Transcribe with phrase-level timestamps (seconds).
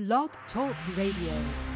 [0.00, 1.69] Blog Talk Radio.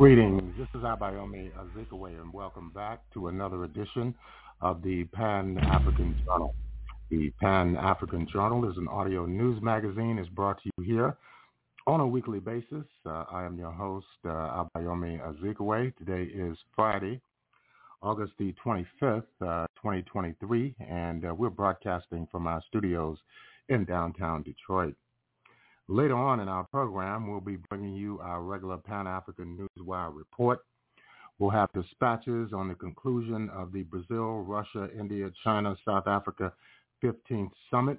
[0.00, 0.54] Greetings.
[0.56, 4.14] This is Abayomi Azikiwe, and welcome back to another edition
[4.62, 6.54] of the Pan-African Journal.
[7.10, 10.16] The Pan-African Journal is an audio news magazine.
[10.18, 11.18] It's brought to you here
[11.86, 12.86] on a weekly basis.
[13.04, 15.94] Uh, I am your host, uh, Abayomi Azikiwe.
[15.98, 17.20] Today is Friday,
[18.02, 23.18] August the 25th, uh, 2023, and uh, we're broadcasting from our studios
[23.68, 24.94] in downtown Detroit.
[25.90, 30.60] Later on in our program, we'll be bringing you our regular Pan-African Newswire report.
[31.40, 36.52] We'll have dispatches on the conclusion of the Brazil, Russia, India, China, South Africa
[37.02, 37.98] 15th summit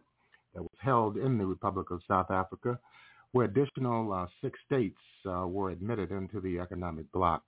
[0.53, 2.79] that was held in the Republic of South Africa,
[3.33, 7.43] where additional uh, six states uh, were admitted into the economic bloc.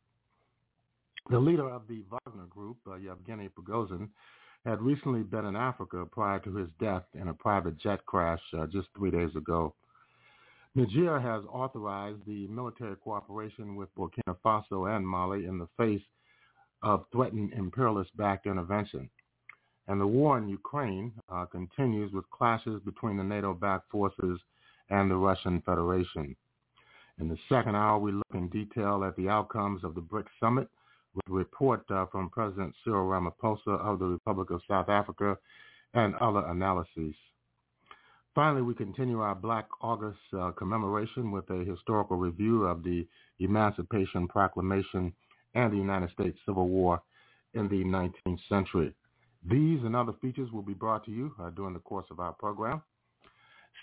[1.30, 4.10] The leader of the Wagner Group, uh, Yevgeny Prigozhin,
[4.66, 8.66] had recently been in Africa prior to his death in a private jet crash uh,
[8.66, 9.74] just three days ago.
[10.75, 16.02] Niger has authorized the military cooperation with Burkina Faso and Mali in the face
[16.81, 19.10] of threatened imperialist-backed intervention.
[19.88, 24.40] And the war in Ukraine uh, continues with clashes between the NATO-backed forces
[24.90, 26.36] and the Russian Federation.
[27.20, 30.68] In the second hour, we look in detail at the outcomes of the BRICS summit
[31.14, 35.38] with a report uh, from President Cyril Ramaphosa of the Republic of South Africa
[35.94, 37.14] and other analyses.
[38.36, 43.06] Finally, we continue our Black August uh, commemoration with a historical review of the
[43.40, 45.14] Emancipation Proclamation
[45.54, 47.00] and the United States Civil War
[47.54, 48.94] in the 19th century.
[49.48, 52.34] These and other features will be brought to you uh, during the course of our
[52.34, 52.82] program.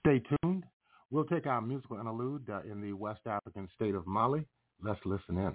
[0.00, 0.64] Stay tuned.
[1.10, 4.44] We'll take our musical interlude uh, in the West African state of Mali.
[4.82, 5.54] Let's listen in.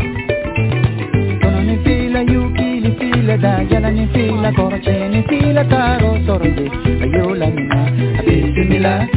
[3.31, 6.69] kili fila da, jala ni fila koro che ni fila taro toro di,
[7.01, 9.07] ayola mine, abisimila.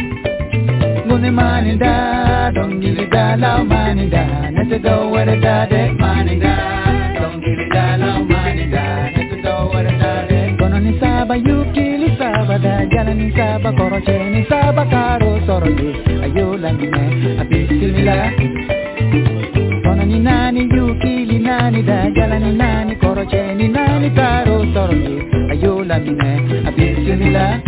[1.07, 6.55] Gune maninda, dongili dala, maninda, nete do were dade, maninda,
[7.21, 10.55] dongili dala, maninda, nete do were dade.
[10.59, 10.79] Kono
[20.05, 25.15] ni saba yukili saba da, jala ni saba koroche ni saba karo sorode,
[25.53, 26.33] ayola mine,
[26.69, 27.61] abisimila.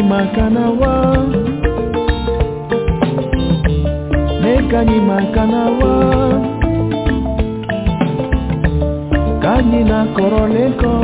[0.03, 1.27] makanawa
[4.43, 5.95] Nekanyi makanawa
[9.43, 10.95] Kanyi na koroleko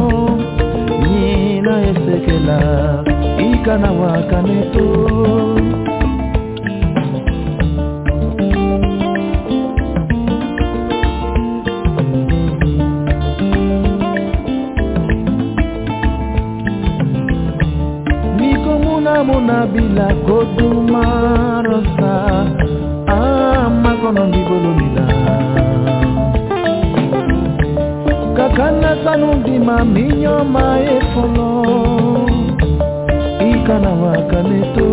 [1.03, 2.61] Nina esekela
[3.39, 4.89] Ikanawa kaneto.
[19.75, 22.15] bila kodumarosa
[23.07, 25.07] amakono ndibolonila
[28.37, 31.51] kakana sanundima minyoma efolo
[33.51, 34.89] ikana wakaleto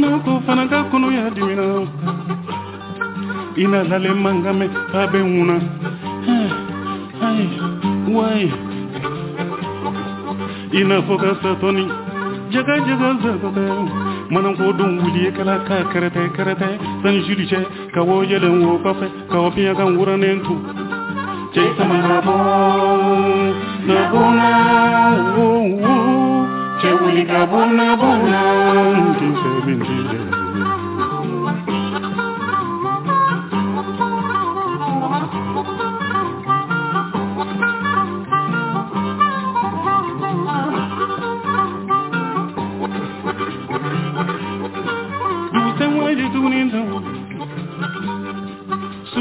[0.00, 1.64] nako fana ka kɔnɔ y'a dimina
[3.56, 5.56] i na lale mangamɛ a bɛ ŋuna
[6.34, 6.50] eh,
[7.26, 7.46] ayi
[8.14, 8.48] wayi
[10.78, 11.84] i na fɔ ka satɔni
[12.52, 16.68] jaga jaga zakatɛ manan ko don wuli kala ka karate karate.
[17.02, 17.16] San
[17.50, 17.60] ce
[17.94, 20.54] ka wo yelen wo kafe ka wo piya kan wuranen tu
[21.54, 22.36] ce sama na bo
[23.88, 24.50] na bona
[25.36, 25.48] wo
[26.80, 28.40] ce wuli ka bona bona
[29.18, 29.32] din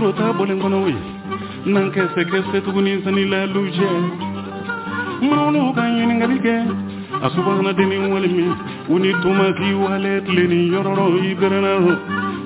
[0.04, 0.94] murota bone ngono we
[1.66, 3.88] nan kese kese tuguni sani la luje.
[5.22, 6.56] Mronu kan yini ngalike
[7.24, 8.52] asubana deni walimi.
[8.90, 11.72] Uni tuma ki walet leni yororo iberana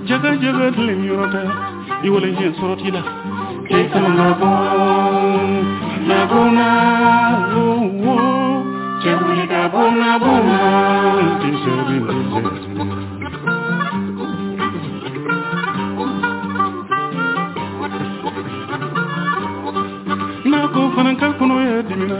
[0.05, 1.41] jaga jaga leni yorota
[2.03, 3.01] iwale je sorotila
[3.67, 3.99] kesa
[6.29, 6.67] bo na
[8.03, 8.15] wo
[9.01, 10.59] chebuli kabona bona
[11.41, 12.56] tinsebin tinsebin
[20.97, 22.17] fanankal kɔnɔ ye dimina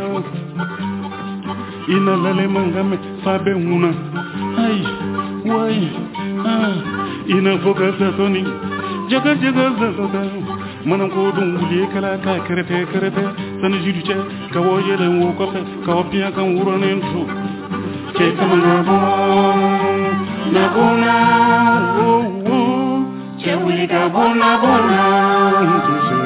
[1.93, 3.89] i na lale mangame fa bɛ ŋuna
[4.63, 4.83] ayi
[5.49, 5.89] wayi
[7.33, 8.41] i na fɔ ka sasɔni
[9.09, 10.21] jaga jaga sasɔka
[10.85, 13.23] mana ko dun wuli kala ka kɛrɛtɛ kɛrɛtɛ
[13.61, 14.15] sani jiri cɛ
[14.53, 17.21] ka wɔ yɛlɛ wo kɔfɛ ka wɔ piya kan wuranen su
[18.13, 18.97] cɛ kama na bɔ
[20.53, 21.13] na bɔ na
[21.97, 22.09] wo
[22.45, 22.59] wo
[23.41, 26.16] cɛ wuli ka bɔ na bɔ na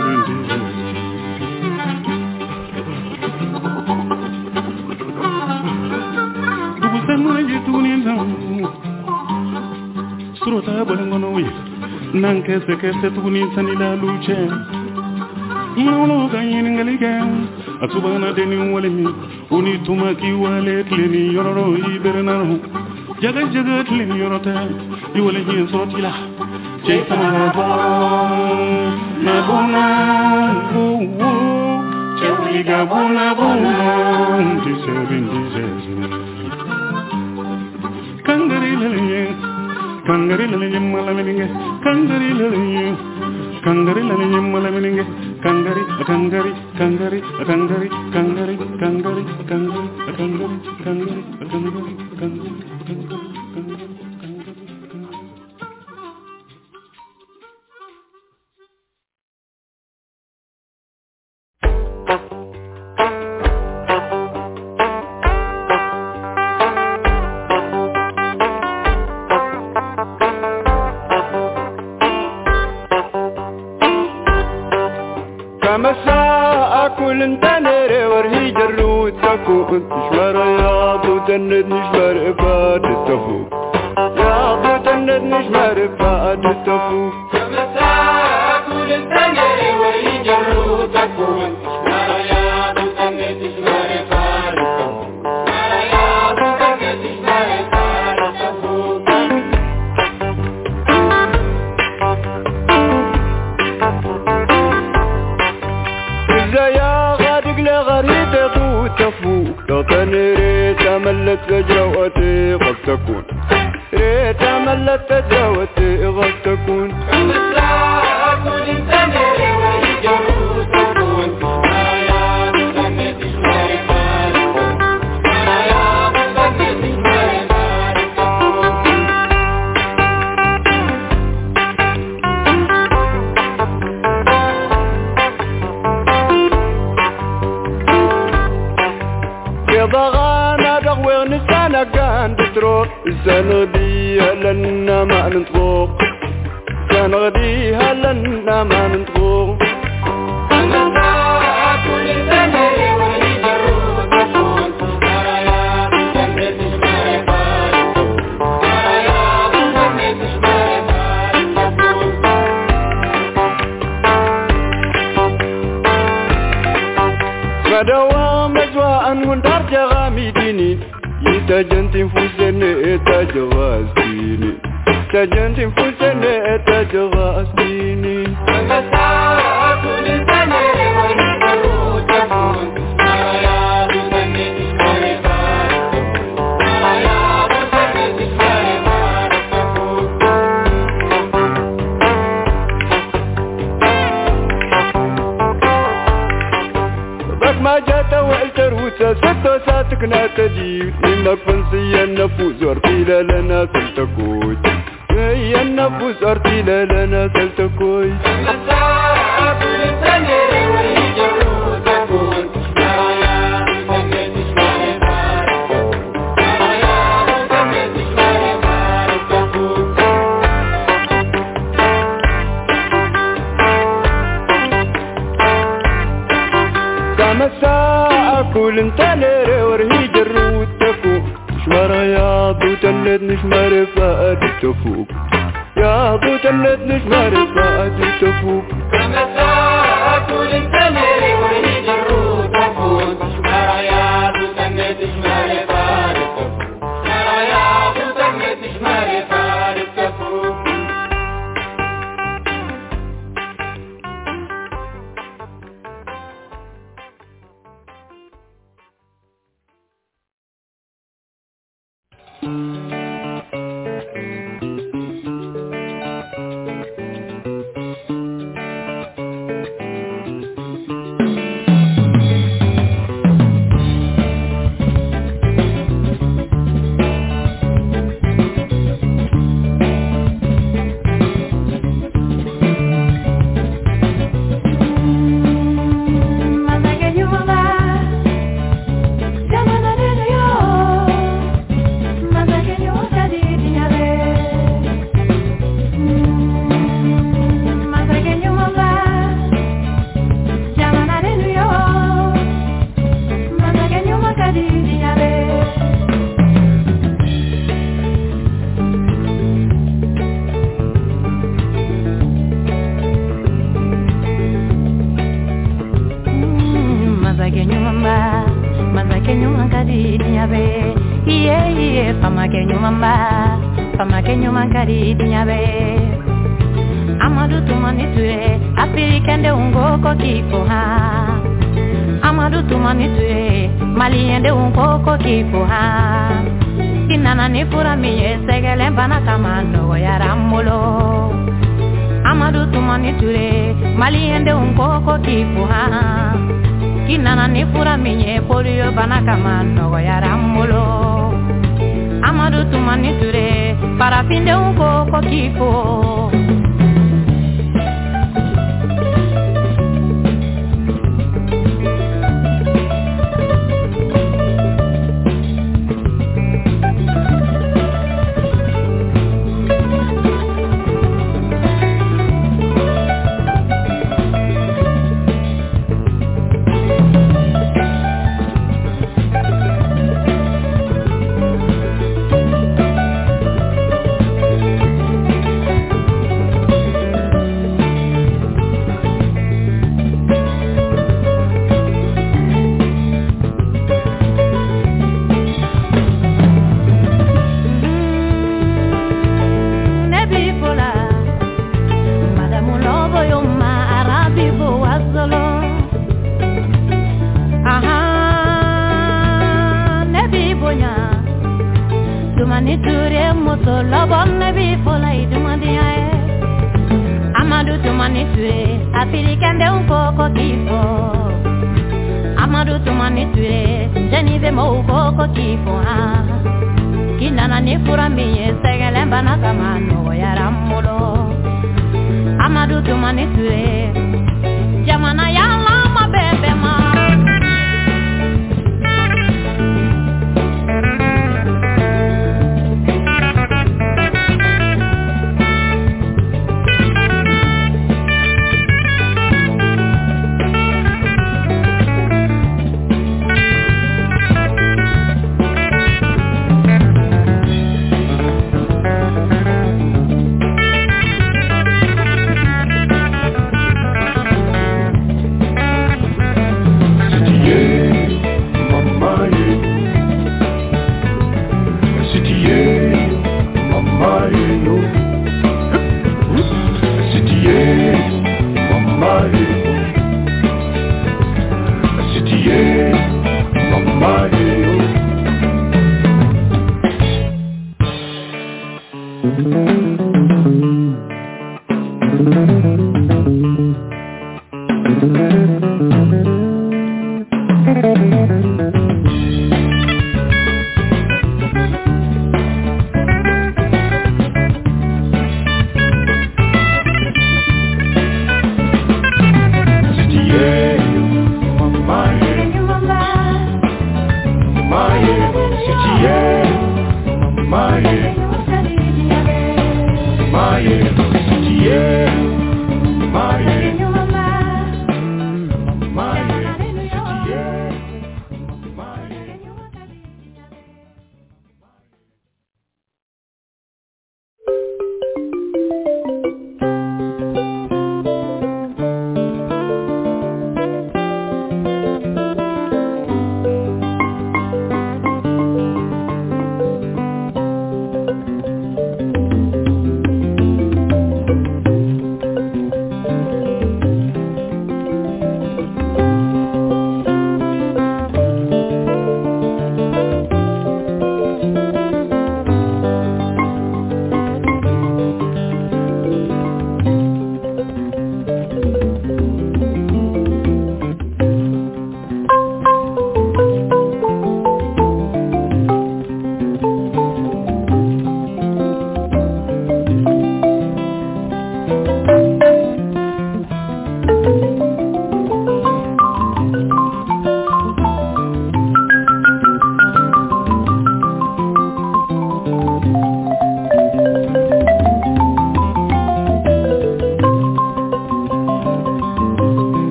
[8.01, 8.65] nang
[10.41, 11.45] Surota bolengono we
[12.13, 14.37] Nang kese kese tukuni sanila luche
[15.77, 17.13] Mnaulo kanyin ngalike
[17.81, 19.07] Asubana deni walimi
[19.51, 22.59] Uni tumaki wale tleni yororo ibernaro
[23.21, 24.53] Jaga jaga tleni yorote
[25.15, 26.13] Iwale hiye sorotila
[26.85, 28.61] Chaitana bon
[29.23, 29.83] Nabona
[32.19, 33.73] Chewiga bona bona
[34.65, 35.90] Diserin
[38.32, 39.36] Kangarililayim,
[40.08, 41.48] Kangarililayim Malamininge,
[41.84, 42.96] Kangarililayim,
[43.60, 45.04] Kangarililayim Malamininge,
[45.44, 53.00] Kangari, a Kangari, Kangari, a Kangari, Kangari, Kangari, Kangari, a Kangari, Kangari, a Kangari, Kangari,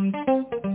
[0.00, 0.14] Thank
[0.64, 0.69] you.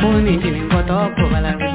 [0.00, 0.50] Ke
[0.88, 1.69] jo ko basa kele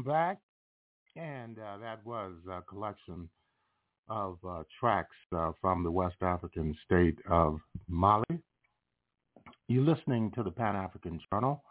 [0.00, 0.38] Welcome back.
[1.14, 3.28] And uh, that was a collection
[4.08, 8.24] of uh, tracks uh, from the West African state of Mali.
[9.68, 11.62] You're listening to the Pan-African Journal,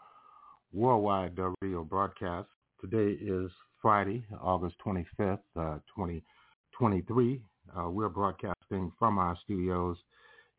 [0.72, 2.46] worldwide radio broadcast.
[2.80, 3.50] Today is
[3.82, 7.42] Friday, August 25th, 2023.
[7.86, 9.96] we're broadcasting from our studios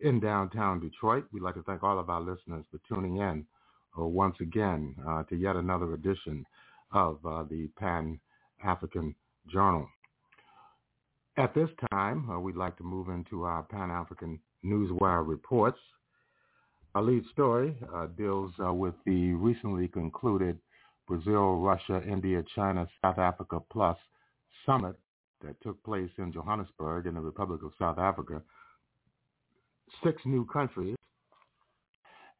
[0.02, 1.24] in downtown Detroit.
[1.32, 3.46] We'd like to thank all of our listeners for tuning in
[3.96, 4.96] once again
[5.30, 6.46] to yet another edition
[6.94, 9.16] of uh, the Pan-African
[9.52, 9.88] Journal.
[11.38, 15.80] At this time, uh, we'd like to move into our Pan-African Newswire reports.
[16.94, 20.60] Our lead story uh, deals with the recently concluded
[21.08, 23.98] Brazil, Russia, India, China, South Africa Plus
[24.66, 24.96] summit
[25.44, 28.42] that took place in Johannesburg in the Republic of South Africa.
[30.04, 30.96] Six new countries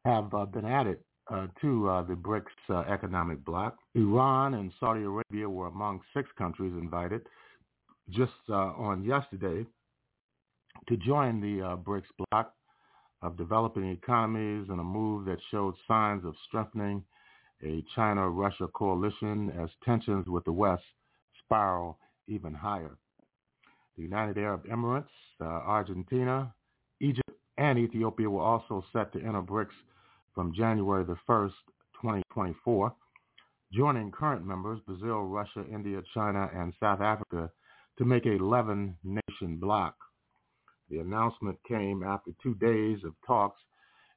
[0.04, 0.98] have been added
[1.32, 3.78] uh, to uh, the BRICS uh, economic bloc.
[3.94, 7.22] Iran and Saudi Arabia were among six countries invited
[8.10, 9.64] just on yesterday
[10.88, 12.52] to join the BRICS bloc
[13.22, 17.02] of developing economies in a move that showed signs of strengthening
[17.64, 20.82] a China-Russia coalition as tensions with the West
[21.38, 22.98] spiral even higher.
[23.96, 25.06] The United Arab Emirates,
[25.40, 26.52] Argentina,
[27.00, 29.68] Egypt, and Ethiopia were also set to enter BRICS
[30.34, 31.52] from January the 1st,
[32.00, 32.94] 2024,
[33.72, 37.50] joining current members Brazil, Russia, India, China, and South Africa
[37.98, 39.94] to make a 11-nation bloc.
[40.90, 43.60] The announcement came after two days of talks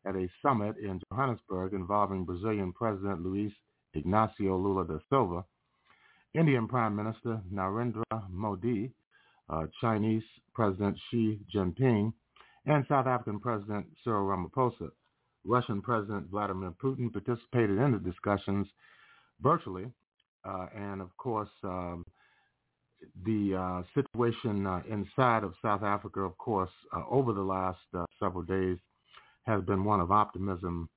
[0.06, 3.52] at a summit in Johannesburg involving Brazilian President Luis
[3.94, 5.46] Ignacio Lula da Silva,
[6.34, 8.92] Indian Prime Minister Narendra Modi,
[9.50, 12.12] uh, Chinese President Xi Jinping,
[12.66, 14.90] and South African President Cyril Ramaphosa.
[15.46, 18.68] Russian President Vladimir Putin participated in the discussions
[19.42, 19.86] virtually.
[20.44, 22.04] Uh, and of course, um,
[23.26, 28.06] the uh, situation uh, inside of South Africa, of course, uh, over the last uh,
[28.20, 28.78] several days
[29.46, 30.90] has been one of optimism,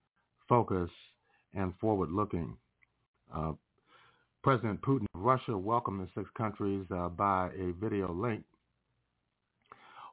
[0.48, 0.90] focus,
[1.54, 2.56] and forward-looking.
[3.34, 3.52] Uh,
[4.42, 6.86] President Putin of Russia welcomed the six countries
[7.16, 8.44] by a video link.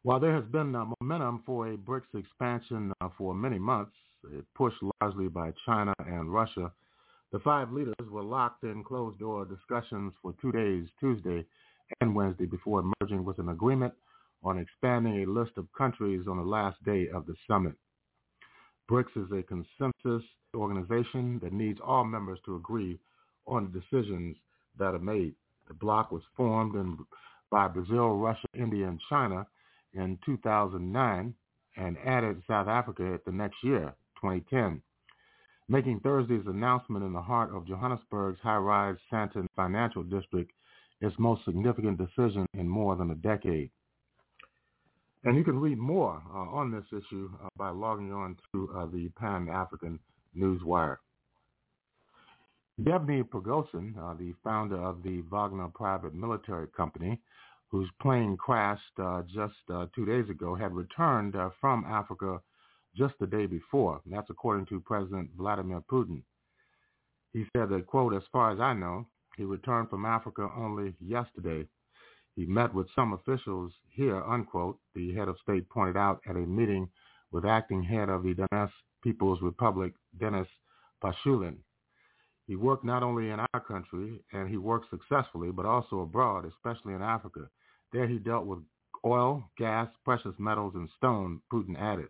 [0.04, 3.96] While there has been momentum for a BRICS expansion for many months,
[4.56, 6.72] pushed largely by China and Russia,
[7.32, 11.46] the five leaders were locked in closed-door discussions for two days, Tuesday
[12.02, 13.94] and Wednesday, before emerging with an agreement
[14.44, 17.74] on expanding a list of countries on the last day of the summit.
[18.90, 20.24] BRICS is a consensus
[20.56, 23.00] organization that needs all members to agree
[23.48, 24.38] on decisions
[24.78, 25.34] that are made.
[25.68, 26.98] The bloc was formed in,
[27.50, 29.48] by Brazil, Russia, India, and China
[29.94, 31.34] in 2009
[31.78, 33.94] and added South Africa the next year,
[34.26, 34.82] 2010.
[35.68, 40.52] Making Thursday's announcement in the heart of Johannesburg's high-rise Sandton Financial District
[41.02, 43.70] its most significant decision in more than a decade.
[45.24, 48.86] And you can read more uh, on this issue uh, by logging on to uh,
[48.86, 50.00] the Pan-African
[50.38, 50.98] Newswire.
[52.78, 57.20] Yevgeny Prigozhin, uh, the founder of the Wagner private military company,
[57.70, 62.40] whose plane crashed uh, just uh, two days ago, had returned from Africa
[62.96, 64.02] just the day before.
[64.06, 66.22] That's according to President Vladimir Putin.
[67.34, 71.68] He said that, quote, as far as I know, he returned from Africa only yesterday.
[72.36, 76.40] He met with some officials here, unquote, the head of state pointed out at a
[76.40, 76.90] meeting
[77.32, 78.72] with acting head of the Donetsk
[79.04, 80.48] People's Republic, Denis
[81.04, 81.58] Pushilin.
[82.48, 86.94] He worked not only in our country, and he worked successfully, but also abroad, especially
[86.94, 87.50] in Africa.
[87.92, 88.60] There he dealt with
[89.04, 92.08] oil, gas, precious metals, and stone, Putin added.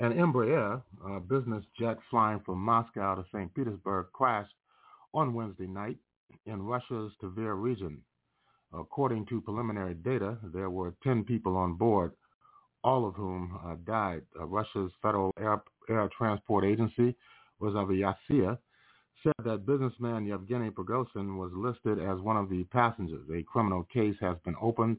[0.00, 3.54] An Embraer, a business jet flying from Moscow to St.
[3.54, 4.54] Petersburg, crashed
[5.12, 5.98] on Wednesday night
[6.46, 8.00] in Russia's Tver region.
[8.72, 12.12] According to preliminary data, there were 10 people on board,
[12.82, 14.22] all of whom uh, died.
[14.40, 17.14] Uh, Russia's Federal Air, Air Transport Agency,
[17.60, 18.56] Rosaviatsia,
[19.22, 23.28] said that businessman Yevgeny Prigozhin was listed as one of the passengers.
[23.34, 24.96] A criminal case has been opened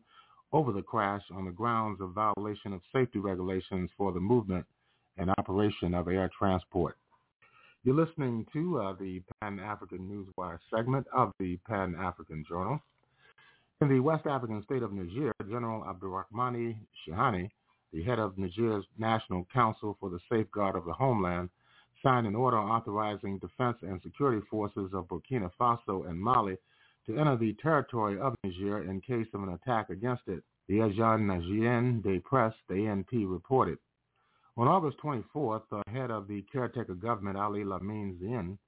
[0.54, 4.64] over the crash on the grounds of violation of safety regulations for the movement
[5.22, 6.98] and operation of air transport.
[7.84, 12.80] You're listening to uh, the Pan-African Newswire segment of the Pan-African Journal.
[13.82, 16.76] In the West African state of Niger, General Abdurrahmani
[17.08, 17.50] Chihani,
[17.94, 21.50] the head of Niger's National Council for the Safeguard of the Homeland,
[22.04, 26.58] signed an order authorizing defense and security forces of Burkina Faso and Mali
[27.06, 30.44] to enter the territory of Niger in case of an attack against it.
[30.68, 33.78] The Agence Nigérienne de Presse, the ANP, reported.
[34.62, 38.60] On August 24th, the head of the caretaker government, Ali Lamine Zeine,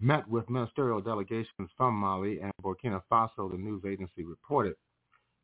[0.00, 4.74] met with ministerial delegations from Mali and Burkina Faso, the news agency reported.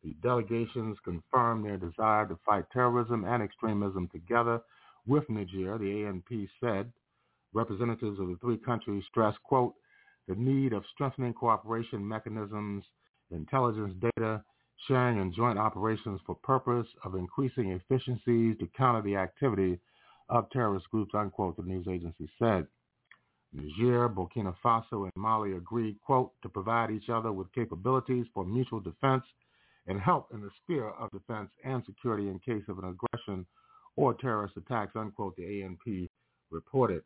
[0.02, 4.60] The delegations confirmed their desire to fight terrorism and extremism together
[5.06, 6.90] with Niger, the ANP said.
[7.52, 9.74] Representatives of the three countries stressed, quote,
[10.26, 12.82] the need of strengthening cooperation mechanisms,
[13.30, 14.42] intelligence data,
[14.86, 19.78] sharing and joint operations for purpose of increasing efficiencies to counter the activity
[20.28, 22.66] of terrorist groups, unquote, the news agency said.
[23.52, 28.80] Niger, Burkina Faso, and Mali agreed, quote, to provide each other with capabilities for mutual
[28.80, 29.24] defense
[29.86, 33.46] and help in the sphere of defense and security in case of an aggression
[33.94, 36.08] or terrorist attacks, unquote, the ANP
[36.50, 37.02] reported.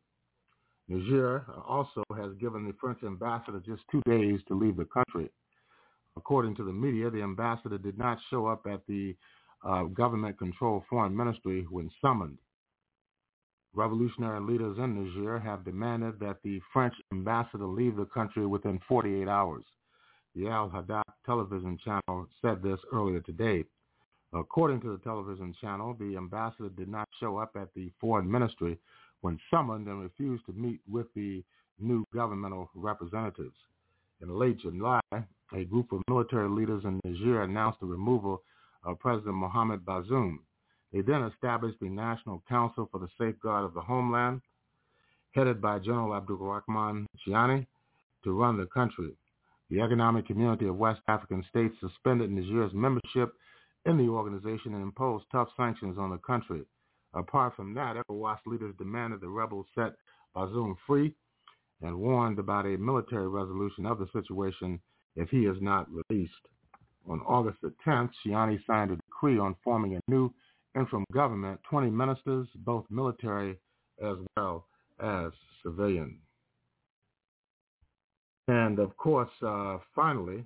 [0.88, 5.30] Niger also has given the French ambassador just two days to leave the country.
[6.20, 9.16] According to the media, the ambassador did not show up at the
[9.64, 12.36] uh, government-controlled foreign ministry when summoned.
[13.74, 19.28] Revolutionary leaders in Niger have demanded that the French ambassador leave the country within 48
[19.28, 19.64] hours.
[20.36, 23.64] The Al Hadath television channel said this earlier today.
[24.34, 28.78] According to the television channel, the ambassador did not show up at the foreign ministry
[29.22, 31.42] when summoned and refused to meet with the
[31.78, 33.56] new governmental representatives.
[34.20, 35.00] In late July,
[35.52, 38.42] a group of military leaders in Niger announced the removal
[38.84, 40.38] of President Mohamed Bazoum.
[40.92, 44.40] They then established the National Council for the Safeguard of the Homeland,
[45.32, 47.66] headed by General Abdulrahman Chiani,
[48.24, 49.16] to run the country.
[49.70, 53.34] The Economic Community of West African States suspended Niger's membership
[53.86, 56.62] in the organization and imposed tough sanctions on the country.
[57.14, 59.94] Apart from that, ECOWAS leaders demanded the rebels set
[60.34, 61.14] Bazoum free
[61.82, 64.80] and warned about a military resolution of the situation
[65.16, 66.32] if he is not released.
[67.08, 70.32] On August the 10th, Chiani signed a decree on forming a new
[70.76, 73.58] interim government, 20 ministers, both military
[74.02, 74.66] as well
[75.02, 75.32] as
[75.62, 76.18] civilian.
[78.48, 80.44] And of course, uh, finally,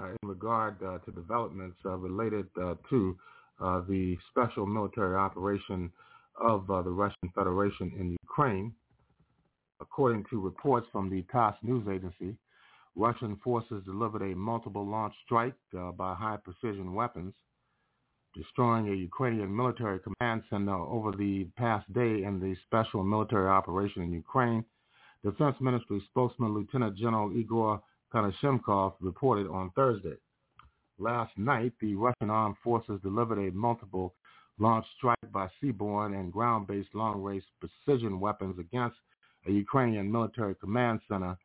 [0.00, 3.16] uh, in regard uh, to developments uh, related uh, to
[3.60, 5.90] uh, the special military operation
[6.38, 8.74] of the Russian Federation in Ukraine,
[9.80, 12.36] according to reports from the TASS news agency,
[12.96, 17.34] Russian forces delivered a multiple launch strike uh, by high precision weapons
[18.34, 24.02] destroying a Ukrainian military command center over the past day in the special military operation
[24.02, 24.64] in Ukraine.
[25.24, 27.82] Defense Ministry spokesman Lieutenant General Igor
[28.12, 30.16] Konashenkov reported on Thursday.
[30.98, 34.14] Last night, the Russian armed forces delivered a multiple
[34.58, 38.96] launch strike by seaborne and ground-based long-range precision weapons against
[39.46, 41.36] a Ukrainian military command center,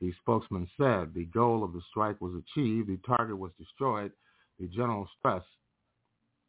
[0.00, 1.12] the spokesman said.
[1.14, 2.88] The goal of the strike was achieved.
[2.88, 4.12] The target was destroyed.
[4.58, 5.46] The general stressed.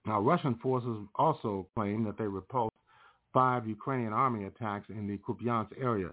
[0.06, 2.76] Now, Russian forces also claim that they repulsed
[3.34, 6.10] five Ukrainian army attacks in the Kupiansk area,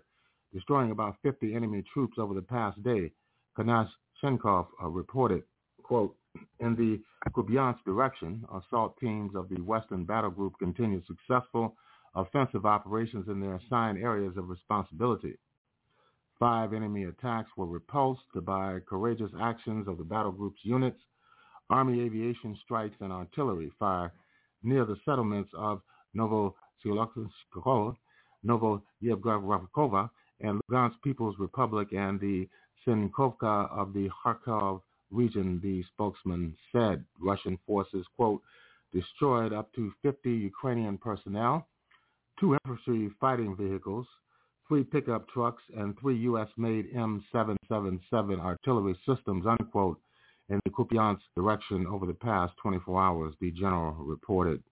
[0.52, 3.12] destroying about 50 enemy troops over the past day.
[3.56, 5.42] Konashenkov uh, reported,
[5.82, 6.14] quote,
[6.60, 7.00] in the
[7.32, 11.74] Kupiansk direction, assault teams of the Western Battle Group continued successful
[12.14, 15.34] offensive operations in their assigned areas of responsibility.
[16.38, 21.00] Five enemy attacks were repulsed by courageous actions of the battle group's units,
[21.70, 24.12] Army aviation strikes and artillery fire
[24.62, 25.82] near the settlements of
[26.16, 27.96] Novosiyoloksko,
[28.46, 30.10] Novoyevgorod
[30.40, 32.48] and Lugansk People's Republic and the
[32.86, 37.04] Sinkovka of the Kharkov region, the spokesman said.
[37.20, 38.42] Russian forces, quote,
[38.92, 41.66] destroyed up to 50 Ukrainian personnel,
[42.38, 44.06] two infantry fighting vehicles,
[44.68, 49.98] three pickup trucks, and three U.S.-made M777 artillery systems, unquote,
[50.50, 54.62] in the Kupiansk direction over the past 24 hours, the general reported.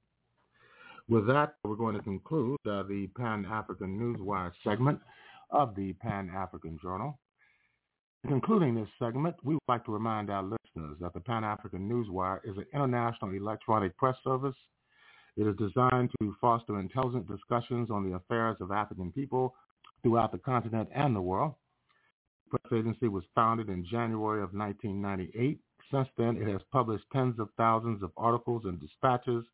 [1.09, 5.01] With that, we're going to conclude uh, the Pan-African Newswire segment
[5.51, 7.19] of the Pan-African Journal.
[8.27, 12.57] Concluding this segment, we would like to remind our listeners that the Pan-African Newswire is
[12.57, 14.57] an international electronic press service.
[15.37, 19.55] It is designed to foster intelligent discussions on the affairs of African people
[20.07, 21.53] throughout the continent and the world.
[22.53, 25.59] The press agency was founded in January of 1998.
[25.91, 29.45] Since then, it has published tens of thousands of articles and dispatches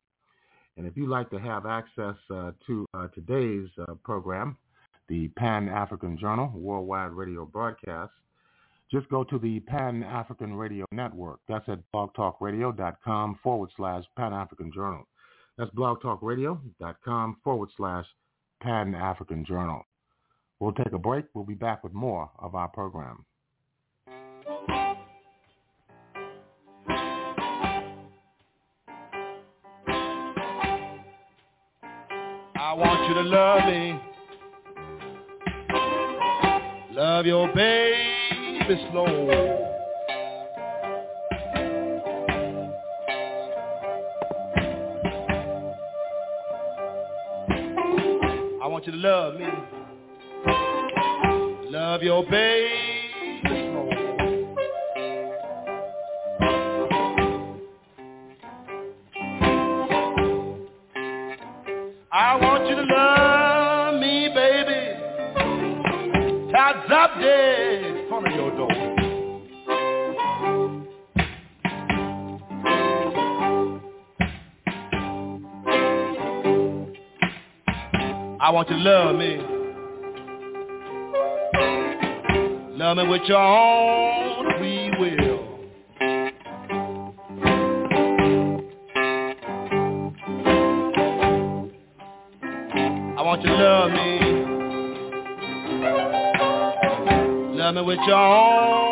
[0.76, 4.58] And if you'd like to have access uh, to uh, today's uh, program,
[5.08, 8.12] the Pan-African Journal worldwide radio broadcast,
[8.92, 11.40] just go to the Pan-African Radio Network.
[11.48, 15.08] That's at blogtalkradio.com forward slash Pan-African Journal.
[15.58, 18.06] That's blogtalkradio.com forward slash
[18.62, 19.86] Pan-African Journal.
[20.60, 21.26] We'll take a break.
[21.34, 23.26] We'll be back with more of our program.
[32.56, 34.00] I want you to love me.
[36.96, 39.73] Love your baby slow.
[48.84, 49.48] Want you to love me.
[51.72, 52.70] Love your baby.
[62.12, 63.23] I want you to love
[78.54, 79.38] want you to love me.
[82.78, 85.40] Love me with your own free will.
[93.18, 94.20] I want you to love me.
[97.58, 98.83] Love me with your own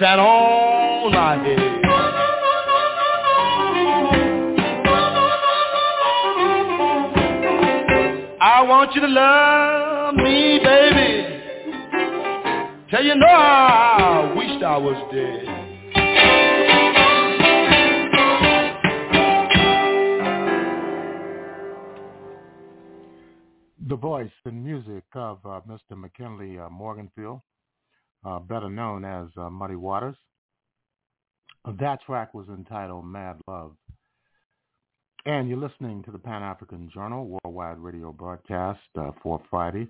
[0.00, 0.18] that
[28.78, 30.14] known as uh, Muddy Waters.
[31.80, 33.72] That track was entitled Mad Love.
[35.26, 39.88] And you're listening to the Pan-African Journal worldwide radio broadcast uh, for Friday,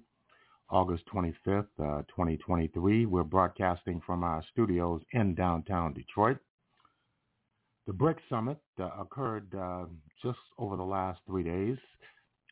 [0.71, 3.05] August 25th, uh, 2023.
[3.05, 6.39] We're broadcasting from our studios in downtown Detroit.
[7.87, 9.85] The BRICS Summit uh, occurred uh,
[10.23, 11.77] just over the last three days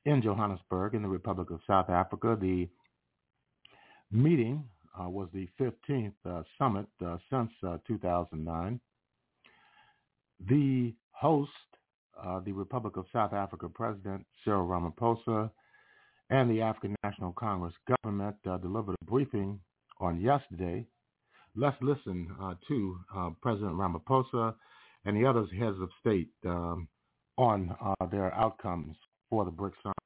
[0.04, 2.36] in Johannesburg in the Republic of South Africa.
[2.38, 2.68] The
[4.12, 4.64] meeting
[5.04, 7.50] was the 15th uh, summit uh, since
[7.86, 8.80] 2009.
[10.48, 11.50] The host
[12.22, 15.50] uh, the Republic of South Africa President Cyril Ramaphosa
[16.30, 19.60] and the African National Congress government uh, delivered a briefing
[20.00, 20.86] on yesterday.
[21.54, 22.98] Let's listen uh, to
[23.42, 24.54] President Ramaphosa
[25.04, 26.88] and the other heads of state um,
[27.38, 27.74] on
[28.10, 28.96] their outcomes
[29.30, 30.05] for the BRICS Summit.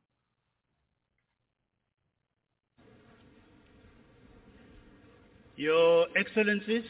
[5.60, 6.86] Your Excellencies,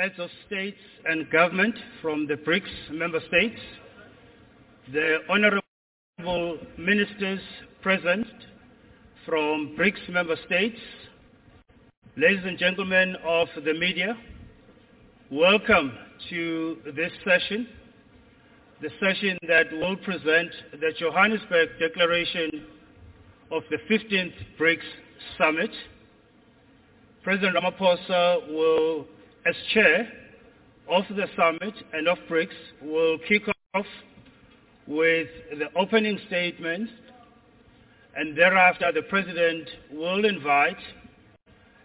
[0.00, 3.60] heads of states and government from the BRICS member states,
[4.92, 7.38] the honorable ministers
[7.82, 8.26] present
[9.24, 10.80] from BRICS member states,
[12.16, 14.18] ladies and gentlemen of the media,
[15.30, 15.92] welcome
[16.30, 17.68] to this session,
[18.82, 22.66] the session that will present the Johannesburg Declaration
[23.52, 24.82] of the 15th BRICS
[25.38, 25.70] Summit.
[27.28, 29.06] President Ramaphosa will
[29.44, 30.10] as chair
[30.88, 33.42] of the summit and of BRICS, will kick
[33.74, 33.84] off
[34.86, 35.28] with
[35.58, 36.88] the opening statement,
[38.16, 40.78] and thereafter the president will invite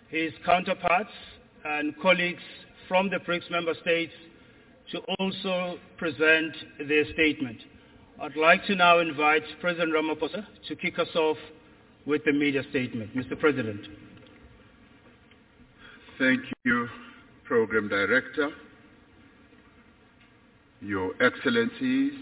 [0.08, 1.12] his counterparts
[1.66, 2.42] and colleagues
[2.88, 4.14] from the BRICS member states
[4.94, 6.56] to also present
[6.88, 7.58] their statement.
[8.22, 11.38] I'd like to now invite President Ramaphosa to kick us off
[12.06, 13.14] with the media statement.
[13.14, 13.38] Mr.
[13.38, 13.90] President.
[16.20, 16.88] Thank you,
[17.44, 18.52] Program Director,
[20.80, 22.14] Your Excellencies,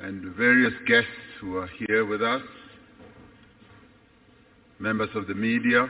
[0.00, 2.40] and various guests who are here with us,
[4.78, 5.86] members of the media,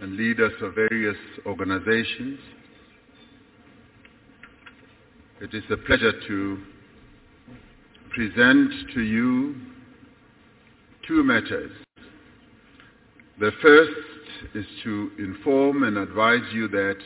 [0.00, 2.38] and leaders of various organizations.
[5.40, 6.58] It is a pleasure to
[8.14, 9.56] present to you
[11.08, 11.72] two matters.
[13.40, 13.90] The first
[14.54, 16.98] is to inform and advise you that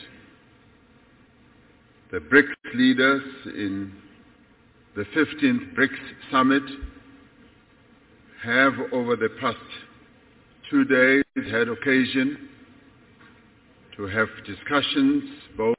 [2.11, 3.93] the BRICS leaders in
[4.97, 6.01] the 15th BRICS
[6.33, 6.65] Summit
[8.43, 9.59] have over the past
[10.69, 12.49] two days had occasion
[13.97, 15.23] to have discussions
[15.57, 15.77] both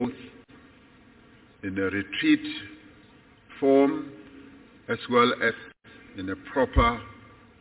[1.64, 2.46] in a retreat
[3.60, 4.10] form
[4.88, 5.52] as well as
[6.16, 6.98] in a proper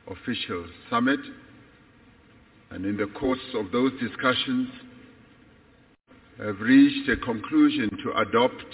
[0.07, 1.19] official summit.
[2.75, 4.67] And in the course of those discussions,
[6.39, 8.65] have reached a conclusion to adopt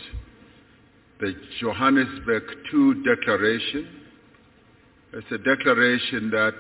[1.20, 2.42] the Johannesburg
[2.74, 3.88] II Declaration.
[5.14, 6.56] It's a declaration that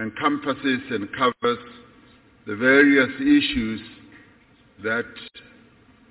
[0.00, 1.58] encompasses and covers
[2.48, 3.80] the various issues
[4.82, 5.06] that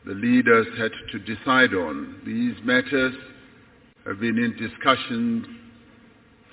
[0.06, 2.22] the leaders had to decide on.
[2.26, 3.16] These matters
[4.06, 5.60] have been in discussion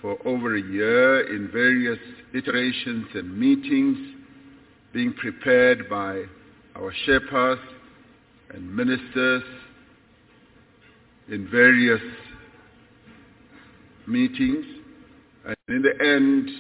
[0.01, 1.99] for over a year in various
[2.35, 3.99] iterations and meetings
[4.93, 6.23] being prepared by
[6.77, 7.61] our shepherds
[8.55, 9.43] and ministers
[11.29, 12.01] in various
[14.07, 14.65] meetings.
[15.45, 16.51] And in the end,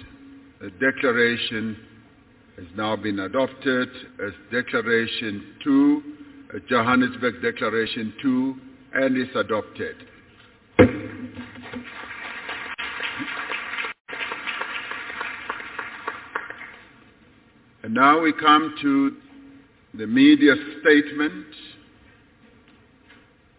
[0.60, 1.76] the declaration
[2.56, 3.88] has now been adopted
[4.24, 6.02] as Declaration 2,
[6.68, 8.54] Johannesburg Declaration 2,
[8.94, 9.96] and is adopted.
[17.90, 19.16] And now we come to
[19.94, 21.44] the media statement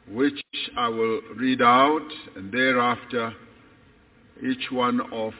[0.09, 0.41] which
[0.77, 3.33] I will read out, and thereafter
[4.41, 5.33] each one of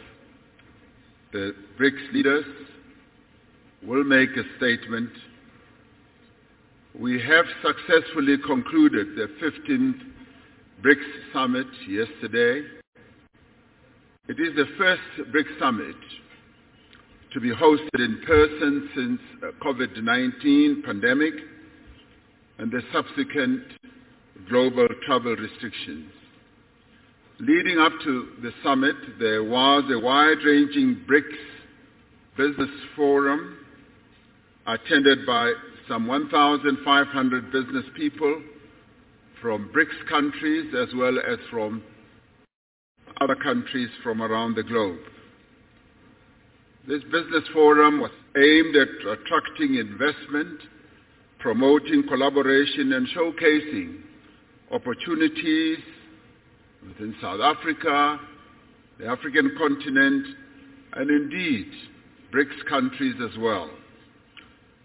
[1.32, 2.44] the BRICS leaders
[3.82, 5.12] will make a statement.
[7.00, 10.02] We have successfully concluded the 15th
[10.84, 12.68] BRICS summit yesterday.
[14.28, 15.96] It is the first BRICS summit
[17.34, 21.34] to be hosted in person since uh, COVID-19 pandemic
[22.58, 23.64] and the subsequent
[24.50, 26.12] global travel restrictions.
[27.40, 31.38] Leading up to the summit, there was a wide-ranging BRICS
[32.38, 33.58] business forum
[34.68, 35.52] attended by
[35.88, 38.42] some 1,500 business people
[39.42, 41.82] from BRICS countries as well as from
[43.22, 45.00] other countries from around the globe.
[46.88, 50.60] This business forum was aimed at attracting investment,
[51.38, 54.02] promoting collaboration and showcasing
[54.72, 55.78] opportunities
[56.88, 58.20] within South Africa,
[58.98, 60.26] the African continent,
[60.94, 61.68] and indeed
[62.34, 63.70] BRICS countries as well.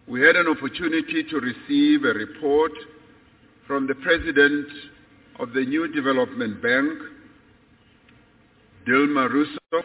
[0.07, 2.73] We had an opportunity to receive a report
[3.67, 4.69] from the President
[5.41, 6.93] of the New Development Bank,
[8.87, 9.85] Dilma Rousseff,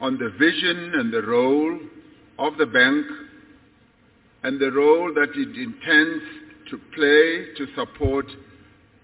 [0.00, 1.78] on the vision and the role
[2.38, 3.06] of the bank
[4.44, 6.24] and the role that it intends
[6.70, 8.26] to play to support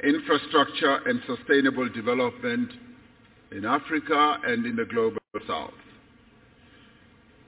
[0.03, 2.71] infrastructure and sustainable development
[3.51, 5.73] in Africa and in the global south.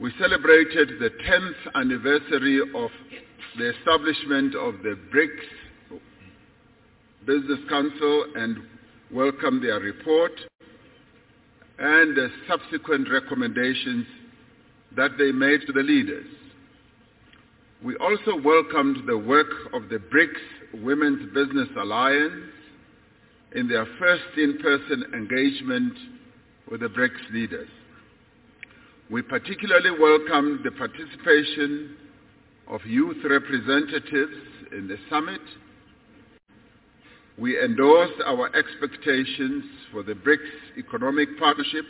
[0.00, 2.90] We celebrated the 10th anniversary of
[3.58, 6.00] the establishment of the BRICS
[7.26, 8.58] Business Council and
[9.12, 10.32] welcomed their report
[11.78, 14.06] and the subsequent recommendations
[14.96, 16.26] that they made to the leaders.
[17.84, 22.50] We also welcomed the work of the BRICS Women's Business Alliance
[23.54, 25.92] in their first in-person engagement
[26.70, 27.68] with the BRICS leaders.
[29.10, 31.96] We particularly welcomed the participation
[32.66, 34.36] of youth representatives
[34.72, 35.40] in the summit.
[37.38, 41.84] We endorsed our expectations for the BRICS economic partnership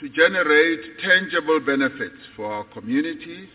[0.00, 3.48] to generate tangible benefits for our communities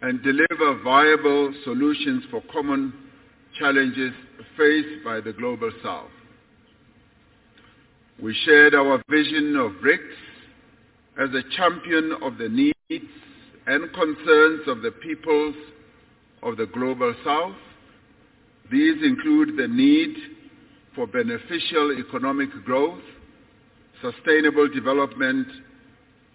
[0.00, 2.92] and deliver viable solutions for common
[3.58, 4.12] challenges
[4.56, 6.10] faced by the global south.
[8.22, 10.14] We shared our vision of BRICS
[11.18, 13.04] as a champion of the needs
[13.66, 15.54] and concerns of the peoples
[16.42, 17.56] of the global south.
[18.70, 20.16] These include the need
[20.94, 23.02] for beneficial economic growth,
[24.00, 25.48] sustainable development,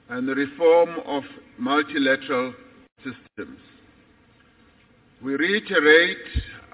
[0.10, 1.24] and the reform of
[1.58, 2.54] multilateral
[2.98, 3.60] systems.
[5.24, 6.18] We reiterate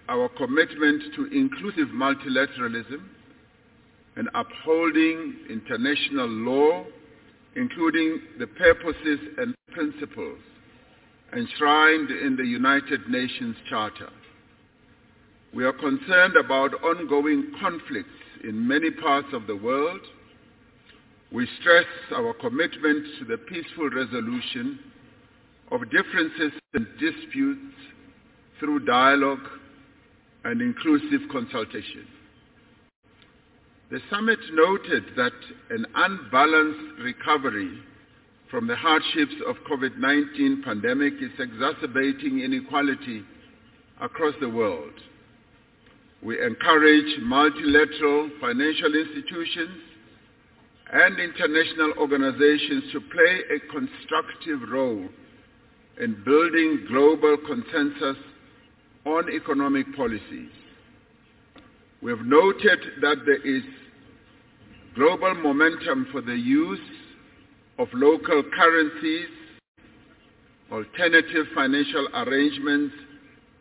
[0.07, 3.01] our commitment to inclusive multilateralism
[4.17, 6.85] and upholding international law,
[7.55, 10.39] including the purposes and principles
[11.35, 14.09] enshrined in the United Nations Charter.
[15.55, 18.09] We are concerned about ongoing conflicts
[18.43, 20.01] in many parts of the world.
[21.31, 24.77] We stress our commitment to the peaceful resolution
[25.71, 27.73] of differences and disputes
[28.59, 29.47] through dialogue
[30.43, 32.05] and inclusive consultation.
[33.91, 35.31] The summit noted that
[35.69, 37.79] an unbalanced recovery
[38.51, 43.23] from the hardships of COVID-19 pandemic is exacerbating inequality
[44.01, 44.91] across the world.
[46.25, 49.79] We encourage multilateral financial institutions
[50.91, 55.07] and international organizations to play a constructive role
[56.01, 58.17] in building global consensus
[59.05, 60.49] on economic policies.
[62.01, 63.61] We have noted that there is
[64.95, 66.79] global momentum for the use
[67.77, 69.27] of local currencies,
[70.71, 72.95] alternative financial arrangements,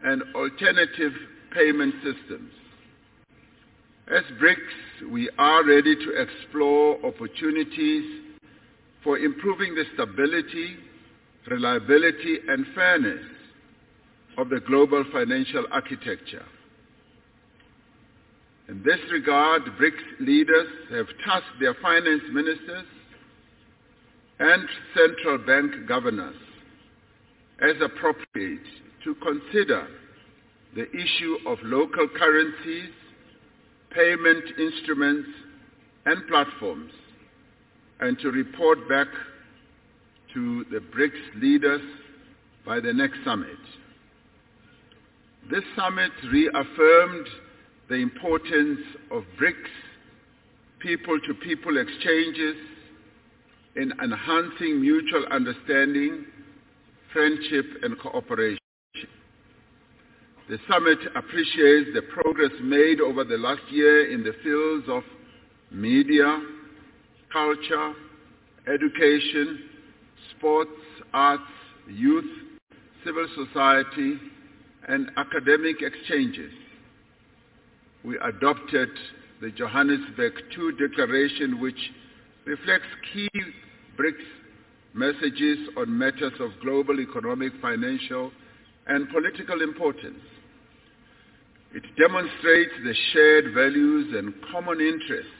[0.03, 1.12] and alternative
[1.55, 2.51] payment systems.
[4.09, 8.22] As BRICS, we are ready to explore opportunities
[9.02, 10.76] for improving the stability,
[11.51, 13.24] reliability, and fairness
[14.36, 16.44] of the global financial architecture.
[18.68, 22.86] In this regard, BRICS leaders have tasked their finance ministers
[24.40, 26.36] and central bank governors
[27.62, 28.66] as appropriate
[29.05, 29.86] to consider
[30.74, 32.90] the issue of local currencies,
[33.90, 35.28] payment instruments,
[36.06, 36.92] and platforms,
[38.01, 39.06] and to report back
[40.34, 41.80] to the BRICS leaders
[42.66, 43.56] by the next summit.
[45.51, 47.26] This summit reaffirmed
[47.88, 48.80] the importance
[49.10, 49.70] of BRICS
[50.80, 52.56] people-to-people exchanges
[53.76, 56.24] in enhancing mutual understanding,
[57.12, 58.64] friendship, and cooperation.
[60.49, 65.03] The summit appreciates the progress made over the last year in the fields of
[65.71, 66.39] media,
[67.33, 67.95] culture,
[68.69, 69.61] education,
[70.37, 70.71] sports,
[71.15, 71.43] arts,
[71.89, 72.31] youth,
[73.07, 74.19] civil society,
[74.87, 76.53] and academic exchanges.
[78.05, 78.91] We adopted
[79.41, 81.91] the Johannesburg II Declaration, which
[82.45, 83.31] reflects key
[83.99, 84.25] BRICS
[84.93, 88.31] messages on matters of global economic, financial,
[88.87, 90.21] and political importance.
[91.74, 95.32] It demonstrates the shared values and common interests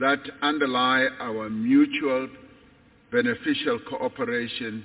[0.00, 2.30] that underlie our mutual
[3.12, 4.82] beneficial cooperation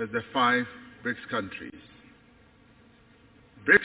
[0.00, 0.66] as the five
[1.04, 1.80] BRICS countries.
[3.66, 3.82] BRICS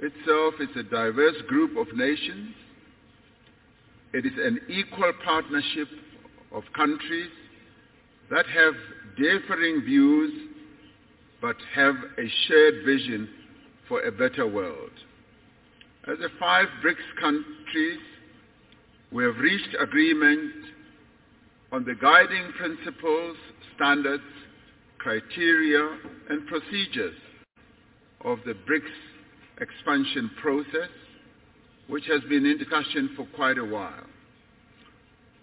[0.00, 2.54] itself is a diverse group of nations.
[4.12, 5.88] It is an equal partnership
[6.52, 7.30] of countries
[8.30, 8.74] that have
[9.16, 10.50] differing views
[11.40, 13.30] but have a shared vision
[13.92, 14.90] for a better world.
[16.10, 18.00] As the five BRICS countries,
[19.12, 20.50] we have reached agreement
[21.72, 23.36] on the guiding principles,
[23.76, 24.22] standards,
[24.96, 25.98] criteria,
[26.30, 27.16] and procedures
[28.24, 30.88] of the BRICS expansion process,
[31.88, 34.06] which has been in discussion for quite a while.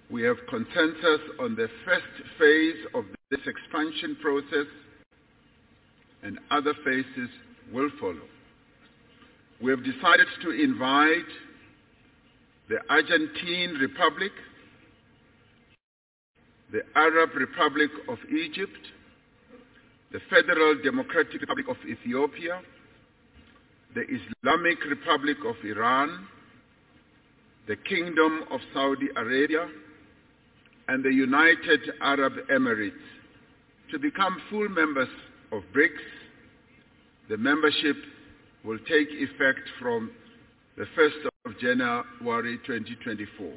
[0.10, 4.66] We have consensus on the first phase of this expansion process,
[6.24, 7.30] and other phases
[7.72, 8.39] will follow.
[9.62, 11.28] We have decided to invite
[12.70, 14.32] the Argentine Republic,
[16.72, 18.80] the Arab Republic of Egypt,
[20.14, 22.62] the Federal Democratic Republic of Ethiopia,
[23.96, 26.26] the Islamic Republic of Iran,
[27.68, 29.68] the Kingdom of Saudi Arabia,
[30.88, 32.94] and the United Arab Emirates
[33.92, 35.10] to become full members
[35.52, 36.02] of BRICS.
[37.30, 37.98] The membership
[38.64, 40.12] will take effect from
[40.78, 43.54] the 1st of January 2024.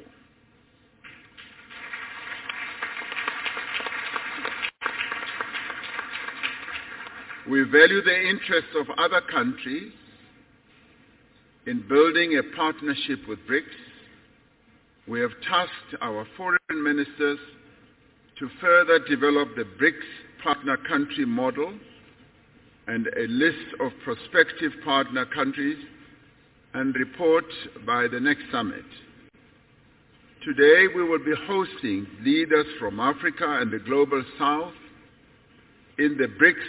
[7.49, 9.91] We value the interests of other countries
[11.67, 13.63] in building a partnership with BRICS.
[15.07, 17.39] We have tasked our foreign ministers
[18.39, 21.73] to further develop the BRICS partner country model
[22.87, 25.77] and a list of prospective partner countries
[26.73, 27.45] and report
[27.85, 28.85] by the next summit.
[30.43, 34.73] Today we will be hosting leaders from Africa and the Global South
[35.97, 36.65] in the BRICS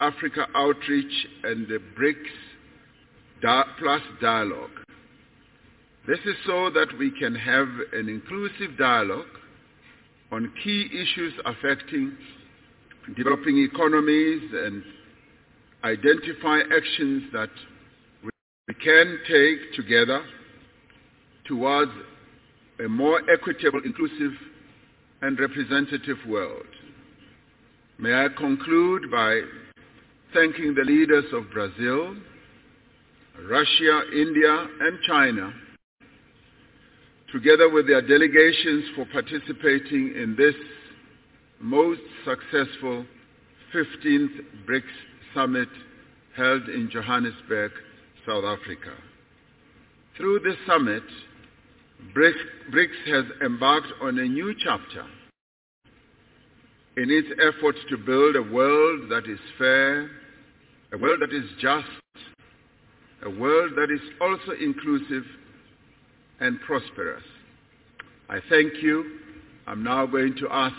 [0.00, 4.70] Africa Outreach and the BRICS Plus Dialogue.
[6.06, 9.26] This is so that we can have an inclusive dialogue
[10.32, 12.16] on key issues affecting
[13.16, 14.82] developing economies and
[15.84, 17.50] identify actions that
[18.22, 20.22] we can take together
[21.46, 21.90] towards
[22.84, 24.32] a more equitable, inclusive,
[25.22, 26.66] and representative world.
[27.98, 29.40] May I conclude by
[30.32, 32.16] thanking the leaders of Brazil,
[33.48, 35.52] Russia, India, and China,
[37.32, 40.54] together with their delegations for participating in this
[41.60, 43.04] most successful
[43.74, 45.68] 15th BRICS summit
[46.36, 47.72] held in Johannesburg,
[48.26, 48.92] South Africa.
[50.16, 51.02] Through this summit,
[52.14, 55.06] BRICS has embarked on a new chapter
[56.96, 60.10] in its efforts to build a world that is fair,
[60.92, 61.86] a world that is just,
[63.22, 65.24] a world that is also inclusive
[66.40, 67.22] and prosperous.
[68.28, 69.18] I thank you.
[69.66, 70.74] I'm now going to ask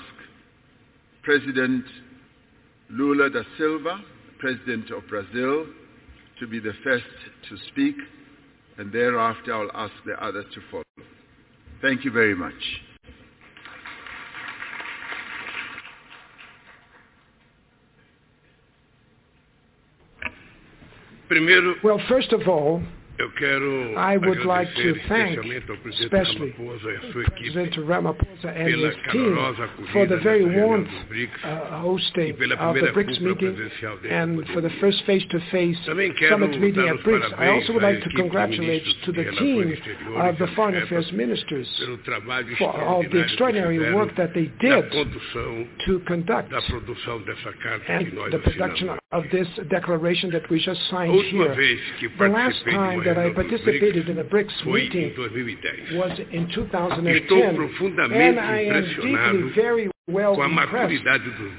[1.23, 1.86] President
[2.90, 4.03] Lula da Silva,
[4.41, 5.68] President of Brazil,
[6.39, 7.05] to be the first
[7.47, 7.95] to speak,
[8.80, 10.84] and thereafter I'll ask the others to follow.
[11.80, 12.53] Thank you very much.
[21.84, 23.01] Well, first of all, eu quero
[23.97, 28.49] I would like to thank especialmente ao presidente especially Ramaphosa a sua equipe President Ramaphosa
[28.49, 29.35] and his team
[29.91, 33.71] for the very nessa reunião warmth dos BRICS uh, hosting of the BRICS meeting
[34.09, 37.33] and for the first face-to-face summit meeting at BRICS.
[37.38, 39.73] I also would like to congratulate to the team
[40.17, 41.67] of the Foreign Affairs Ministers
[42.57, 44.91] for all the extraordinary work that they did
[45.85, 50.59] to conduct da produção dessa carta que and the production of this declaration that we
[50.59, 51.55] just signed here.
[52.17, 55.97] The last time that I participated in the BRICS meeting 2010.
[55.97, 61.03] was in Estou 2010, profundamente and I am deeply, very well impressed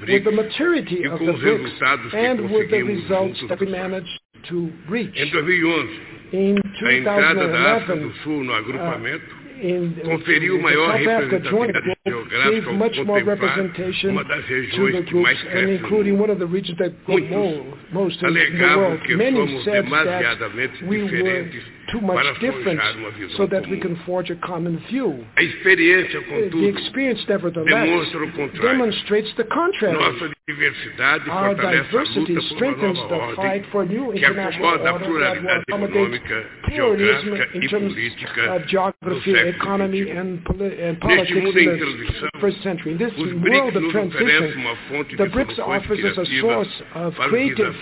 [0.07, 4.19] with the maturity of the BRICS and with the results that we managed
[4.49, 5.15] to reach.
[5.15, 10.63] Em 2011, In a entrada da África 2011, do Sul no agrupamento in, conferiu the
[10.63, 14.53] maior South Africa Joint representatividade geográfica gave ao much more contemplar representation uma das to
[14.53, 17.77] regiões the que groups, mais and crescem including one of the regions that grow Muitos
[17.91, 19.01] most in the alegavam world.
[19.03, 23.11] que Many somos said that demasiadamente we were diferentes too much para different forjar uma
[23.11, 23.95] visão so that we comum.
[23.95, 25.23] can forge a common view.
[25.37, 28.77] A experiência, uh, The contudo, experience, nevertheless, demonstra o contrário.
[28.79, 29.93] demonstrates the contrary.
[29.93, 35.07] Nossa diversidade Our diversity luta por uma strengthens the fight for new international order that
[35.07, 36.21] will accommodate
[36.65, 42.29] pluralism in terms of uh, geography, economy, and, poli- uh, and politics in the transição,
[42.43, 42.91] 21st century.
[42.91, 44.63] In this world of transition,
[45.17, 47.73] the BRICS offers us a source of creative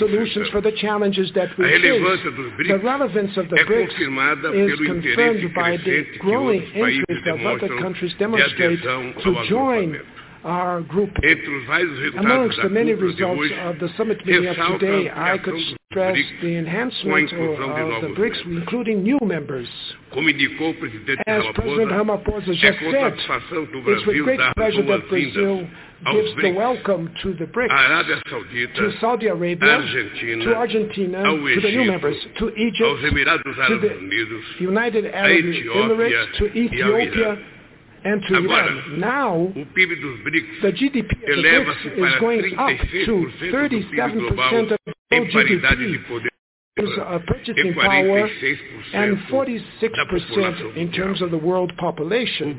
[0.00, 2.66] solutions for the challenges that we face.
[2.66, 8.82] The relevance of the BRICS is confirmed by the growing interest of other countries demonstrate
[8.82, 10.00] to join.
[10.44, 11.10] Our group.
[11.22, 15.38] Entre os vários resultados Amongst the many results of the summit meeting of today, I
[15.38, 15.58] could
[15.90, 19.68] stress the enhancement com a inclusão de of the BRICS, including new members.
[20.10, 25.66] Como indicou o presidente As President Ramaphosa, just said, it's with great pleasure that Brazil
[26.12, 31.90] gives the welcome to the BRICS, to Saudi Arabia, Argentina, to Argentina, to the new
[31.90, 37.38] members, to Egypt, to the United Arab Emirates, to Ethiopia.
[38.08, 39.00] And to Agora, Iran.
[39.00, 42.76] Now, o PIB dos BRICS the GDP of the BRICS is going up
[43.06, 43.14] to
[43.52, 44.78] 37% of
[45.10, 46.30] global GDP poder.
[46.78, 48.30] Terms of e purchasing power
[48.94, 52.56] and 46% in terms of the world population.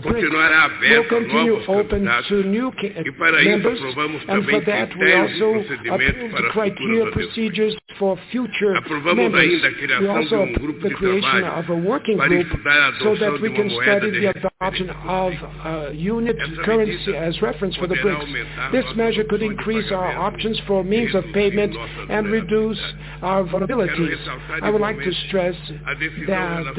[0.00, 4.34] Continuará aberto a novos open candidatos to new e para isso members, aprovamos and for
[4.40, 7.12] também that we critérios e also procedimentos para criteria futuras adesões.
[7.12, 9.52] procedures for future Aprovamos members.
[9.52, 12.16] ainda a We criação de also um grupo the de creation trabalho of a working
[12.16, 14.28] para group estudar a so adoção that de we uma can moeda study de the
[14.28, 18.72] adoption of a unit currency as reference for the BRICS.
[18.72, 21.76] This measure could increase our options for means of payment
[22.08, 22.80] and reduce
[23.20, 24.18] our vulnerabilities.
[24.62, 25.54] I would like to stress
[25.86, 25.94] a
[26.26, 26.74] that relacionada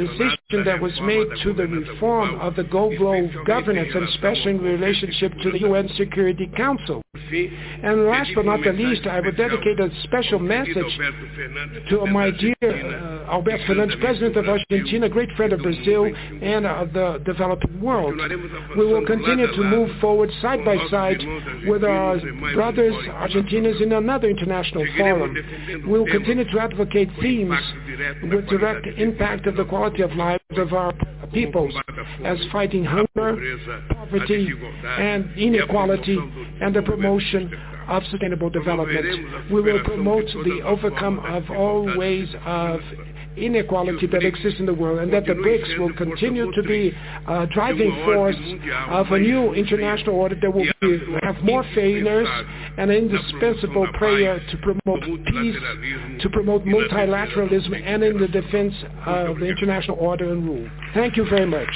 [0.66, 5.52] that was made to the reform of the global governance and especially in relationship to
[5.52, 7.02] the UN Security Council.
[7.84, 11.00] And last but not the least, I would dedicate a special message
[11.90, 16.94] to my dear uh, Alberto Fernández, President of Argentina, great friend of Brazil and of
[16.94, 18.16] the developing world.
[18.78, 21.20] We will continue to move forward side by side
[21.68, 22.20] with our
[22.54, 25.36] brothers Argentinians in another international forum.
[25.88, 27.60] We will continue to advocate themes
[28.24, 30.94] with direct impact of the quality of lives of our
[31.32, 31.74] peoples
[32.24, 33.58] as fighting hunger,
[33.90, 34.54] poverty,
[34.86, 36.18] and inequality,
[36.62, 37.52] and the promotion
[37.88, 39.52] of sustainable development.
[39.52, 42.80] We will promote the overcome of all ways of
[43.38, 46.94] inequality that exists in the world and that the BRICS will continue to be
[47.28, 48.36] a driving force
[48.90, 52.28] of a new international order that will be, have more failures
[52.78, 55.56] and an indispensable prayer to promote peace,
[56.22, 58.74] to promote multilateralism and in the defense
[59.06, 60.70] of the international order and rule.
[60.94, 61.70] Thank you very much.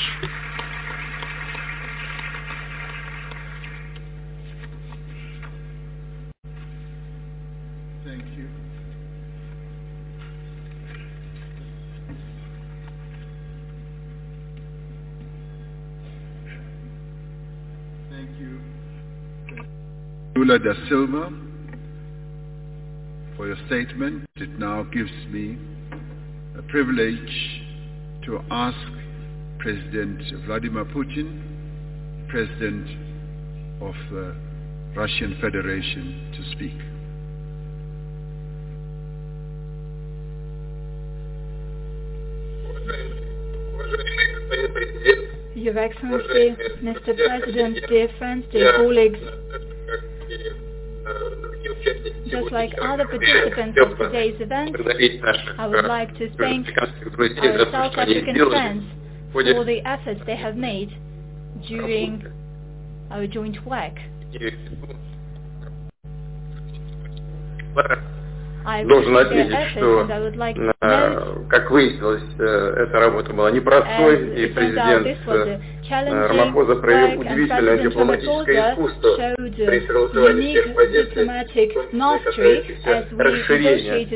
[8.04, 8.50] Thank you.
[18.10, 18.60] Thank you.
[20.38, 21.32] Lula da Silva
[23.36, 24.24] for your statement.
[24.36, 25.58] It now gives me
[26.56, 27.64] a privilege
[28.24, 28.78] to ask
[29.58, 31.42] President Vladimir Putin,
[32.30, 32.88] President
[33.82, 34.36] of the
[34.96, 36.78] Russian Federation, to speak.
[45.56, 47.16] Your Excellency, Mr.
[47.26, 49.20] President, dear friends, dear colleagues,
[52.30, 54.76] just like other participants of today's event,
[55.58, 58.84] I would like to thank our South African friends
[59.32, 60.90] for the efforts they have made
[61.68, 62.24] during
[63.12, 63.98] our joint work.
[68.86, 70.06] должен отметить, что,
[70.82, 75.60] э, как выяснилось, э, эта работа была непростой, и президент э,
[76.28, 81.30] Рамапоза проявил удивительное дипломатическое искусство при согласовании всех позиций,
[83.18, 84.08] расширение.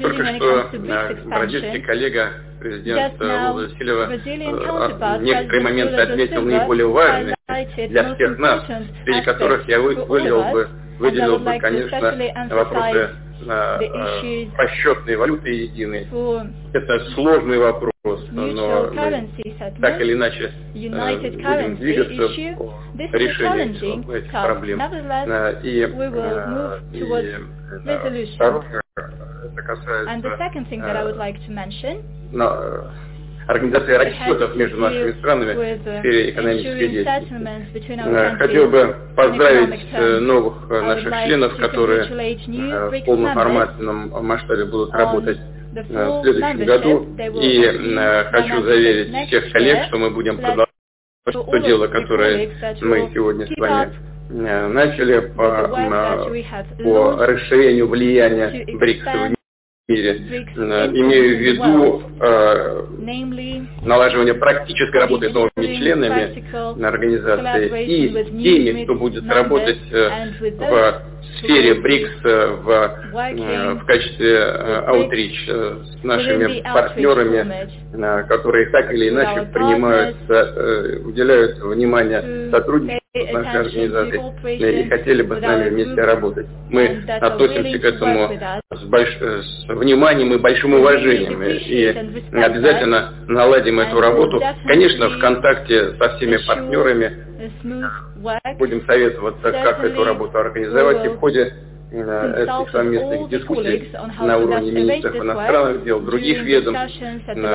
[0.00, 0.70] Только что
[1.26, 2.28] бразильский коллега
[2.60, 7.36] президент Луза Сильва некоторые моменты отметил наиболее важные
[7.88, 8.64] для всех нас,
[9.04, 10.68] среди которых я выделил бы
[11.02, 11.98] выделил бы, конечно,
[12.56, 13.10] вопросы
[13.46, 13.78] э,
[14.56, 16.06] расчетной валюты единой.
[16.72, 17.92] Это сложный вопрос,
[18.30, 18.46] но
[19.80, 22.28] так или иначе э, будем двигаться
[23.12, 23.74] по решению
[24.14, 24.78] этих проблем.
[25.28, 25.86] Э, и,
[28.36, 30.10] второе, это касается
[33.46, 37.84] организации расчетов между нашими странами в сфере экономической деятельности.
[37.88, 44.92] Э, хотел бы поздравить э, новых э, наших членов, которые в полном форматном масштабе будут
[44.92, 45.38] работать
[45.72, 47.06] в следующем году.
[47.40, 47.62] И
[48.30, 50.68] хочу заверить всех коллег, что мы будем продолжать
[51.24, 52.50] то дело, которое
[52.80, 53.92] мы сегодня с вами
[54.30, 55.68] начали по,
[56.82, 59.36] по расширению влияния БРИКС
[59.92, 62.82] мире, э, имею в виду э,
[63.82, 70.08] налаживание практической работы с новыми членами на организации и теми, кто будет работать э,
[70.40, 71.02] в
[71.38, 74.42] сфере БРИКС в, в качестве
[74.86, 77.68] аутрич с нашими партнерами,
[78.28, 80.16] которые так или иначе принимают,
[81.04, 84.82] уделяют внимание сотрудничеству нашей организации.
[84.82, 86.46] не хотели бы с нами вместе работать.
[86.70, 88.38] Мы относимся к этому
[88.70, 89.18] с, больш...
[89.20, 91.42] Э, с вниманием и большим уважением.
[91.42, 91.84] И
[92.42, 94.40] обязательно наладим эту работу.
[94.66, 97.32] Конечно, в контакте со всеми партнерами
[98.58, 101.04] будем советоваться, как эту работу организовать.
[101.04, 101.52] И в ходе
[101.92, 107.00] этих совместных дискуссий на уровне министров иностранных дел, других ведомств,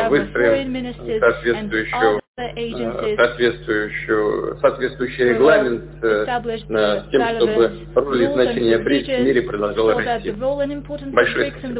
[0.09, 0.73] выстроим
[1.19, 6.25] соответствующую э, соответствующую, соответствующий регламент э,
[6.69, 10.31] на тем, чтобы роль и значение БРИКС в мире продолжало расти.
[10.31, 11.71] Большое спасибо.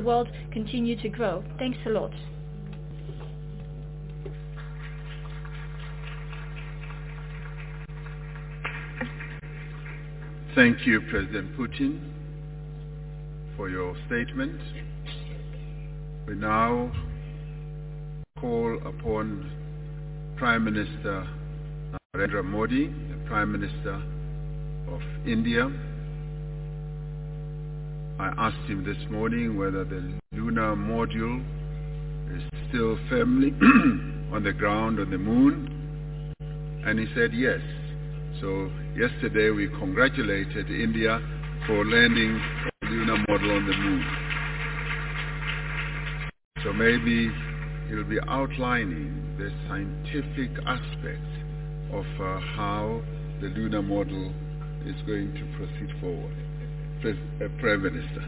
[10.56, 12.17] Thank you, President Putin.
[13.58, 14.62] For your statement.
[16.28, 16.92] We now
[18.40, 19.52] call upon
[20.38, 21.28] Prime Minister
[22.16, 23.96] Narendra Modi, the Prime Minister
[24.90, 25.66] of India.
[28.20, 31.44] I asked him this morning whether the lunar module
[32.36, 33.50] is still firmly
[34.34, 36.34] on the ground on the moon,
[36.86, 37.60] and he said yes.
[38.40, 41.20] So yesterday we congratulated India
[41.66, 42.40] for landing
[42.90, 44.06] lunar model on the moon.
[46.64, 47.30] So maybe
[47.90, 51.32] he'll be outlining the scientific aspects
[51.92, 53.02] of uh, how
[53.42, 54.34] the lunar model
[54.86, 56.36] is going to proceed forward.
[57.02, 58.24] Pres- uh, Prime Minister.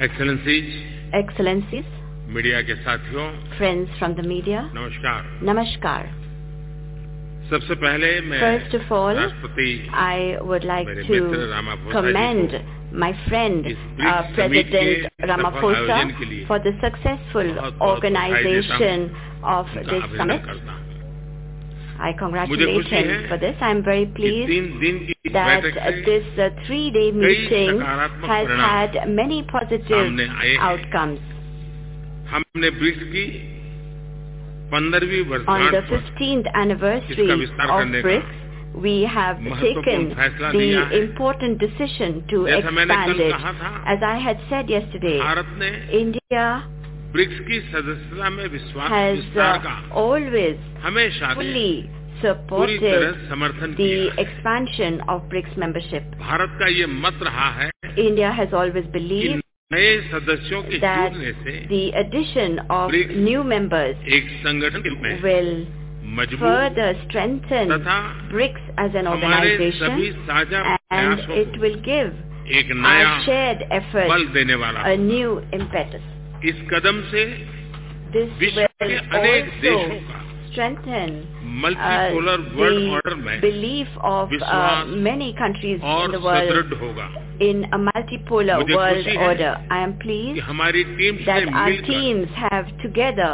[0.00, 1.84] Excellencies, Excellencies,
[2.33, 3.27] media के साथियों
[3.57, 6.01] friends from the media, नमस्कार Namaskar.
[7.49, 9.69] सबसे पहले मैं First of all, राष्ट्रपति
[10.01, 10.17] I
[10.49, 12.51] would like मेरे to Mitra Ramaphosa ji commend
[13.03, 16.73] my friend इस uh, BRICS summit के President सफल Ramaphosa आयोजन के लिए for the
[16.83, 19.09] successful बहुत बहुत organization
[19.55, 20.45] of उनका this अभिनंदन summit.
[20.45, 20.87] करता हूं।
[21.99, 23.55] I congratulate खुशी him है for this.
[23.61, 26.49] I am very कि pleased तीन दिन की इस that बैठक uh, से this uh,
[26.67, 31.19] three-day meeting सकारात्मक has परिणाम had many positive सामने आए हैं। outcomes.
[32.30, 33.24] हमने ब्रिक्स की
[34.72, 38.02] पंद्रहवीं वर्षगांठ पर इसका विस्तार करने
[38.76, 40.08] we have taken
[40.52, 43.34] the important decision to expand it.
[43.86, 45.20] As I had said yesterday,
[45.92, 46.68] India
[48.74, 50.58] has uh, always
[51.34, 51.90] fully
[52.20, 52.82] supported
[53.76, 56.02] the expansion of BRICS membership.
[57.96, 63.41] India has always believed नए सदस्यों के that जुड़ने से the addition of BRICS new
[63.49, 65.51] members एक संगठन के रूप में will
[66.19, 67.97] मजबूत further strengthen तथा
[68.31, 73.09] BRICS as an हमारे सभी organization साझा and प्रयासों it will give को एक नया
[73.09, 76.07] our shared effort बल देने वाला a new impetus.
[76.45, 77.25] इस कदम से
[78.13, 80.19] This विश्व will के अनेक देशों also का
[80.53, 81.11] strengthen
[81.63, 86.51] multipolar world order the में belief of uh, विश्वास many countries in और the world
[86.51, 87.07] सुदृढ़ होगा
[87.41, 89.51] in a multipolar मुझे world खुशी है order.
[89.71, 93.31] I am कि pleased हमारी टीम्स that ने our मिलकर teams have together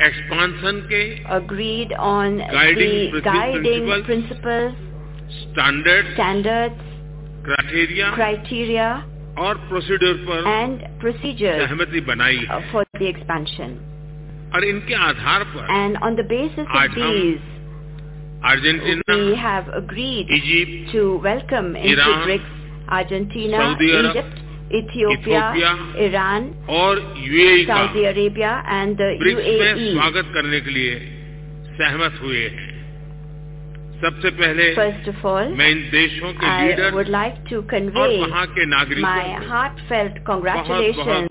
[0.00, 1.02] एक्सपांशन के
[1.36, 4.72] agreed on Guiding the princi- guiding principles, principles,
[5.38, 6.84] standard standards,
[7.44, 8.88] criteria criteria,
[9.38, 13.91] और प्रोसीड्यूर पर and procedures सहमति बनाई uh, है for the expansion.
[14.55, 17.51] और इनके आधार पर and on the basis of these
[18.45, 24.41] Argentina we have agreed Egypt to welcome into BRICS Argentina Egypt
[24.75, 25.71] Ethiopia
[26.05, 26.45] Iran
[26.77, 30.93] और UAE Saudi Arabia and UAE में स्वागत करने के लिए
[31.77, 32.71] सहमत हुए हैं।
[34.01, 38.45] सबसे पहले फ़र्स्ट ऑफ़ ऑल मैं इन देशों के leader would like to convey वहाँ
[38.55, 39.47] के नागरिकों my
[39.89, 41.27] heartfelt congratulation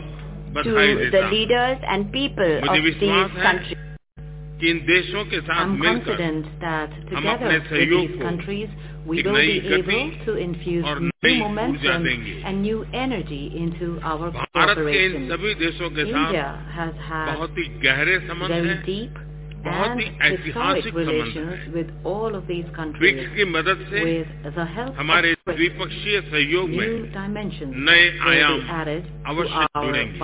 [0.55, 0.71] to
[1.11, 3.01] the leaders and people of these
[3.43, 3.77] countries.
[5.51, 8.69] I'm confident that together with these countries,
[9.07, 10.85] we will be able to infuse
[11.23, 12.07] new momentum
[12.45, 15.31] and new energy into our cooperation.
[15.99, 17.37] India has had
[18.49, 19.19] very deep
[19.65, 21.59] बहुत ही ऐतिहासिक संबंध है।
[23.01, 24.01] BRICS की मदद से
[24.99, 26.87] हमारे द्विपक्षीय सहयोग में
[27.87, 28.61] नए आयाम
[29.27, 30.19] अवश्य जुड़ेंगे।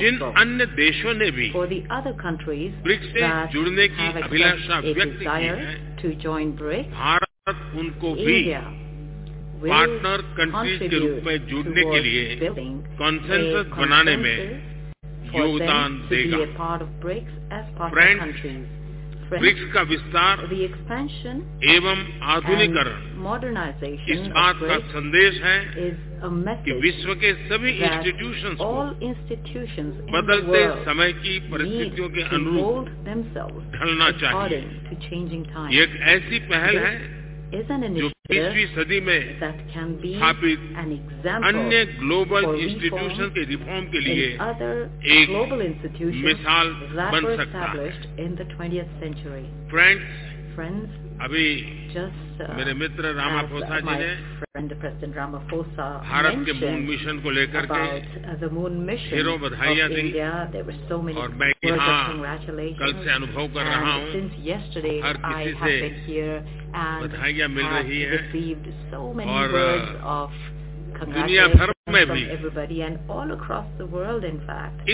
[0.00, 1.48] जिन अन्य देशों ने भी
[2.84, 3.20] ब्रिक्स से
[3.52, 5.54] जुड़ने की अभिलाषा व्यक्त की है
[6.92, 8.38] भारत उनको भी
[9.70, 12.24] पार्टनर कंट्रीज़ के रूप में जुड़ने के लिए
[12.98, 14.36] कॉन्सेंसस बनाने में
[15.34, 16.38] योगदान देगा।
[17.88, 18.42] फ्रेंड्स
[19.30, 20.40] ब्रिक्स का विस्तार
[21.70, 25.58] एवं आधुनिकरण मॉडर्नाइजेशन इस बात का संदेश है
[26.64, 28.56] कि विश्व के सभी इंस्टीट्यूशन
[29.02, 32.88] इंस्टीट्यूशन बदलते समय की परिस्थितियों के अनुरूप
[33.74, 34.58] ढलना चाहिए।
[35.82, 37.15] एक ऐसी पहल है
[38.00, 40.58] जो बीसवीं सदी में स्थापित
[41.44, 44.26] अन्य ग्लोबल इंस्टीट्यूशन के रिफॉर्म के लिए
[45.14, 45.28] एक
[46.26, 46.68] मिसाल
[47.12, 47.90] बन सकता है।
[49.68, 51.46] फ्रेंड्स अभी
[52.56, 54.08] मेरे मित्र रामाफोसा जी ने
[56.08, 57.78] भारत के मून मिशन को लेकर के
[59.16, 60.02] हीरो बधाइयाँ दी
[61.20, 62.04] और मैं यहाँ
[62.80, 64.10] कल से अनुभव कर रहा हूँ
[65.02, 65.80] हर किसी से
[67.04, 68.18] बधाइयाँ मिल रही है।
[69.36, 70.30] और uh,
[71.16, 72.22] दुनिया भर में भी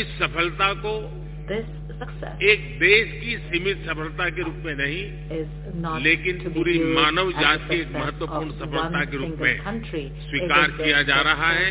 [0.00, 0.94] इस सफलता को
[1.48, 1.66] This
[2.00, 5.02] success एक देश की सीमित सफलता के रूप में नहीं
[6.02, 9.54] लेकिन पूरी मानव जाति की एक महत्वपूर्ण सफलता के रूप में
[10.22, 11.68] स्वीकार किया जा रहा है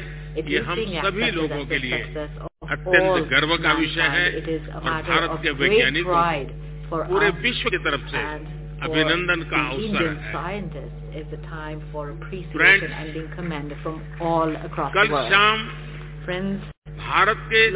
[0.51, 2.01] ये हम सभी लोगों के लिए
[2.69, 4.25] अत्यंत गर्व का विषय है
[4.71, 6.13] और भारत के वैज्ञानिकों
[7.07, 8.23] पूरे विश्व की तरफ़ से
[8.85, 10.31] अभिनंदन का अवसर है।
[14.95, 15.67] कल शाम
[16.97, 17.69] भारत के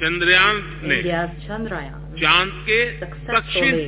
[0.00, 0.96] चंद्रयान ने
[1.46, 3.80] चंद्रयान चाँद के दक्षिण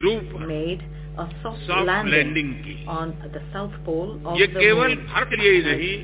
[0.00, 0.82] रूप मेड
[1.18, 1.70] सॉफ्ट
[2.06, 4.08] लैंडिंग की। ऑन द साउथ पोल
[4.40, 5.94] ये केवल भारत के लिए ही नहीं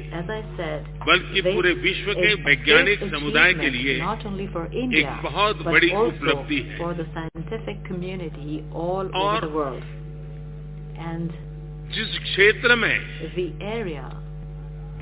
[1.07, 3.95] बल्कि पूरे विश्व के वैज्ञानिक समुदाय के लिए
[4.95, 9.85] एक बहुत बड़ी उपलब्धि है। For the scientific community all over the world
[11.03, 11.31] and
[11.95, 14.09] जिस क्षेत्र में द एरिया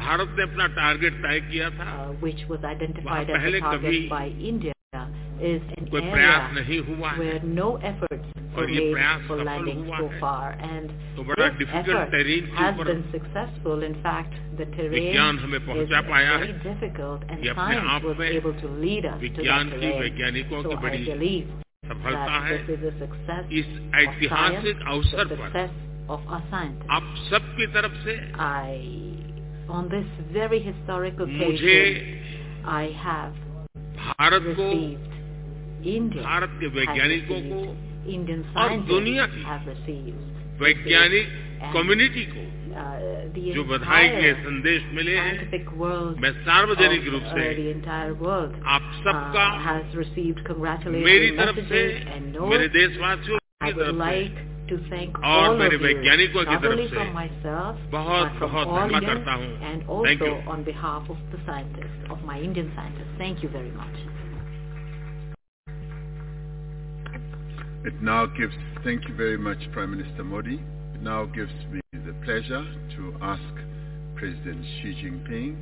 [0.01, 3.55] भारत ने अपना टारगेट तय किया था। Which was identified as
[4.13, 4.75] by India
[5.41, 10.09] is an कोई प्रयास नहीं हुआ है। no efforts और ये प्रयास for landing so
[10.23, 10.47] far.
[11.17, 13.79] तो बड़ा difficult terrain has been successful.
[14.91, 16.49] विज्ञान हमें पहुँचा पाया है।
[17.43, 18.31] ये अपने आप में
[19.21, 21.05] विज्ञान की वैज्ञानिकों की बड़ी
[21.87, 22.57] सफलता है।
[23.53, 25.71] इस ऐतिहासिक अवसर पर
[26.91, 28.15] आप सबकी तरफ़ से
[29.70, 33.34] on this very historic मुझे occasion, I have
[33.98, 35.16] भारत को received
[35.88, 41.28] India भारत के has वैज्ञानिकों received, को Indian और दुनिया scientists की have received वैज्ञानिक
[41.28, 42.44] and, कम्युनिटी को
[42.76, 47.24] uh, the जो बधाई के entire संदेश मिले हैं scientific world मैं सार्वजनिक of, रूप
[47.24, 52.18] uh, से the entire world आप सबका uh, has received congratulatory मेरी तरफ से messages
[52.18, 52.78] and मेरे notes.
[52.78, 56.44] देशवासियों I की would तरफ से like to thank और all मेरे of you, वैज्ञानिकों
[56.46, 59.34] की not तरफ only से from myself, बहुत but from बहुत all धन्यवाद Indians करता
[59.34, 60.52] हूँ and Thank also you.
[60.56, 63.18] on behalf of the scientists, of my Indian scientists.
[63.18, 63.96] Thank you very much.
[67.86, 70.56] It now gives, thank you very much, Prime Minister Modi.
[70.96, 72.66] It now gives me the pleasure
[72.98, 73.54] to ask
[74.16, 75.56] President Xi Jinping,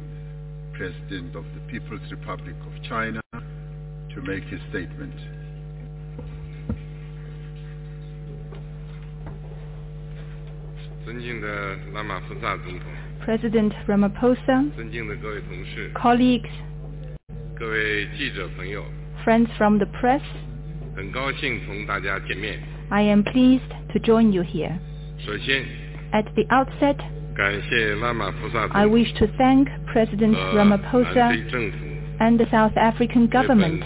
[0.74, 5.14] President of the People's Republic of China, to make his statement.
[13.25, 14.71] President Ramaphosa,
[15.95, 16.51] colleagues,
[19.25, 20.23] friends from the press,
[22.91, 24.79] I am pleased to join you here.
[26.13, 27.01] At the outset,
[28.75, 31.33] I wish to thank President Ramaphosa
[32.21, 33.83] and the South African government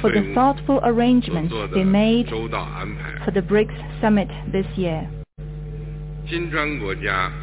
[0.00, 5.08] for the thoughtful arrangements they made for the BRICS summit this year.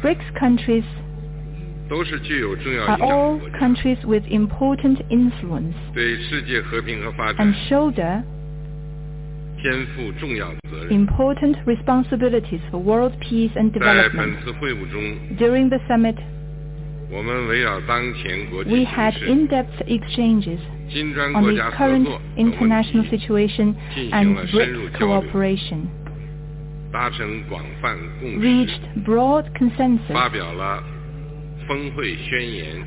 [0.02, 0.84] BRICS countries
[1.90, 5.76] are all countries with important influence
[7.38, 8.24] and shoulder
[10.90, 14.38] important responsibilities for world peace and development.
[15.38, 16.16] During the summit,
[17.12, 20.60] we had in-depth exchanges
[21.34, 22.08] on the current
[22.38, 25.90] international situation and BRICS cooperation,
[28.40, 30.10] reached broad consensus,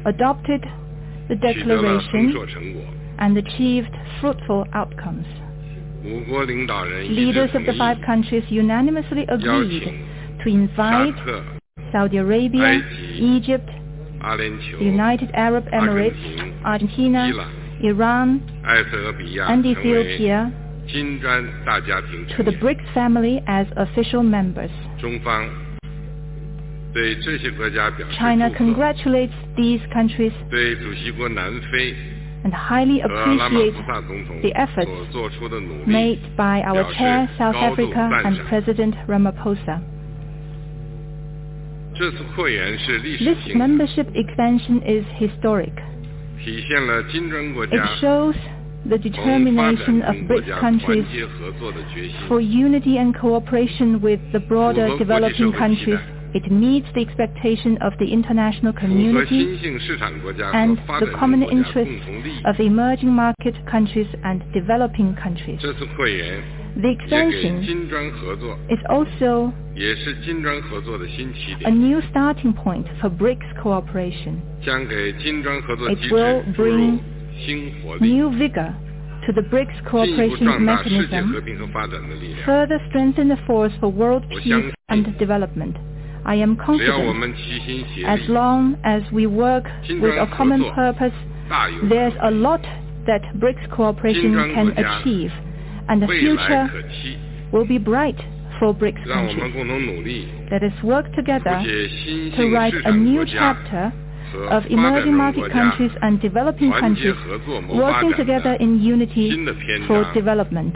[0.05, 0.65] adopted
[1.29, 2.87] the declaration,
[3.19, 5.27] and achieved fruitful outcomes.
[6.03, 9.83] Leaders of the five countries unanimously agreed
[10.43, 11.15] to invite
[11.91, 12.81] Saudi Arabia,
[13.19, 13.69] Egypt,
[14.81, 17.29] United Arab Emirates, Argentina,
[17.83, 20.51] Iran, and Ethiopia
[20.87, 24.71] to the BRICS family as official members.
[28.17, 30.31] China congratulates these countries
[32.43, 33.77] and highly appreciates
[34.43, 34.91] the efforts
[35.87, 39.94] made by our Chair South Africa and President Ramaphosa.
[43.19, 45.73] This membership expansion is historic.
[47.71, 48.35] It shows
[48.85, 51.05] the determination of BRICS countries
[52.27, 55.99] for unity and cooperation with the broader developing countries.
[56.35, 59.59] It meets the expectation of the international community
[60.53, 62.05] and the common interests
[62.45, 65.61] of emerging market countries and developing countries.
[66.75, 67.63] The extension
[68.69, 69.53] is also
[71.65, 74.41] a new starting point for BRICS cooperation.
[74.65, 76.99] It will bring
[78.01, 78.75] new vigor
[79.25, 81.33] to the BRICS cooperation mechanism,
[82.45, 85.77] further strengthen the force for world peace and development.
[86.25, 87.35] I am confident
[88.05, 91.13] as long as we work with a common purpose,
[91.89, 92.61] there's a lot
[93.07, 95.31] that BRICS cooperation can achieve
[95.89, 96.69] and the future
[97.51, 98.19] will be bright
[98.59, 100.47] for BRICS countries.
[100.51, 101.61] Let us work together
[102.37, 103.93] to write a new chapter
[104.49, 107.15] of emerging market countries and developing countries
[107.69, 109.45] working together in unity
[109.87, 110.75] for development.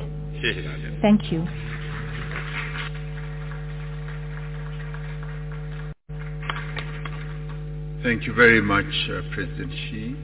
[1.01, 1.47] Thank you.
[8.01, 10.15] Thank you very much, uh, President Xi.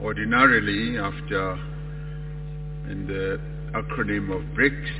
[0.00, 1.58] Ordinarily, after
[2.88, 3.40] in the
[3.74, 4.90] acronym of BRICS,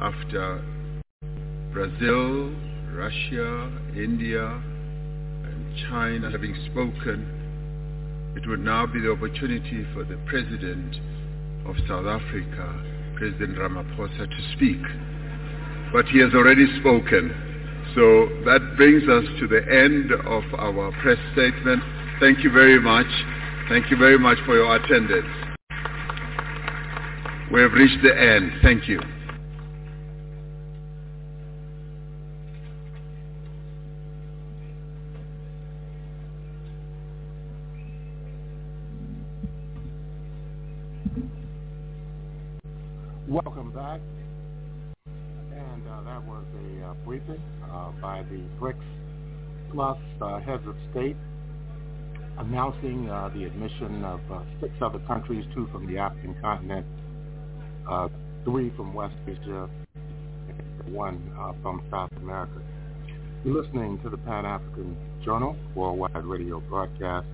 [0.00, 0.62] after
[1.72, 2.50] Brazil,
[2.92, 10.96] Russia, India, and China having spoken, it would now be the opportunity for the President
[11.66, 14.82] of South Africa, President Ramaphosa, to speak.
[15.92, 17.30] But he has already spoken.
[17.94, 21.82] So that brings us to the end of our press statement.
[22.20, 23.06] Thank you very much.
[23.68, 25.45] Thank you very much for your attendance.
[27.52, 28.50] We have reached the end.
[28.60, 29.00] Thank you.
[43.28, 44.00] Welcome back.
[45.06, 47.40] And uh, that was a uh, briefing
[47.72, 48.74] uh, by the BRICS
[49.72, 51.16] Plus uh, heads of state
[52.38, 56.86] announcing uh, the admission of uh, six other countries, two from the African continent,
[57.88, 58.08] uh,
[58.44, 59.68] three from West Asia,
[60.86, 62.60] one uh, from South America.
[63.44, 67.26] You're listening to the Pan-African Journal Worldwide Radio Broadcast.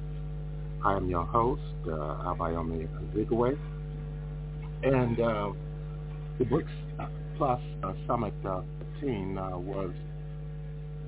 [0.85, 1.91] I am your host, uh,
[2.35, 3.57] Abayomi Azikiwe.
[4.83, 5.53] And uh,
[6.39, 8.63] the BRICS Plus uh, Summit uh,
[9.01, 9.93] 15 uh, was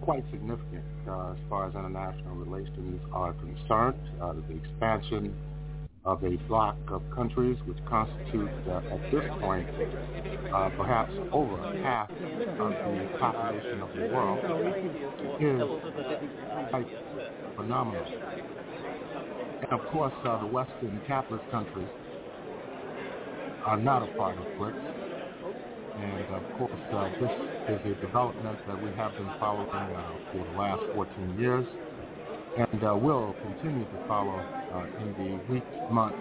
[0.01, 3.99] quite significant uh, as far as international relations are concerned.
[4.21, 5.35] Uh, the expansion
[6.05, 9.67] of a bloc of countries which constitute, uh, at this point,
[10.53, 14.39] uh, perhaps over half of the population of the world
[15.41, 15.63] is
[17.57, 18.05] phenomenal.
[19.63, 21.89] And of course, uh, the Western capitalist countries
[23.65, 24.77] are not a part of BRICS.
[25.97, 30.45] And of course, uh, this is a development that we have been following uh, for
[30.45, 31.65] the last 14 years
[32.59, 34.45] and uh, will continue to follow
[34.99, 36.19] in the weeks, months,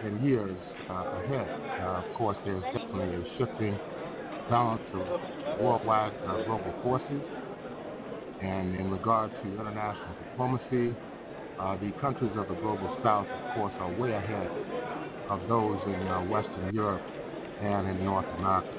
[0.00, 1.50] and years uh, ahead.
[1.78, 3.80] Uh, of course, there's definitely a shifting
[4.48, 5.08] balance of
[5.58, 7.24] worldwide uh, global forces.
[8.40, 10.96] And in regard to international diplomacy,
[11.58, 14.50] uh, the countries of the global south, of course, are way ahead
[15.28, 17.04] of those in uh, Western Europe
[17.58, 18.76] and in North America.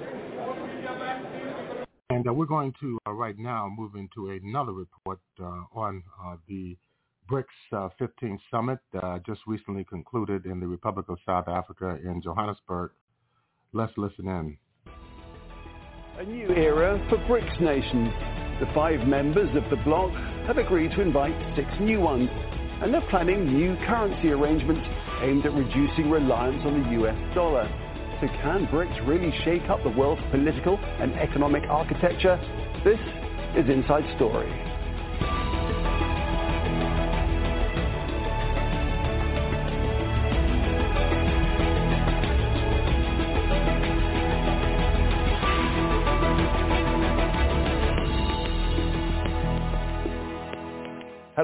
[2.10, 6.38] And uh, we're going to uh, right now move into another report uh, on uh,
[6.48, 6.78] the
[7.30, 12.22] BRICS uh, 15 summit uh, just recently concluded in the Republic of South Africa in
[12.22, 12.92] Johannesburg.
[13.74, 14.58] Let's listen in.
[16.20, 18.12] A new era for BRICS nations.
[18.60, 20.12] The five members of the bloc
[20.48, 22.30] have agreed to invite six new ones,
[22.82, 24.88] and they're planning new currency arrangements
[25.22, 27.68] aimed at reducing reliance on the US dollar.
[28.22, 32.40] So can BRICS really shake up the world's political and economic architecture?
[32.84, 33.00] This
[33.56, 34.50] is Inside Story.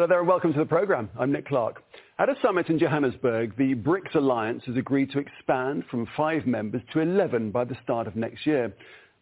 [0.04, 1.10] Hello there and welcome to the program.
[1.18, 1.82] I'm Nick Clark.
[2.20, 6.82] At a summit in Johannesburg, the BRICS alliance has agreed to expand from five members
[6.92, 8.74] to 11 by the start of next year.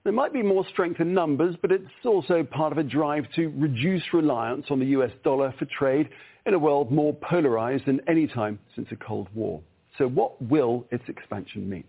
[0.04, 3.50] There might be more strength in numbers, but it's also part of a drive to
[3.50, 6.10] reduce reliance on the US dollar for trade
[6.48, 9.62] in a world more polarized than any time since the Cold War.
[10.00, 11.84] So what will its expansion mean?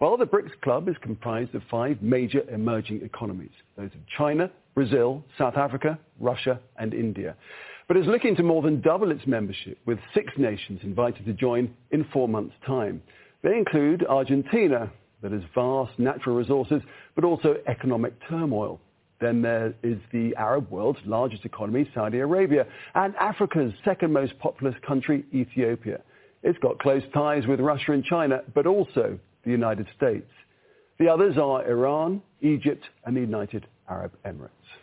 [0.00, 5.22] Well, the BRICS Club is comprised of five major emerging economies, those of China, Brazil,
[5.36, 7.36] South Africa, Russia, and India
[7.90, 11.74] but is looking to more than double its membership, with six nations invited to join
[11.90, 13.02] in four months' time.
[13.42, 14.92] They include Argentina,
[15.22, 16.82] that has vast natural resources,
[17.16, 18.80] but also economic turmoil.
[19.20, 22.64] Then there is the Arab world's largest economy, Saudi Arabia,
[22.94, 26.00] and Africa's second most populous country, Ethiopia.
[26.44, 30.30] It's got close ties with Russia and China, but also the United States.
[31.00, 34.79] The others are Iran, Egypt, and the United Arab Emirates.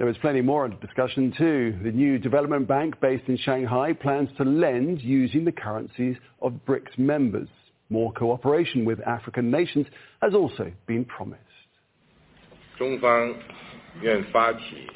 [0.00, 1.78] There is plenty more under discussion too.
[1.84, 6.96] The new development bank based in Shanghai plans to lend using the currencies of BRICS
[6.96, 7.48] members.
[7.90, 9.86] More cooperation with African nations
[10.22, 11.42] has also been promised.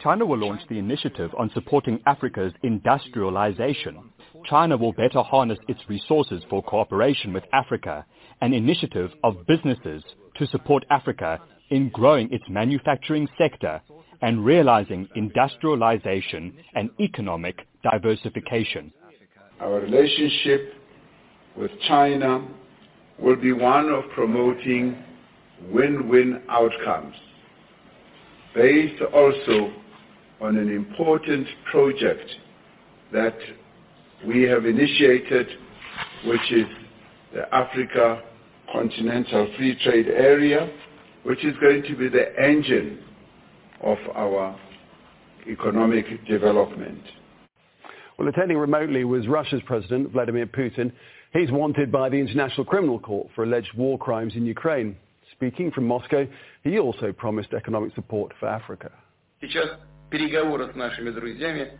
[0.02, 4.08] China will launch the initiative on supporting Africa's industrialization.
[4.46, 8.06] China will better harness its resources for cooperation with Africa,
[8.40, 10.02] an initiative of businesses
[10.38, 13.82] to support Africa in growing its manufacturing sector
[14.22, 18.92] and realizing industrialization and economic diversification.
[19.60, 20.74] Our relationship
[21.56, 22.46] with China
[23.18, 24.96] will be one of promoting
[25.70, 27.14] win-win outcomes,
[28.54, 29.72] based also
[30.40, 32.28] on an important project
[33.12, 33.36] that
[34.26, 35.46] we have initiated,
[36.26, 36.66] which is
[37.32, 38.22] the Africa
[38.72, 40.70] Continental Free Trade Area,
[41.22, 42.98] which is going to be the engine
[43.84, 44.58] of our
[45.46, 47.02] economic development.
[48.18, 50.92] Well, attending remotely was Russia's President, Vladimir Putin.
[51.32, 54.96] He's wanted by the International Criminal Court for alleged war crimes in Ukraine.
[55.32, 56.26] Speaking from Moscow,
[56.62, 58.92] he also promised economic support for Africa.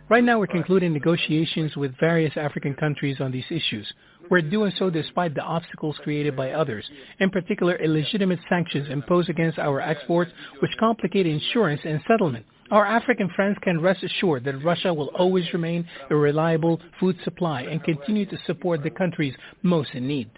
[0.09, 3.91] Right now we're concluding negotiations with various African countries on these issues.
[4.29, 6.85] We're doing so despite the obstacles created by others,
[7.19, 12.45] in particular illegitimate sanctions imposed against our exports which complicate insurance and settlement.
[12.71, 17.61] Our African friends can rest assured that Russia will always remain a reliable food supply
[17.61, 20.29] and continue to support the countries most in need.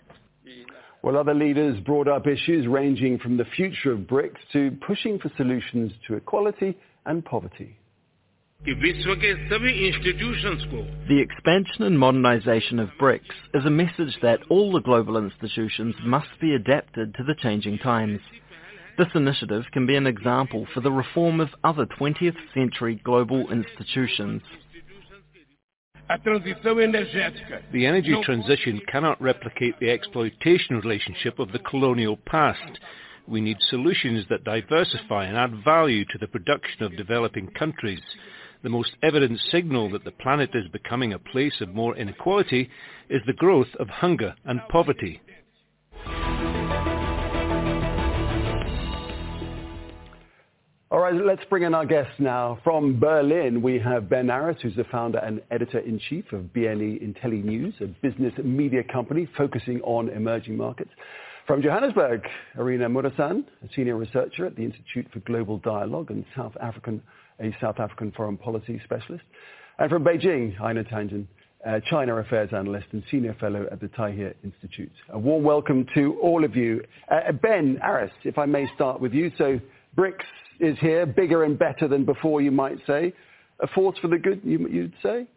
[1.01, 5.31] Well, other leaders brought up issues ranging from the future of BRICS to pushing for
[5.37, 7.76] solutions to equality and poverty.
[11.07, 16.27] The expansion and modernization of BRICS is a message that all the global institutions must
[16.41, 18.19] be adapted to the changing times.
[18.97, 24.41] This initiative can be an example for the reform of other 20th century global institutions.
[26.09, 32.79] The energy transition cannot replicate the exploitation relationship of the colonial past.
[33.27, 38.01] We need solutions that diversify and add value to the production of developing countries.
[38.63, 42.69] The most evident signal that the planet is becoming a place of more inequality
[43.09, 45.21] is the growth of hunger and poverty.
[50.89, 52.59] All right, let's bring in our guests now.
[52.63, 57.87] From Berlin, we have Ben Aris, who's the founder and editor-in-chief of BNE IntelliNews, a
[58.01, 60.91] business media company focusing on emerging markets.
[61.45, 62.21] From Johannesburg,
[62.57, 67.03] Irina Muresan, a senior researcher at the Institute for Global Dialogue and South African,
[67.39, 69.23] a South African foreign policy specialist.
[69.79, 71.27] And from Beijing, Einar Tangen,
[71.65, 74.91] a China affairs analyst and senior fellow at the Taihe Institute.
[75.09, 76.83] A warm welcome to all of you.
[77.09, 79.31] Uh, ben Aris, if I may start with you.
[79.37, 79.59] So
[79.95, 80.25] BRICS
[80.59, 83.13] is here, bigger and better than before, you might say.
[83.59, 85.27] A force for the good, you, would say?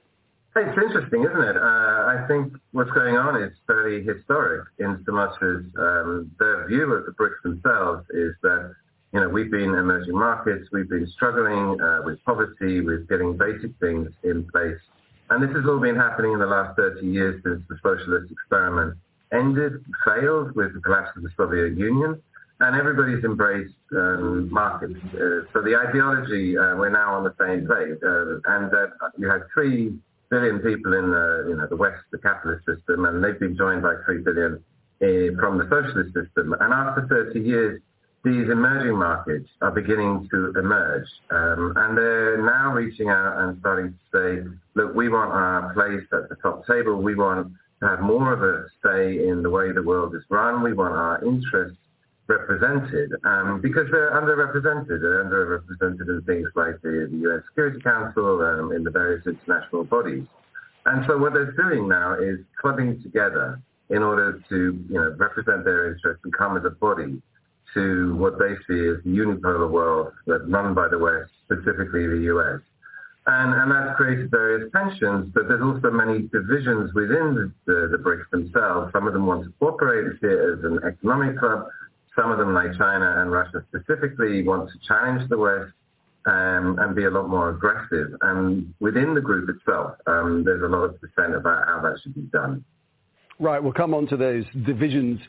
[0.57, 1.57] It's interesting, isn't it?
[1.57, 6.67] Uh, I think what's going on is very historic in so much as um, their
[6.69, 8.75] view of the BRICS themselves is that,
[9.13, 13.73] you know, we've been emerging markets, we've been struggling uh, with poverty, with getting basic
[13.81, 14.79] things in place.
[15.31, 18.97] And this has all been happening in the last 30 years since the socialist experiment
[19.33, 22.21] ended, failed with the collapse of the Soviet Union.
[22.61, 25.01] and everybody's embraced um, markets.
[25.15, 28.71] Uh, so the ideology, uh, we're now on the same page, uh, and
[29.19, 29.99] you have three
[30.31, 33.83] billion people in the, you know, the West, the capitalist system, and they've been joined
[33.83, 34.63] by three billion
[35.03, 36.55] uh, from the socialist system.
[36.61, 37.81] And after 30 years,
[38.23, 41.09] these emerging markets are beginning to emerge.
[41.31, 46.07] Um, and they're now reaching out and starting to say, look, we want our place
[46.13, 46.97] at the top table.
[46.97, 50.63] We want to have more of a say in the way the world is run.
[50.63, 51.79] We want our interests
[52.27, 55.01] represented um, because they're underrepresented.
[55.01, 59.85] They're underrepresented in things like the, the UN Security Council, um, in the various international
[59.85, 60.27] bodies.
[60.85, 65.65] And so what they're doing now is clubbing together in order to you know, represent
[65.65, 67.21] their interests and come as a body
[67.75, 72.31] to what they see as the unipolar world that's run by the West, specifically the
[72.35, 72.61] US.
[73.27, 77.99] And, and that's created various tensions, but there's also many divisions within the, the, the
[77.99, 78.93] BRICS themselves.
[78.93, 81.67] Some of them want to cooperate as an economic club.
[82.17, 85.73] Some of them, like China and Russia specifically, want to challenge the West
[86.27, 88.17] um, and be a lot more aggressive.
[88.23, 92.15] And within the group itself, um, there's a lot of dissent about how that should
[92.15, 92.65] be done.
[93.39, 95.21] Right, we'll come on to those divisions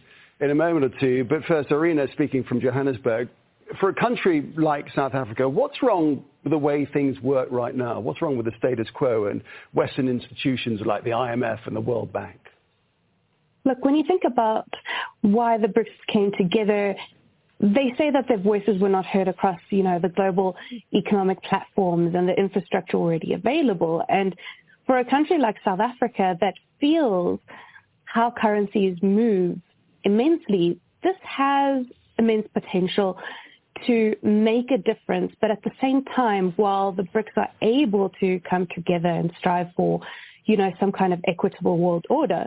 [0.42, 1.24] in a moment or two.
[1.24, 3.30] But first, Irina speaking from Johannesburg.
[3.80, 8.02] For a country like South Africa, what's wrong with the way things work right now?
[8.02, 9.42] What's wrong with the status quo and
[9.74, 12.38] Western institutions like the IMF and the World Bank?
[13.64, 14.68] Look, when you think about
[15.22, 16.96] why the BRICS came together,
[17.62, 20.58] they say that their voices were not heard across, you know, the global
[20.94, 24.04] economic platforms and the infrastructure already available.
[24.10, 24.36] And
[24.88, 27.40] for a country like South Africa that feels
[28.06, 29.60] how currencies move
[30.04, 31.86] immensely, this has
[32.18, 33.18] immense potential
[33.88, 35.34] to make a difference.
[35.42, 39.68] But at the same time, while the BRICS are able to come together and strive
[39.76, 40.02] for,
[40.46, 42.46] you know, some kind of equitable world order,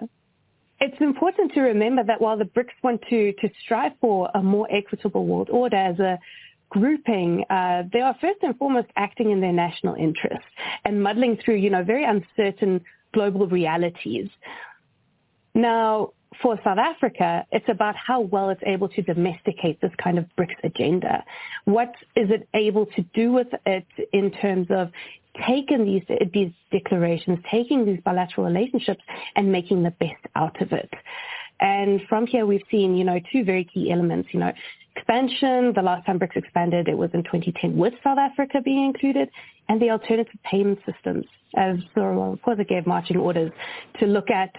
[0.80, 4.68] it's important to remember that while the BRICS want to, to strive for a more
[4.70, 6.18] equitable world order as a
[6.68, 10.46] grouping, uh, they are first and foremost acting in their national interests
[10.84, 12.80] and muddling through, you know, very uncertain
[13.12, 14.28] global realities.
[15.54, 16.10] Now,
[16.40, 20.56] for South Africa, it's about how well it's able to domesticate this kind of BRICS
[20.62, 21.24] agenda.
[21.64, 24.90] What is it able to do with it in terms of
[25.46, 26.02] taking these,
[26.32, 29.02] these declarations, taking these bilateral relationships
[29.36, 30.90] and making the best out of it?
[31.60, 34.52] And from here, we've seen, you know, two very key elements, you know,
[34.96, 35.72] expansion.
[35.74, 39.30] The last time BRICS expanded, it was in 2010 with South Africa being included,
[39.68, 41.24] and the alternative payment systems,
[41.56, 43.50] as Cyril Ramaphosa gave marching orders
[44.00, 44.50] to look at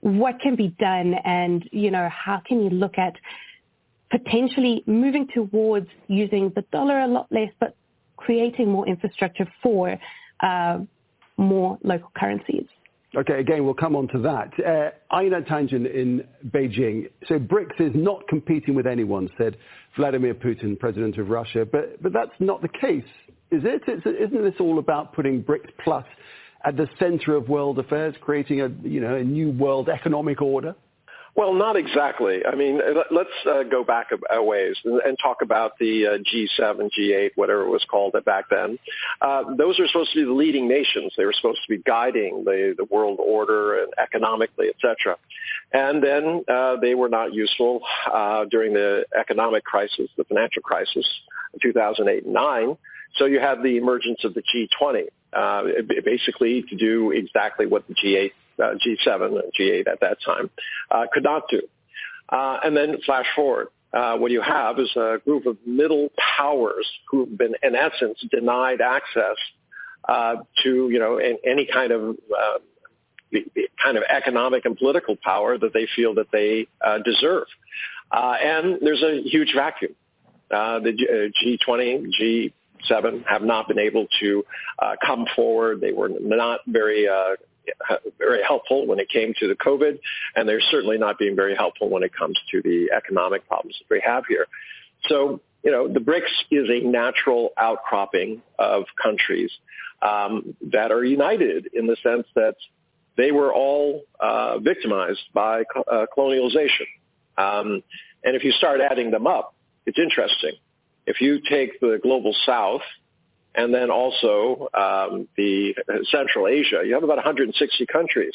[0.00, 3.14] what can be done and, you know, how can you look at
[4.10, 7.74] potentially moving towards using the dollar a lot less, but
[8.16, 9.98] creating more infrastructure for
[10.40, 10.78] uh,
[11.36, 12.66] more local currencies.
[13.14, 14.50] Okay, again, we'll come on to that.
[14.58, 17.10] Uh, Einar Tangen in Beijing.
[17.28, 19.56] So BRICS is not competing with anyone, said
[19.96, 21.66] Vladimir Putin, president of Russia.
[21.70, 23.04] But, but that's not the case,
[23.52, 23.82] is it?
[23.88, 26.06] Isn't this all about putting BRICS plus
[26.64, 30.74] at the center of world affairs, creating a, you know, a new world economic order?
[31.34, 32.44] Well, not exactly.
[32.44, 32.78] I mean,
[33.10, 37.70] let's uh, go back a, ways and, talk about the uh, G7, G8, whatever it
[37.70, 38.78] was called back then.
[39.22, 41.14] Uh, those are supposed to be the leading nations.
[41.16, 45.16] They were supposed to be guiding the, the world order and economically, etc.
[45.72, 47.80] And then uh, they were not useful
[48.12, 51.06] uh, during the economic crisis, the financial crisis,
[51.62, 52.76] 2008 and 9.
[53.16, 55.62] So you have the emergence of the G20, uh,
[56.04, 60.50] basically to do exactly what the G8, uh, G7, and G8 at that time
[60.90, 61.62] uh, could not do.
[62.28, 63.68] Uh, and then flash forward.
[63.92, 68.80] Uh, what you have is a group of middle powers who've been, in essence, denied
[68.80, 69.36] access
[70.08, 72.16] uh, to, you know, any kind of
[73.30, 73.44] the,
[73.82, 76.66] kind of economic and political power that they feel that they
[77.04, 77.46] deserve.
[78.10, 79.94] and there's a huge vacuum.
[80.48, 82.54] the G20, G
[82.86, 84.44] seven have not been able to
[84.78, 85.80] uh, come forward.
[85.80, 87.36] They were not very uh,
[88.18, 89.98] very helpful when it came to the COVID,
[90.34, 93.94] and they're certainly not being very helpful when it comes to the economic problems that
[93.94, 94.46] we have here.
[95.08, 99.50] So, you know, the BRICS is a natural outcropping of countries
[100.00, 102.56] um, that are united in the sense that
[103.16, 106.86] they were all uh, victimized by uh, colonialization.
[107.38, 107.82] Um,
[108.24, 109.54] and if you start adding them up,
[109.86, 110.54] it's interesting
[111.06, 112.82] if you take the global south
[113.54, 115.74] and then also um, the
[116.10, 118.32] Central Asia, you have about 160 countries.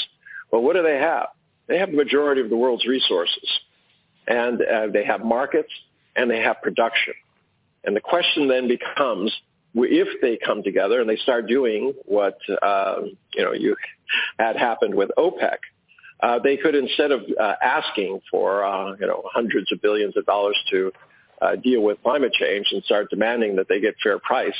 [0.51, 1.27] Well, what do they have?
[1.67, 3.49] They have the majority of the world's resources,
[4.27, 5.71] and uh, they have markets
[6.15, 7.13] and they have production.
[7.83, 9.33] And the question then becomes,
[9.75, 13.01] if they come together and they start doing what uh,
[13.33, 13.75] you know you
[14.39, 15.57] had happened with OPEC,
[16.21, 20.25] uh, they could instead of uh, asking for uh, you know hundreds of billions of
[20.25, 20.91] dollars to
[21.41, 24.55] uh, deal with climate change and start demanding that they get fair price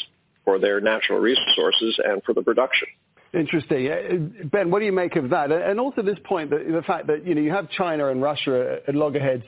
[0.45, 2.87] for their natural resources and for the production.
[3.33, 4.49] Interesting.
[4.51, 5.51] Ben, what do you make of that?
[5.51, 8.79] And also this point, that the fact that you know you have China and Russia
[8.87, 9.43] at loggerheads,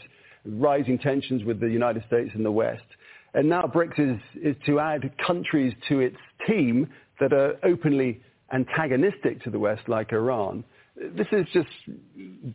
[0.45, 2.83] rising tensions with the United States and the West,
[3.33, 6.89] and now BRICS is, is to add countries to its team
[7.19, 10.63] that are openly antagonistic to the West, like Iran.
[10.95, 11.69] This is just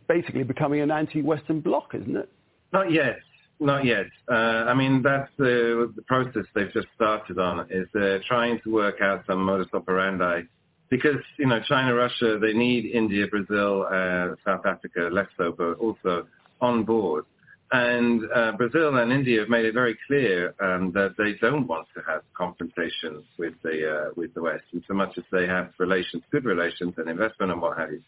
[0.07, 2.29] basically becoming an anti-Western bloc, isn't it?
[2.71, 3.17] Not yet.
[3.59, 4.07] Not yet.
[4.29, 4.33] Uh,
[4.67, 8.99] I mean, that's the, the process they've just started on, is they're trying to work
[9.01, 10.41] out some modus operandi.
[10.89, 15.73] Because, you know, China, Russia, they need India, Brazil, uh, South Africa, less so, but
[15.73, 16.27] also
[16.61, 17.25] on board.
[17.71, 21.87] And uh, Brazil and India have made it very clear um, that they don't want
[21.95, 25.71] to have confrontations with the uh, with the West, in so much as they have
[25.79, 28.01] relations, good relations, and investment and what have you.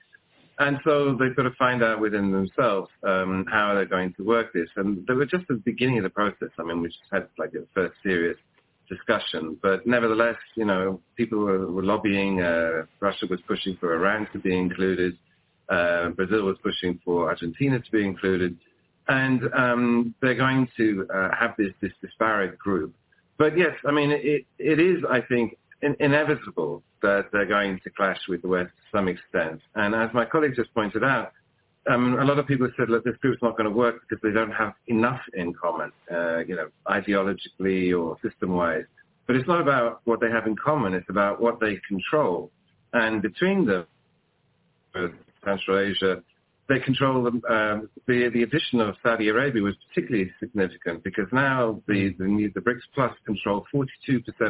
[0.59, 4.53] And so they've got to find out within themselves um, how they're going to work
[4.53, 4.69] this.
[4.75, 6.49] And they were just at the beginning of the process.
[6.57, 8.37] I mean, we just had like a first serious
[8.89, 9.57] discussion.
[9.61, 12.41] But nevertheless, you know, people were, were lobbying.
[12.41, 15.17] Uh, Russia was pushing for Iran to be included.
[15.69, 18.57] Uh, Brazil was pushing for Argentina to be included.
[19.07, 22.95] And um, they're going to uh, have this, this disparate group.
[23.37, 27.89] But yes, I mean, it, it is, I think, in, inevitable that they're going to
[27.91, 29.61] clash with the West to some extent.
[29.75, 31.31] And as my colleague just pointed out,
[31.89, 34.31] um, a lot of people said, look, this group's not going to work because they
[34.31, 38.85] don't have enough in common, uh, you know, ideologically or system-wise.
[39.25, 40.93] But it's not about what they have in common.
[40.93, 42.51] It's about what they control.
[42.93, 43.85] And between them,
[45.45, 46.23] Central Asia,
[46.67, 51.81] they control the, um, the, the addition of Saudi Arabia was particularly significant because now
[51.87, 53.87] the, the, the BRICS Plus control 42%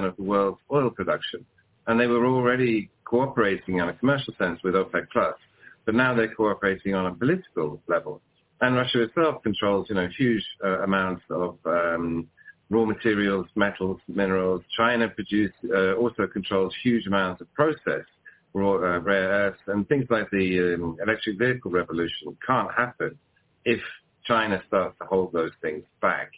[0.03, 1.45] of the world's oil production
[1.85, 5.35] and they were already cooperating in a commercial sense with OPEC Plus,
[5.85, 8.21] but now they're cooperating on a political level.
[8.59, 12.27] And Russia itself controls, you know, huge uh, amounts of um,
[12.69, 14.63] raw materials, metals, minerals.
[14.75, 18.09] China produce, uh, also controls huge amounts of processed
[18.63, 23.17] uh, rare earths, and things like the um, electric vehicle revolution can't happen
[23.65, 23.81] if
[24.25, 26.31] China starts to hold those things back.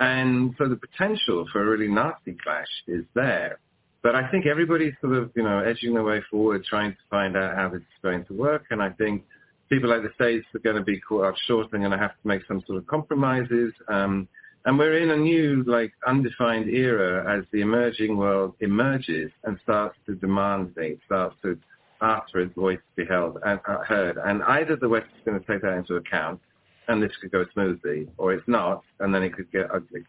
[0.00, 3.58] And so the potential for a really nasty clash is there.
[4.02, 7.36] But I think everybody's sort of, you know, edging their way forward, trying to find
[7.36, 8.66] out how this is going to work.
[8.70, 9.24] And I think
[9.68, 11.70] people like the States are going to be caught up short.
[11.70, 13.72] They're going to have to make some sort of compromises.
[13.88, 14.28] Um,
[14.68, 19.96] and we're in a new, like, undefined era as the emerging world emerges and starts
[20.04, 21.58] to demand things, starts to
[22.02, 24.18] ask for its voice to be held and uh, heard.
[24.22, 26.38] And either the West is going to take that into account,
[26.86, 30.04] and this could go smoothly, or it's not, and then it could get ugly.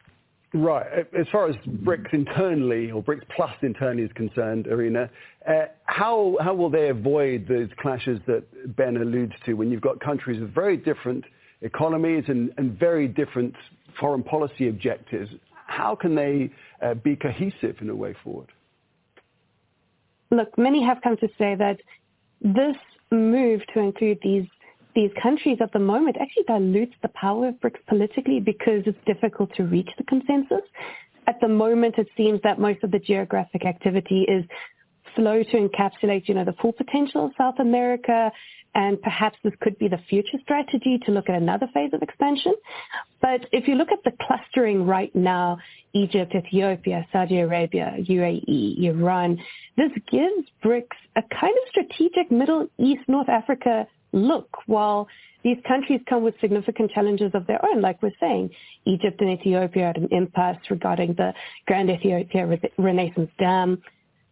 [0.53, 1.07] Right.
[1.17, 5.09] As far as BRICS internally or BRICS Plus internally is concerned, Irina,
[5.47, 10.01] uh, how how will they avoid those clashes that Ben alludes to when you've got
[10.01, 11.23] countries with very different
[11.61, 13.55] economies and, and very different
[13.99, 15.29] foreign policy objectives?
[15.67, 16.49] How can they
[16.81, 18.51] uh, be cohesive in a way forward?
[20.31, 21.77] Look, many have come to say that
[22.41, 22.75] this
[23.11, 24.45] move to include these
[24.95, 29.53] these countries at the moment actually dilutes the power of BRICS politically because it's difficult
[29.55, 30.65] to reach the consensus.
[31.27, 34.43] At the moment, it seems that most of the geographic activity is
[35.15, 38.31] slow to encapsulate, you know, the full potential of South America,
[38.75, 42.53] and perhaps this could be the future strategy to look at another phase of expansion.
[43.21, 45.57] But if you look at the clustering right now,
[45.93, 49.39] Egypt, Ethiopia, Saudi Arabia, UAE, Iran,
[49.75, 55.07] this gives BRICS a kind of strategic Middle East, North Africa look while
[55.43, 58.49] these countries come with significant challenges of their own, like we're saying.
[58.85, 61.33] Egypt and Ethiopia at an impasse regarding the
[61.65, 63.81] Grand Ethiopia Renaissance Dam.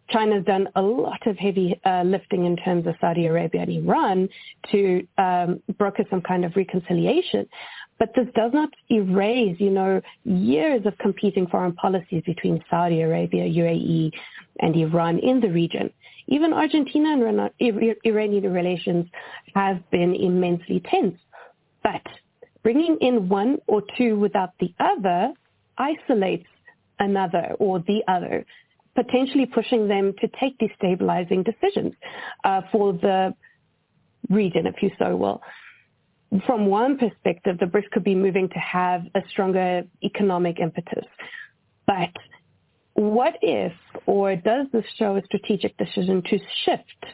[0.10, 4.30] China's done a lot of heavy uh, lifting in terms of Saudi Arabia and Iran
[4.72, 7.48] to um, broker some kind of reconciliation.
[8.00, 13.44] But this does not erase, you know, years of competing foreign policies between Saudi Arabia,
[13.44, 14.12] UAE,
[14.60, 15.92] and Iran in the region.
[16.28, 17.50] Even Argentina and
[18.04, 19.08] Iranian relations
[19.56, 21.18] have been immensely tense.
[21.84, 22.02] But
[22.64, 25.34] bringing in one or two without the other
[25.78, 26.48] isolates
[27.00, 28.46] another or the other,
[28.98, 31.94] potentially pushing them to take destabilizing decisions
[32.44, 33.32] uh, for the
[34.28, 35.40] region, if you so will.
[36.48, 41.06] From one perspective, the BRICS could be moving to have a stronger economic impetus.
[41.86, 42.10] But
[42.96, 43.72] what if,
[44.08, 47.06] or does this show a strategic decision to shift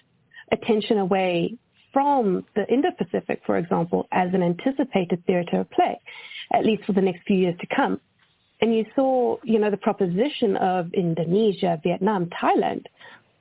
[0.53, 1.57] attention away
[1.91, 5.99] from the Indo-Pacific, for example, as an anticipated theater of play,
[6.53, 7.99] at least for the next few years to come?
[8.63, 12.85] And you saw, you know, the proposition of Indonesia, Vietnam, Thailand,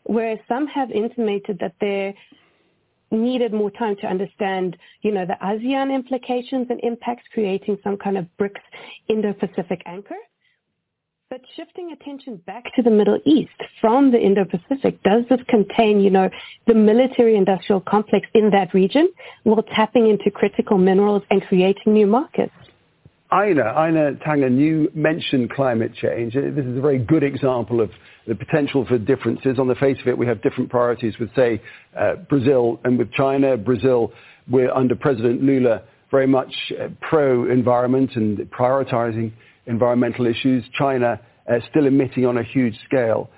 [0.03, 2.13] where some have intimated that they're
[3.13, 8.19] needed more time to understand, you know, the ASEAN implications and impacts, creating some kind
[8.19, 8.63] of BRICS
[9.07, 10.17] Indo-Pacific anchor.
[11.31, 16.11] But shifting attention back to the Middle East from the Indo-Pacific, does this contain, you
[16.11, 16.31] know,
[16.67, 19.09] the military-industrial complex in that region
[19.45, 22.53] while tapping into critical minerals and creating new markets?
[23.33, 26.35] Einar, Einar Tangen, you mentioned climate change.
[26.35, 27.91] This is a very good example of
[28.27, 29.59] the potential for differences.
[29.59, 31.63] On the face of it, we have different priorities with, say,
[31.99, 33.57] uh, Brazil and with China.
[33.57, 34.13] Brazil,
[34.51, 39.33] we're under President Lula very much uh, pro-environment and prioritizing
[39.65, 40.63] environmental issues.
[40.79, 41.19] China
[41.51, 43.31] uh, still emitting on a huge scale.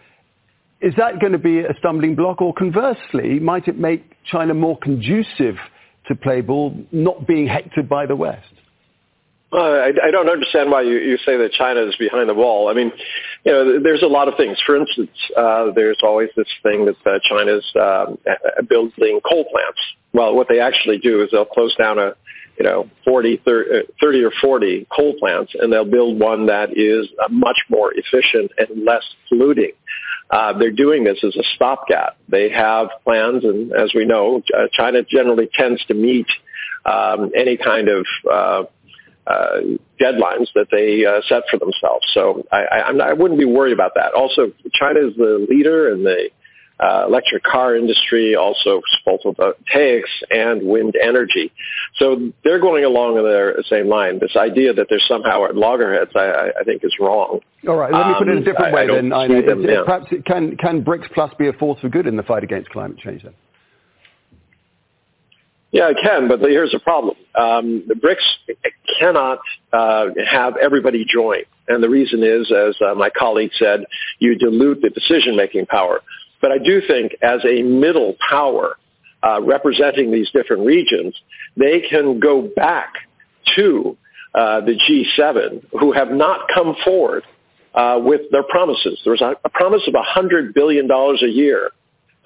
[0.80, 2.42] Is that going to be a stumbling block?
[2.42, 5.54] Or conversely, might it make China more conducive
[6.08, 8.44] to play ball, not being hectored by the West?
[9.54, 12.68] Uh, I, I don't understand why you, you say that China is behind the wall.
[12.68, 12.90] I mean,
[13.44, 14.58] you know, there's a lot of things.
[14.66, 18.18] For instance, uh, there's always this thing that uh, China's um,
[18.68, 19.78] building coal plants.
[20.12, 22.14] Well, what they actually do is they'll close down a,
[22.58, 23.70] you know, 40, 30,
[24.00, 28.50] 30 or 40 coal plants, and they'll build one that is uh, much more efficient
[28.58, 29.72] and less polluting.
[30.30, 32.16] Uh, they're doing this as a stopgap.
[32.28, 36.26] They have plans, and as we know, uh, China generally tends to meet
[36.84, 38.62] um, any kind of uh,
[39.26, 39.60] uh,
[40.00, 42.06] deadlines that they uh, set for themselves.
[42.12, 44.12] So I, I, I, wouldn't be worried about that.
[44.12, 46.28] Also, China is the leader in the
[46.80, 51.52] uh, electric car industry, also photovoltaics and wind energy.
[51.96, 54.18] So they're going along in the same line.
[54.18, 57.40] This idea that they're somehow at loggerheads, I, I think, is wrong.
[57.68, 59.12] All right, let me put it in a different um, way then.
[59.12, 59.84] I, them, yeah.
[59.86, 62.68] Perhaps it can, can BRICS Plus be a force for good in the fight against
[62.70, 63.34] climate change then?
[65.74, 67.16] Yeah, it can, but here's the problem.
[67.34, 68.54] Um, the BRICS
[68.96, 69.40] cannot
[69.72, 71.40] uh, have everybody join.
[71.66, 73.84] And the reason is, as uh, my colleague said,
[74.20, 76.00] you dilute the decision-making power.
[76.40, 78.76] But I do think as a middle power
[79.24, 81.12] uh, representing these different regions,
[81.56, 82.94] they can go back
[83.56, 83.96] to
[84.32, 87.24] uh, the G7 who have not come forward
[87.74, 89.00] uh, with their promises.
[89.02, 91.72] There was a, a promise of $100 billion a year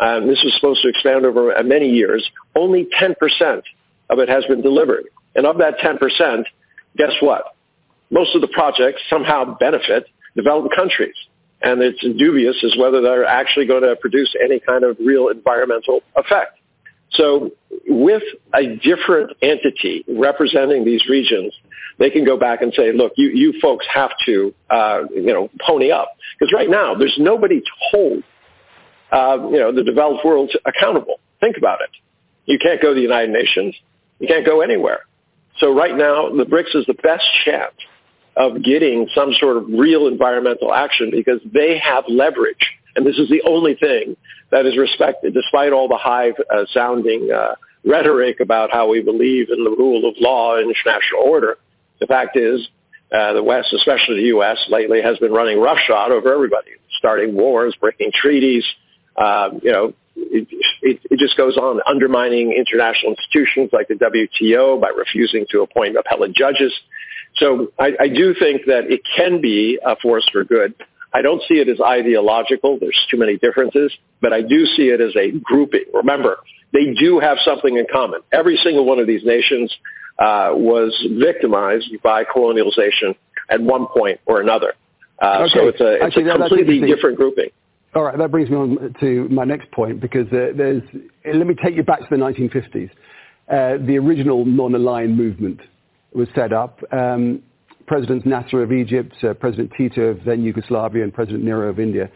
[0.00, 2.28] um, this was supposed to expand over uh, many years.
[2.54, 3.14] Only 10%
[4.10, 5.04] of it has been delivered.
[5.34, 6.44] And of that 10%,
[6.96, 7.54] guess what?
[8.10, 11.14] Most of the projects somehow benefit developed countries.
[11.60, 16.02] And it's dubious as whether they're actually going to produce any kind of real environmental
[16.16, 16.58] effect.
[17.10, 17.50] So
[17.86, 18.22] with
[18.54, 21.52] a different entity representing these regions,
[21.98, 25.50] they can go back and say, look, you, you folks have to, uh, you know,
[25.60, 26.16] pony up.
[26.38, 28.22] Because right now, there's nobody to hold
[29.10, 31.20] uh, you know, the developed world accountable.
[31.40, 31.90] Think about it.
[32.46, 33.74] You can't go to the United Nations.
[34.18, 35.00] You can't go anywhere.
[35.58, 37.74] So right now, the BRICS is the best chance
[38.36, 42.78] of getting some sort of real environmental action because they have leverage.
[42.94, 44.16] And this is the only thing
[44.50, 47.54] that is respected, despite all the high-sounding uh, uh,
[47.84, 51.58] rhetoric about how we believe in the rule of law and international order.
[52.00, 52.68] The fact is,
[53.12, 57.74] uh, the West, especially the U.S., lately has been running roughshod over everybody, starting wars,
[57.80, 58.64] breaking treaties,
[59.18, 60.48] um, you know, it,
[60.82, 65.96] it, it, just goes on undermining international institutions like the WTO by refusing to appoint
[65.96, 66.72] appellate judges.
[67.36, 70.74] So I, I do think that it can be a force for good.
[71.12, 72.78] I don't see it as ideological.
[72.78, 75.84] There's too many differences, but I do see it as a grouping.
[75.94, 76.38] Remember,
[76.72, 78.20] they do have something in common.
[78.32, 79.74] Every single one of these nations
[80.18, 83.16] uh, was victimized by colonialization
[83.48, 84.74] at one point or another.
[85.20, 85.54] Uh, okay.
[85.54, 87.50] So it's a, it's Actually, a completely different grouping.
[87.94, 90.82] All right, that brings me on to my next point because uh, there's.
[91.24, 92.90] Let me take you back to the 1950s.
[93.48, 95.60] Uh, the original non-aligned movement
[96.12, 96.80] was set up.
[96.92, 97.42] Um,
[97.86, 102.10] President Nasser of Egypt, uh, President Tito of then Yugoslavia, and President Nehru of India.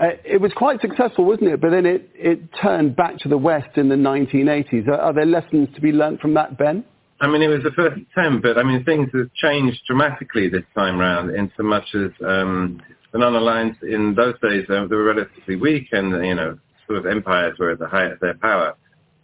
[0.00, 1.60] Uh, it was quite successful, wasn't it?
[1.60, 4.86] But then it, it turned back to the West in the 1980s.
[4.86, 6.84] Are, are there lessons to be learned from that, Ben?
[7.20, 10.62] I mean, it was the first attempt, but I mean, things have changed dramatically this
[10.76, 12.80] time round in so much as um,
[13.12, 17.56] the non-aligned in those days, they were relatively weak and, you know, sort of empires
[17.58, 18.74] were at the height of their power.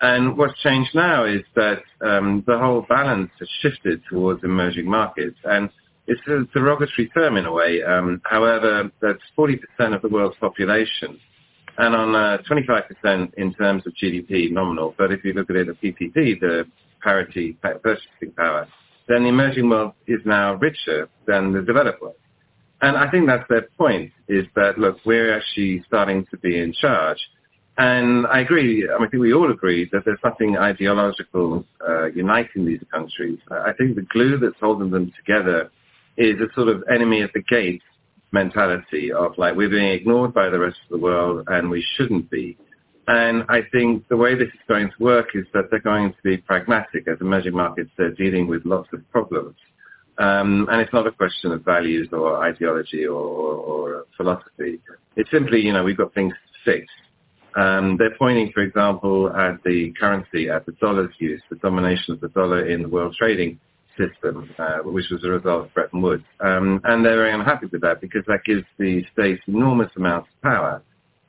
[0.00, 5.38] And what's changed now is that um, the whole balance has shifted towards emerging markets.
[5.44, 5.70] And
[6.06, 7.82] it's a derogatory term in a way.
[7.82, 9.58] Um, however, that's 40%
[9.94, 11.18] of the world's population
[11.78, 14.94] and on uh, 25% in terms of GDP nominal.
[14.96, 16.64] But if you look at it at PPP, the
[17.02, 18.68] parity purchasing power,
[19.08, 22.14] then the emerging world is now richer than the developed world.
[22.84, 26.74] And I think that's their point, is that, look, we're actually starting to be in
[26.74, 27.16] charge.
[27.78, 32.06] And I agree, I, mean, I think we all agree that there's nothing ideological uh,
[32.08, 33.38] uniting these countries.
[33.50, 35.70] I think the glue that's holding them together
[36.18, 37.80] is a sort of enemy at the gate
[38.32, 42.30] mentality of like we're being ignored by the rest of the world and we shouldn't
[42.30, 42.54] be.
[43.08, 46.22] And I think the way this is going to work is that they're going to
[46.22, 47.90] be pragmatic as emerging markets.
[47.96, 49.56] They're dealing with lots of problems.
[50.18, 54.80] Um, and it's not a question of values or ideology or, or philosophy.
[55.16, 56.34] It's simply, you know, we've got things
[56.64, 56.90] fixed.
[57.56, 62.20] Um, they're pointing, for example, at the currency, at the dollar's use, the domination of
[62.20, 63.60] the dollar in the world trading
[63.96, 66.24] system, uh, which was a result of Bretton Woods.
[66.40, 70.42] Um, and they're very unhappy with that because that gives the states enormous amounts of
[70.42, 70.82] power.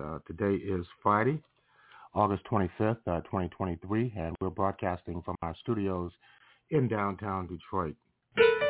[0.00, 1.42] Uh, today is Friday,
[2.14, 6.12] August 25th, 2023, uh, and we're broadcasting from our studios
[6.70, 7.94] in downtown Detroit.
[8.36, 8.62] That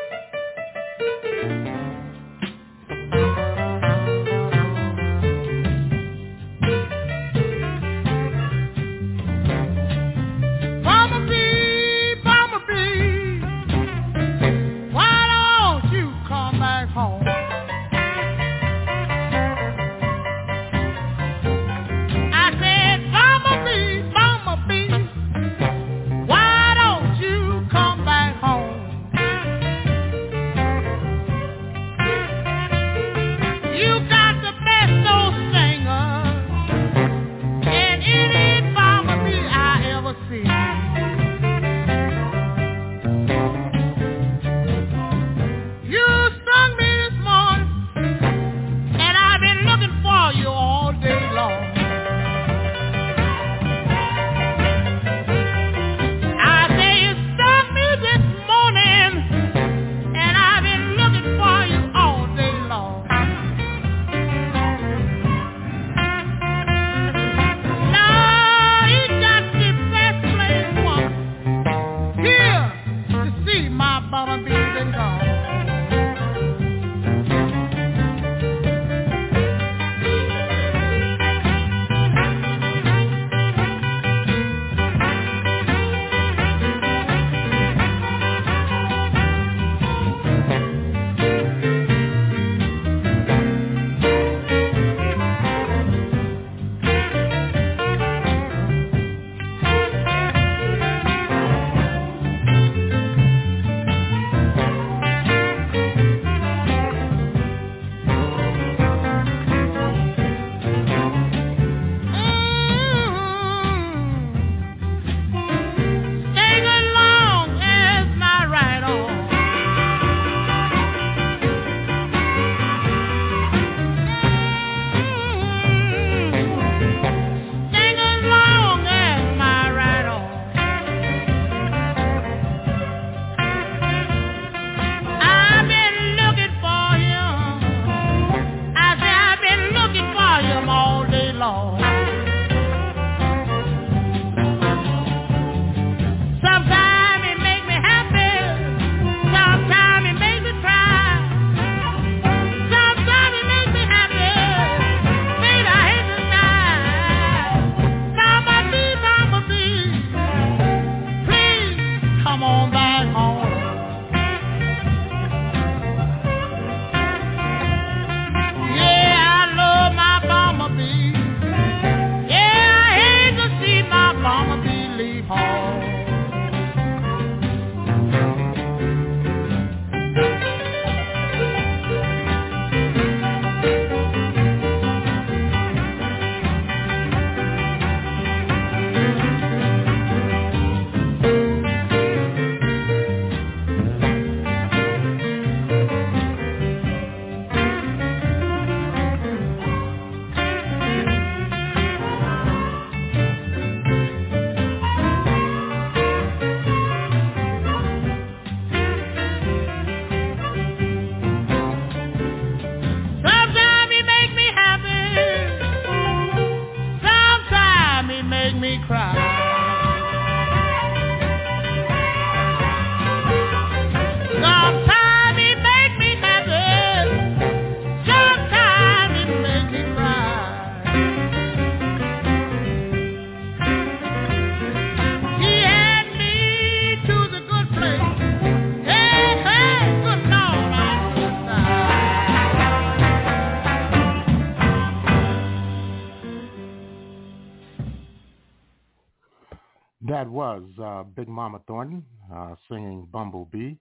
[251.03, 253.75] uh, Big Mama Thornton uh, singing Bumblebee.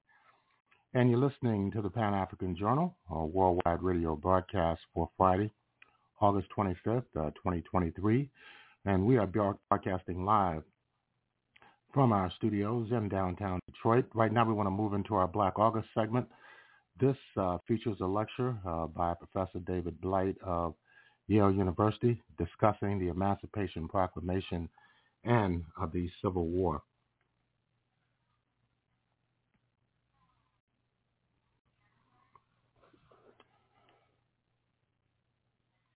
[0.93, 5.51] And you're listening to the Pan African Journal, a worldwide radio broadcast for Friday,
[6.19, 8.29] August 25th, uh, 2023.
[8.85, 10.63] And we are broadcasting live
[11.93, 14.05] from our studios in downtown Detroit.
[14.13, 16.27] Right now, we want to move into our Black August segment.
[16.99, 20.73] This uh, features a lecture uh, by Professor David Blight of
[21.27, 24.67] Yale University discussing the Emancipation Proclamation
[25.23, 26.81] and of the Civil War.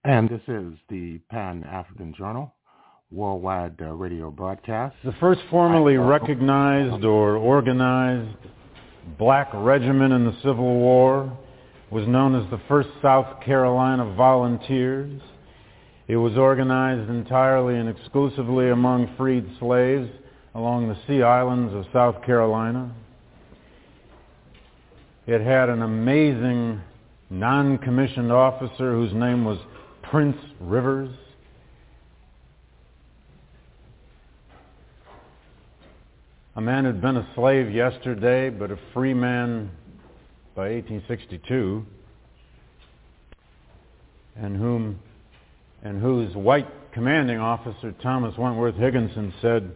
[0.06, 2.54] And this is the Pan-African Journal,
[3.10, 4.96] worldwide uh, radio broadcast.
[5.04, 8.38] The first formally recognized or organized
[9.18, 11.36] black regiment in the Civil War
[11.90, 15.20] was known as the 1st South Carolina Volunteers.
[16.08, 20.08] It was organized entirely and exclusively among freed slaves
[20.54, 22.94] along the sea islands of South Carolina.
[25.26, 26.80] It had an amazing
[27.32, 29.58] non-commissioned officer whose name was
[30.16, 31.10] Prince Rivers.
[36.56, 39.70] A man who'd been a slave yesterday, but a free man
[40.56, 41.86] by 1862,
[44.38, 45.02] and whom
[45.84, 49.70] and whose white commanding officer, Thomas Wentworth Higginson, said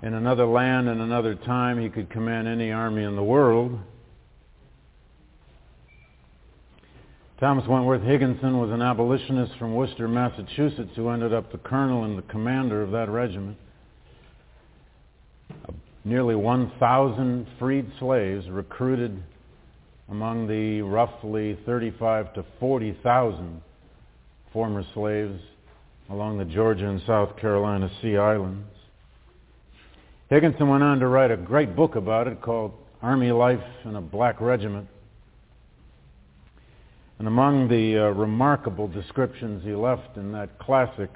[0.00, 3.78] in another land and another time he could command any army in the world.
[7.42, 12.16] Thomas Wentworth Higginson was an abolitionist from Worcester, Massachusetts, who ended up the colonel and
[12.16, 13.56] the commander of that regiment.
[16.04, 19.20] Nearly 1,000 freed slaves recruited
[20.08, 23.60] among the roughly 35 to 40,000
[24.52, 25.40] former slaves
[26.10, 28.68] along the Georgia and South Carolina Sea Islands.
[30.30, 34.00] Higginson went on to write a great book about it called Army Life in a
[34.00, 34.86] Black Regiment.
[37.22, 41.08] And among the uh, remarkable descriptions he left in that classic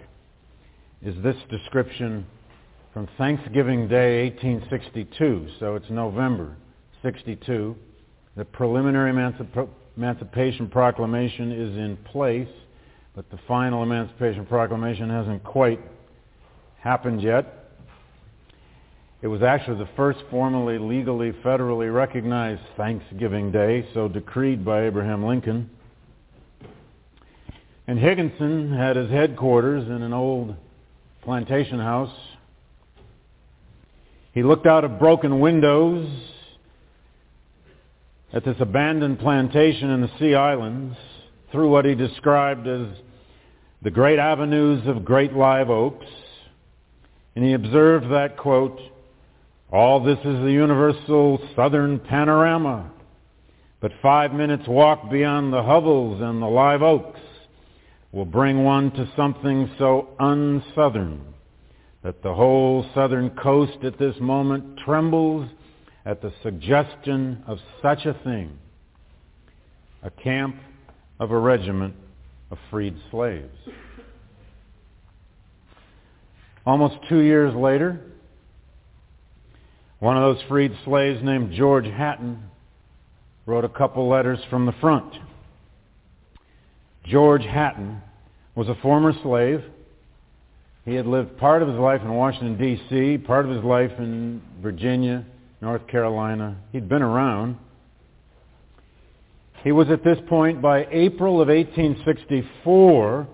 [1.03, 2.25] is this description
[2.95, 6.55] from Thanksgiving Day 1862, so it's November
[7.03, 7.75] 62.
[8.37, 12.55] The preliminary emancip- Emancipation Proclamation is in place
[13.17, 15.81] but the final Emancipation Proclamation hasn't quite
[16.79, 17.65] happened yet.
[19.23, 25.27] It was actually the first formally, legally, federally recognized Thanksgiving Day, so decreed by Abraham
[25.27, 25.71] Lincoln.
[27.89, 30.57] And Higginson had his headquarters in an old
[31.23, 32.15] plantation house.
[34.33, 36.09] He looked out of broken windows
[38.33, 40.97] at this abandoned plantation in the Sea Islands
[41.53, 42.89] through what he described as
[43.83, 46.07] the great avenues of great live oaks,
[47.37, 48.81] and he observed that, quote,
[49.73, 52.91] all this is the universal southern panorama,
[53.81, 57.21] but five minutes walk beyond the hovels and the live oaks
[58.17, 61.21] will bring one to something so unsouthern
[62.03, 65.47] that the whole southern coast at this moment trembles
[66.07, 68.57] at the suggestion of such a thing,
[70.03, 70.57] a camp
[71.21, 71.95] of a regiment
[72.51, 73.53] of freed slaves.
[76.65, 78.01] Almost two years later,
[79.99, 82.45] one of those freed slaves named George Hatton
[83.45, 85.13] wrote a couple letters from the front.
[87.09, 88.01] George Hatton
[88.55, 89.63] was a former slave.
[90.85, 94.43] He had lived part of his life in Washington, D.C., part of his life in
[94.61, 95.25] Virginia,
[95.61, 96.57] North Carolina.
[96.73, 97.57] He'd been around.
[99.63, 103.29] He was at this point, by April of 1864,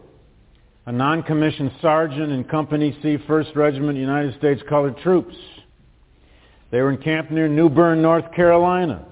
[0.86, 5.36] a non-commissioned sergeant in Company C, 1st Regiment, United States Colored Troops.
[6.70, 9.04] They were encamped near New Bern, North Carolina.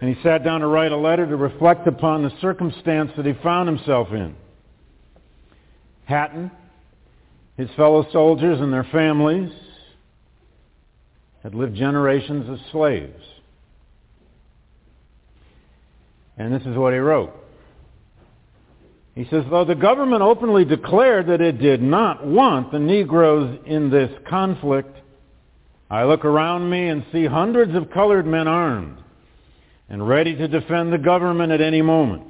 [0.00, 3.32] And he sat down to write a letter to reflect upon the circumstance that he
[3.42, 4.34] found himself in.
[6.04, 6.50] Hatton,
[7.56, 9.52] his fellow soldiers and their families
[11.42, 13.22] had lived generations as slaves.
[16.36, 17.32] And this is what he wrote.
[19.14, 23.88] He says, though the government openly declared that it did not want the Negroes in
[23.88, 24.94] this conflict,
[25.88, 28.98] I look around me and see hundreds of colored men armed
[29.88, 32.24] and ready to defend the government at any moment.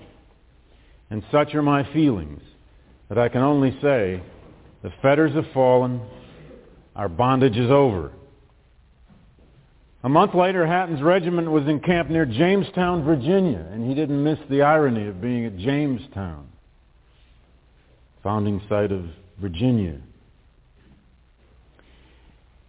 [1.10, 2.42] And such are my feelings
[3.08, 4.22] that I can only say,
[4.82, 6.00] the fetters have fallen,
[6.94, 8.12] our bondage is over.
[10.02, 14.62] A month later, Hatton's regiment was encamped near Jamestown, Virginia, and he didn't miss the
[14.62, 16.48] irony of being at Jamestown,
[18.22, 19.04] founding site of
[19.40, 19.98] Virginia.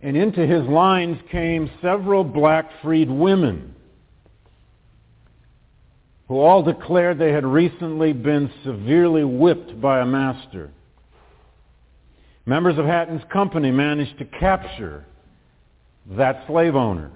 [0.01, 3.75] And into his lines came several black freed women
[6.27, 10.71] who all declared they had recently been severely whipped by a master.
[12.45, 15.05] Members of Hatton's company managed to capture
[16.11, 17.11] that slave owner,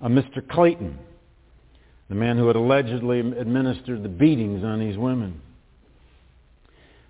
[0.00, 0.46] a Mr.
[0.48, 0.98] Clayton,
[2.08, 5.40] the man who had allegedly administered the beatings on these women.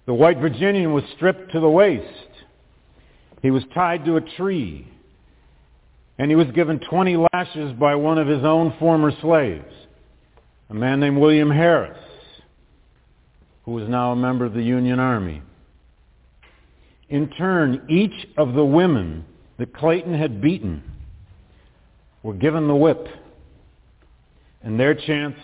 [0.06, 2.30] The white Virginian was stripped to the waist.
[3.42, 4.88] He was tied to a tree.
[6.18, 9.72] And he was given 20 lashes by one of his own former slaves,
[10.68, 11.98] a man named William Harris,
[13.64, 15.42] who is now a member of the Union Army.
[17.08, 19.24] In turn, each of the women
[19.58, 20.82] that Clayton had beaten
[22.22, 23.06] were given the whip
[24.62, 25.36] and their chance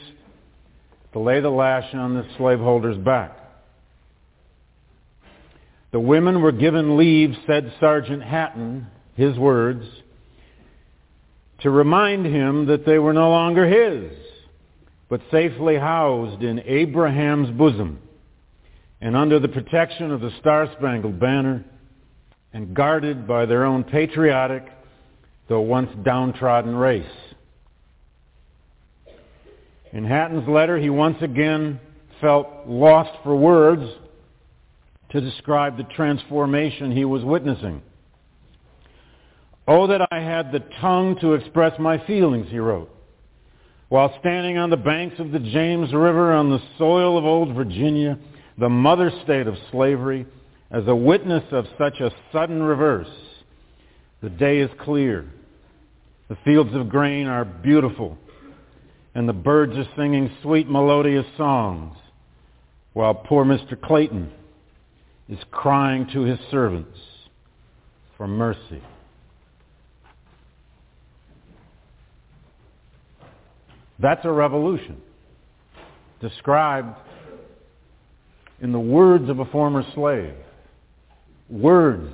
[1.12, 3.36] to lay the lash on the slaveholder's back.
[5.92, 9.84] The women were given leave, said Sergeant Hatton, his words,
[11.60, 14.10] to remind him that they were no longer his,
[15.12, 17.98] but safely housed in Abraham's bosom
[19.02, 21.66] and under the protection of the Star-Spangled Banner
[22.54, 24.64] and guarded by their own patriotic,
[25.50, 27.04] though once downtrodden race.
[29.92, 31.78] In Hatton's letter, he once again
[32.22, 33.84] felt lost for words
[35.10, 37.82] to describe the transformation he was witnessing.
[39.68, 42.91] Oh, that I had the tongue to express my feelings, he wrote.
[43.92, 48.18] While standing on the banks of the James River on the soil of old Virginia,
[48.56, 50.24] the mother state of slavery,
[50.70, 53.14] as a witness of such a sudden reverse,
[54.22, 55.26] the day is clear.
[56.30, 58.16] The fields of grain are beautiful,
[59.14, 61.94] and the birds are singing sweet melodious songs,
[62.94, 63.78] while poor Mr.
[63.78, 64.32] Clayton
[65.28, 66.98] is crying to his servants
[68.16, 68.80] for mercy.
[74.02, 75.00] That's a revolution
[76.20, 76.96] described
[78.60, 80.34] in the words of a former slave.
[81.48, 82.12] Words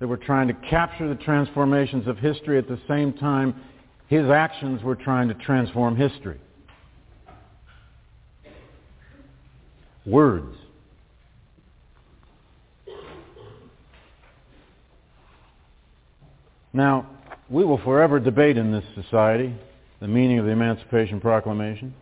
[0.00, 3.54] that were trying to capture the transformations of history at the same time
[4.08, 6.40] his actions were trying to transform history.
[10.04, 10.56] Words.
[16.72, 17.06] Now,
[17.48, 19.54] we will forever debate in this society
[20.00, 21.94] the meaning of the Emancipation Proclamation.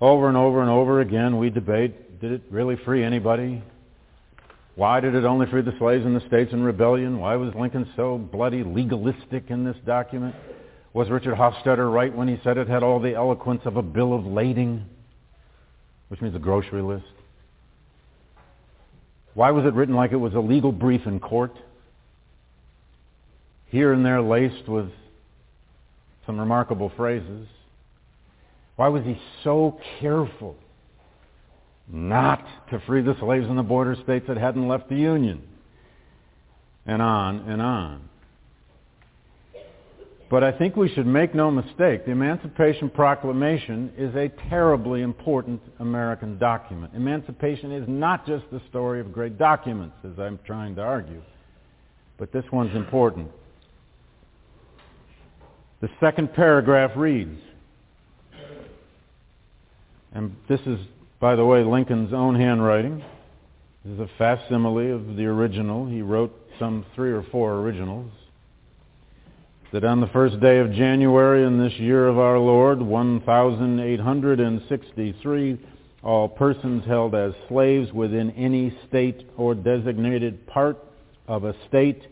[0.00, 3.62] Over and over and over again, we debate, did it really free anybody?
[4.74, 7.18] Why did it only free the slaves in the states in rebellion?
[7.18, 10.34] Why was Lincoln so bloody legalistic in this document?
[10.92, 14.12] Was Richard Hofstadter right when he said it had all the eloquence of a bill
[14.12, 14.84] of lading,
[16.08, 17.04] which means a grocery list?
[19.34, 21.54] Why was it written like it was a legal brief in court?
[23.66, 24.90] Here and there laced with
[26.28, 27.48] some remarkable phrases.
[28.76, 30.56] Why was he so careful
[31.90, 35.42] not to free the slaves in the border states that hadn't left the Union?
[36.84, 38.08] And on and on.
[40.30, 45.62] But I think we should make no mistake, the Emancipation Proclamation is a terribly important
[45.78, 46.92] American document.
[46.94, 51.22] Emancipation is not just the story of great documents, as I'm trying to argue,
[52.18, 53.30] but this one's important.
[55.80, 57.38] The second paragraph reads,
[60.12, 60.80] and this is,
[61.20, 63.04] by the way, Lincoln's own handwriting.
[63.84, 65.86] This is a facsimile of the original.
[65.86, 68.10] He wrote some three or four originals.
[69.72, 75.58] That on the first day of January in this year of our Lord, 1863,
[76.02, 80.76] all persons held as slaves within any state or designated part
[81.28, 82.02] of a state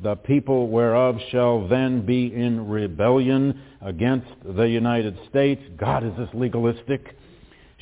[0.00, 5.62] the people whereof shall then be in rebellion against the United States.
[5.78, 7.16] God, is this legalistic?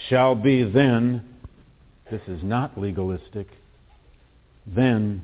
[0.09, 1.25] Shall be then,
[2.11, 3.49] this is not legalistic,
[4.67, 5.23] then,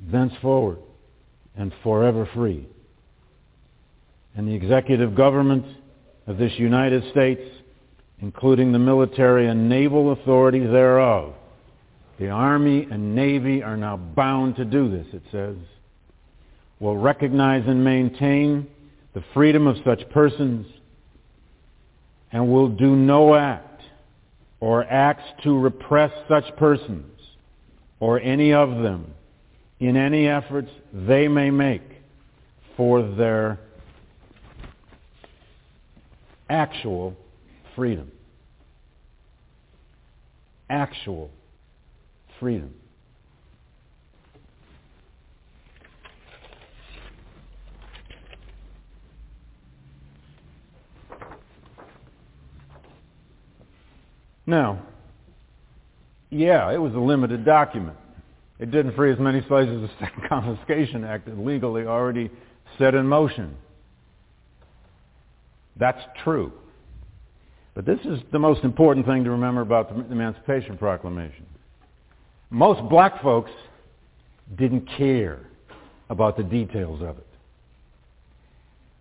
[0.00, 0.78] thenceforward,
[1.56, 2.66] and forever free.
[4.36, 5.64] And the executive government
[6.26, 7.42] of this United States,
[8.20, 11.34] including the military and naval authorities thereof,
[12.18, 15.56] the Army and Navy are now bound to do this, it says
[16.80, 18.66] will recognize and maintain
[19.14, 20.66] the freedom of such persons
[22.32, 23.82] and will do no act
[24.60, 27.20] or acts to repress such persons
[28.00, 29.14] or any of them
[29.78, 31.82] in any efforts they may make
[32.76, 33.60] for their
[36.48, 37.14] actual
[37.76, 38.10] freedom.
[40.68, 41.30] Actual
[42.40, 42.74] freedom.
[54.46, 54.82] Now,
[56.30, 57.96] yeah, it was a limited document.
[58.58, 62.30] It didn't free as many slaves as the Second Confiscation Act had legally already
[62.78, 63.56] set in motion.
[65.76, 66.52] That's true.
[67.74, 71.46] But this is the most important thing to remember about the Emancipation Proclamation.
[72.50, 73.50] Most black folks
[74.56, 75.40] didn't care
[76.08, 77.26] about the details of it.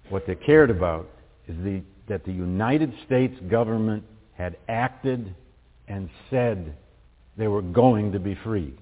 [0.10, 1.08] What they cared about
[1.48, 4.04] is the, that the United States government
[4.38, 5.36] had acted
[5.88, 6.76] and said
[7.38, 8.74] they were going to be free.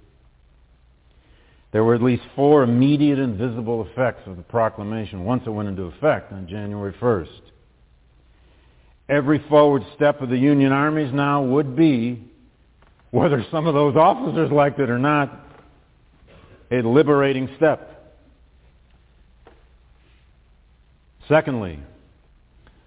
[1.71, 5.69] There were at least four immediate and visible effects of the proclamation once it went
[5.69, 7.41] into effect on January 1st.
[9.07, 12.23] Every forward step of the Union armies now would be,
[13.11, 15.45] whether some of those officers liked it or not,
[16.71, 18.15] a liberating step.
[21.27, 21.79] Secondly,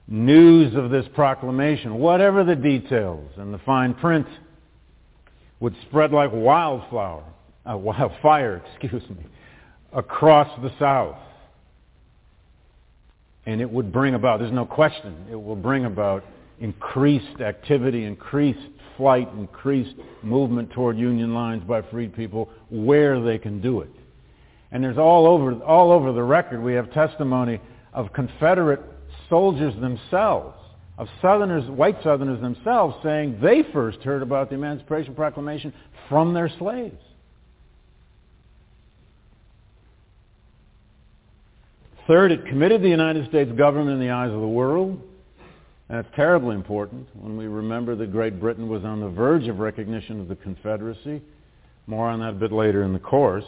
[0.06, 4.26] news of this proclamation, whatever the details and the fine print,
[5.60, 7.24] would spread like wildflower,
[7.70, 9.24] uh, wildfire, excuse me,
[9.92, 11.16] across the South.
[13.46, 16.24] And it would bring about, there's no question, it will bring about
[16.60, 18.58] increased activity, increased
[18.96, 23.90] flight, increased movement toward Union lines by freed people where they can do it.
[24.70, 27.60] And there's all over, all over the record, we have testimony
[27.92, 28.80] of Confederate
[29.34, 30.56] soldiers themselves,
[30.96, 35.72] of Southerners, white Southerners themselves, saying they first heard about the Emancipation Proclamation
[36.08, 36.94] from their slaves.
[42.06, 45.02] Third, it committed the United States government in the eyes of the world.
[45.88, 49.58] And it's terribly important when we remember that Great Britain was on the verge of
[49.58, 51.20] recognition of the Confederacy.
[51.88, 53.44] More on that a bit later in the course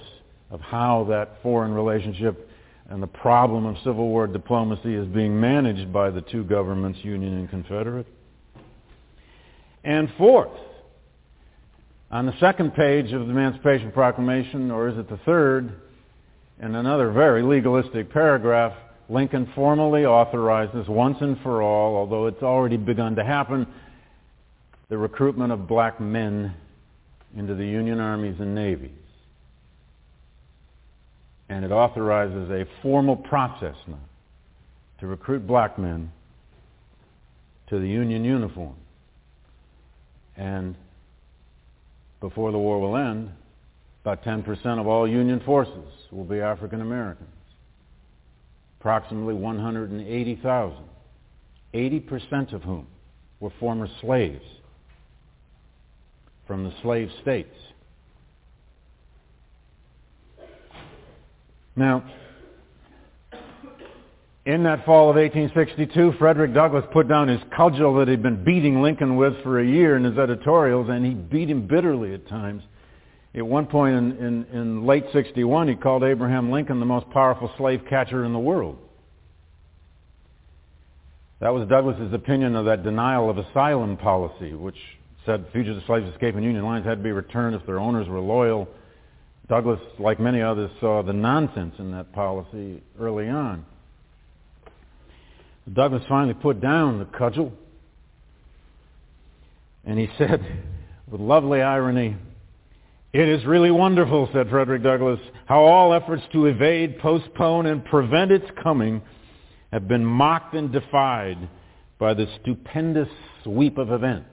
[0.50, 2.45] of how that foreign relationship
[2.88, 7.34] and the problem of Civil War diplomacy is being managed by the two governments, Union
[7.34, 8.06] and Confederate.
[9.82, 10.52] And fourth,
[12.10, 15.72] on the second page of the Emancipation Proclamation, or is it the third,
[16.60, 18.72] in another very legalistic paragraph,
[19.08, 23.66] Lincoln formally authorizes once and for all, although it's already begun to happen,
[24.88, 26.54] the recruitment of black men
[27.36, 28.90] into the Union armies and navies.
[31.48, 33.98] And it authorizes a formal process now
[35.00, 36.10] to recruit black men
[37.68, 38.74] to the Union uniform.
[40.36, 40.74] And
[42.20, 43.30] before the war will end,
[44.02, 47.28] about 10% of all Union forces will be African Americans.
[48.80, 50.78] Approximately 180,000,
[51.74, 52.86] 80% of whom
[53.40, 54.44] were former slaves
[56.46, 57.54] from the slave states.
[61.76, 62.02] Now,
[64.46, 68.80] in that fall of 1862, Frederick Douglass put down his cudgel that he'd been beating
[68.80, 72.62] Lincoln with for a year in his editorials, and he beat him bitterly at times.
[73.34, 77.52] At one point in, in, in late 61, he called Abraham Lincoln the most powerful
[77.58, 78.78] slave catcher in the world.
[81.40, 84.78] That was Douglass's opinion of that denial of asylum policy, which
[85.26, 88.68] said fugitive slaves escaping Union lines had to be returned if their owners were loyal.
[89.48, 93.64] Douglass, like many others, saw the nonsense in that policy early on.
[95.72, 97.52] Douglass finally put down the cudgel,
[99.84, 100.44] and he said,
[101.10, 102.16] with lovely irony,
[103.12, 108.30] it is really wonderful, said Frederick Douglass, how all efforts to evade, postpone, and prevent
[108.30, 109.00] its coming
[109.72, 111.48] have been mocked and defied
[111.98, 113.08] by the stupendous
[113.42, 114.28] sweep of events.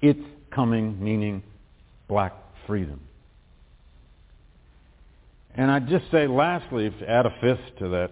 [0.00, 1.42] Its coming meaning
[2.08, 2.32] black
[2.66, 3.00] freedom.
[5.56, 8.10] And I'd just say lastly, to add a fifth to that,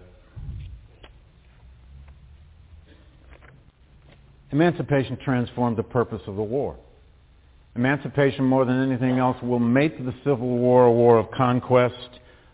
[4.51, 6.75] emancipation transformed the purpose of the war.
[7.75, 12.09] Emancipation, more than anything else, will make the Civil War a war of conquest,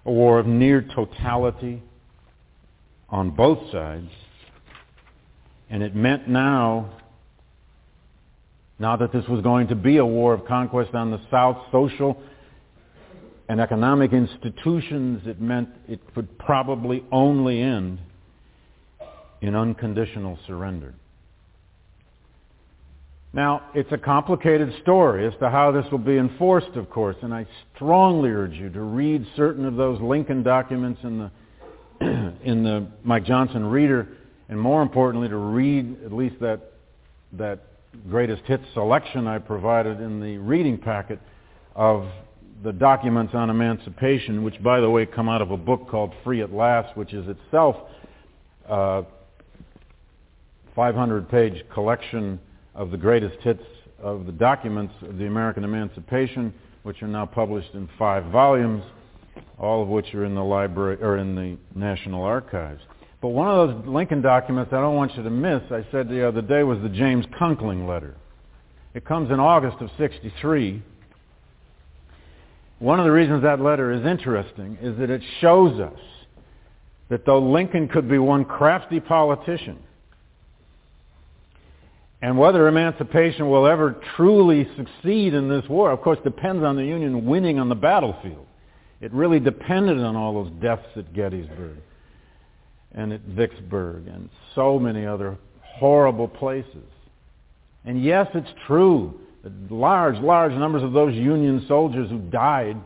[0.06, 1.82] a war of near totality
[3.10, 4.10] on both sides.
[5.70, 6.92] And it meant now,
[8.78, 12.22] now that this was going to be a war of conquest on the South, social
[13.48, 18.00] and economic institutions, it meant it could probably only end
[19.42, 20.94] in unconditional surrender.
[23.34, 27.34] Now, it's a complicated story as to how this will be enforced, of course, and
[27.34, 31.32] I strongly urge you to read certain of those Lincoln documents in the,
[32.44, 34.08] in the Mike Johnson Reader,
[34.48, 36.72] and more importantly, to read at least that,
[37.34, 37.60] that
[38.10, 41.20] greatest hits selection I provided in the reading packet
[41.76, 42.08] of
[42.64, 46.42] the documents on emancipation, which, by the way, come out of a book called Free
[46.42, 47.76] at Last, which is itself
[48.68, 49.04] a
[50.76, 52.40] 500-page collection
[52.74, 53.64] of the greatest hits
[54.00, 56.54] of the documents of the American Emancipation,
[56.84, 58.84] which are now published in five volumes,
[59.58, 62.82] all of which are in the library or in the National Archives.
[63.22, 66.28] But one of those Lincoln documents I don't want you to miss, I said the
[66.28, 68.16] other day, was the James Conkling letter.
[68.94, 70.84] It comes in August of 63.
[72.80, 76.00] One of the reasons that letter is interesting is that it shows us
[77.10, 79.80] that though Lincoln could be one crafty politician,
[82.22, 86.84] and whether emancipation will ever truly succeed in this war, of course, depends on the
[86.84, 88.46] Union winning on the battlefield.
[89.00, 91.78] It really depended on all those deaths at Gettysburg
[92.94, 96.90] and at Vicksburg and so many other horrible places.
[97.86, 99.20] And yes, it's true
[99.70, 102.78] large, large numbers of those Union soldiers who died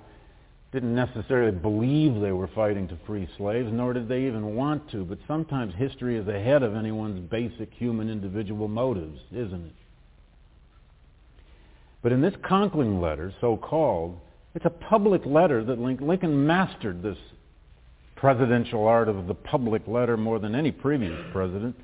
[0.72, 5.04] didn't necessarily believe they were fighting to free slaves, nor did they even want to.
[5.04, 9.74] But sometimes history is ahead of anyone's basic human individual motives, isn't it?
[12.02, 14.20] But in this Conkling letter, so-called,
[14.54, 17.18] it's a public letter that Lincoln mastered this
[18.16, 21.76] presidential art of the public letter more than any previous president.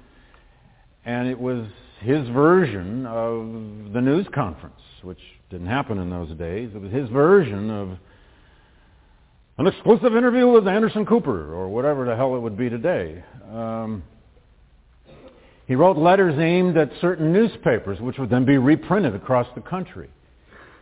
[1.05, 1.65] And it was
[1.99, 6.71] his version of the news conference, which didn't happen in those days.
[6.73, 7.97] It was his version of
[9.57, 13.23] an exclusive interview with Anderson Cooper, or whatever the hell it would be today.
[13.51, 14.03] Um,
[15.67, 20.09] he wrote letters aimed at certain newspapers, which would then be reprinted across the country.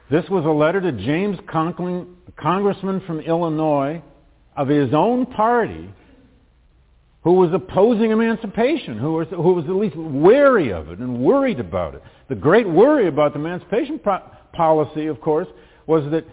[0.09, 4.01] This was a letter to James Conkling, a congressman from Illinois
[4.56, 5.90] of his own party,
[7.23, 11.59] who was opposing emancipation, who was, who was at least wary of it and worried
[11.59, 12.03] about it.
[12.27, 14.21] The great worry about the emancipation pro-
[14.51, 15.47] policy, of course,
[15.87, 16.25] was that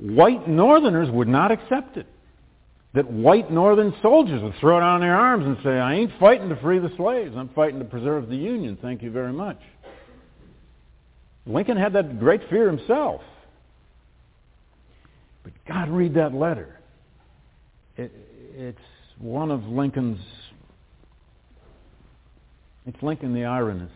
[0.00, 2.06] white northerners would not accept it.
[2.94, 6.56] That white northern soldiers would throw down their arms and say, I ain't fighting to
[6.56, 7.34] free the slaves.
[7.36, 8.78] I'm fighting to preserve the Union.
[8.80, 9.60] Thank you very much.
[11.46, 13.20] Lincoln had that great fear himself.
[15.44, 16.78] But God, read that letter.
[17.96, 18.12] It,
[18.54, 18.78] it's
[19.18, 20.20] one of Lincoln's,
[22.88, 23.90] it's Lincoln the ironist.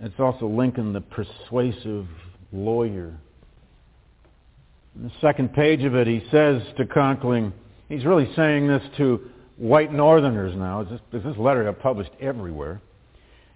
[0.00, 2.06] It's also Lincoln the persuasive
[2.52, 3.14] lawyer.
[4.94, 7.52] In the second page of it, he says to Conkling,
[7.88, 10.84] he's really saying this to white northerners now.
[10.84, 12.82] This, this letter got published everywhere.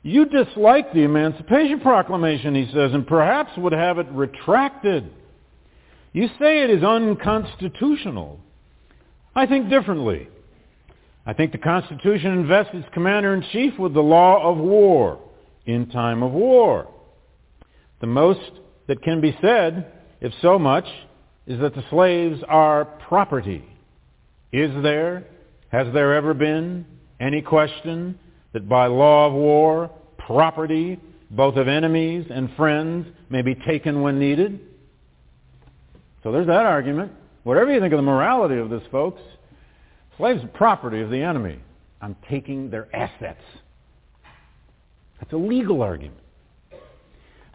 [0.03, 5.11] You dislike the Emancipation Proclamation, he says, and perhaps would have it retracted.
[6.15, 8.41] You say it is unconstitutional.
[9.35, 10.29] I think differently.
[11.25, 15.20] I think the Constitution invests its commander-in-chief with the law of war
[15.67, 16.89] in time of war.
[18.01, 18.41] The most
[18.89, 20.86] that can be said, if so much,
[21.47, 23.65] is that the slaves are property.
[24.52, 25.25] Is there,
[25.70, 26.84] has there ever been
[27.20, 28.18] any question
[28.52, 30.99] that by law of war, property,
[31.31, 34.60] both of enemies and friends, may be taken when needed?
[36.23, 37.12] So there's that argument.
[37.44, 39.20] Whatever you think of the morality of this, folks,
[40.23, 41.59] slaves property of the enemy.
[42.01, 43.42] I'm taking their assets.
[45.18, 46.20] That's a legal argument.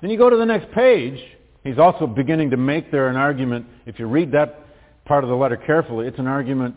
[0.01, 1.17] Then you go to the next page.
[1.63, 3.67] He's also beginning to make there an argument.
[3.85, 4.65] If you read that
[5.05, 6.75] part of the letter carefully, it's an argument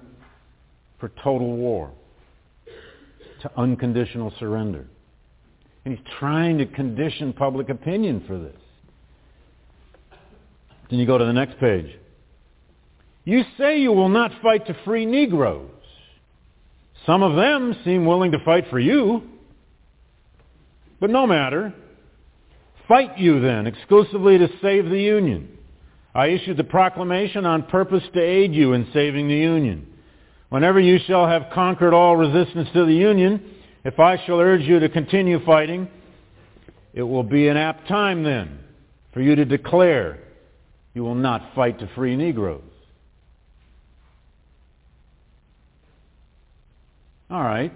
[1.01, 1.91] for total war,
[3.43, 4.86] to unconditional surrender.
[5.85, 8.57] And he's trying to condition public opinion for this.
[10.89, 11.86] Then you go to the next page.
[13.25, 15.80] You say you will not fight to free Negroes.
[17.11, 19.25] Some of them seem willing to fight for you.
[21.01, 21.75] But no matter.
[22.87, 25.59] Fight you then, exclusively to save the Union.
[26.15, 29.89] I issued the proclamation on purpose to aid you in saving the Union.
[30.51, 34.79] Whenever you shall have conquered all resistance to the Union, if I shall urge you
[34.79, 35.89] to continue fighting,
[36.95, 38.61] it will be an apt time then
[39.13, 40.21] for you to declare
[40.95, 42.69] you will not fight to free Negroes.
[47.31, 47.73] All right.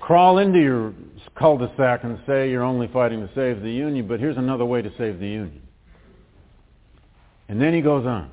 [0.00, 0.94] Crawl into your
[1.36, 4.90] cul-de-sac and say you're only fighting to save the Union, but here's another way to
[4.96, 5.62] save the Union.
[7.48, 8.30] And then he goes on.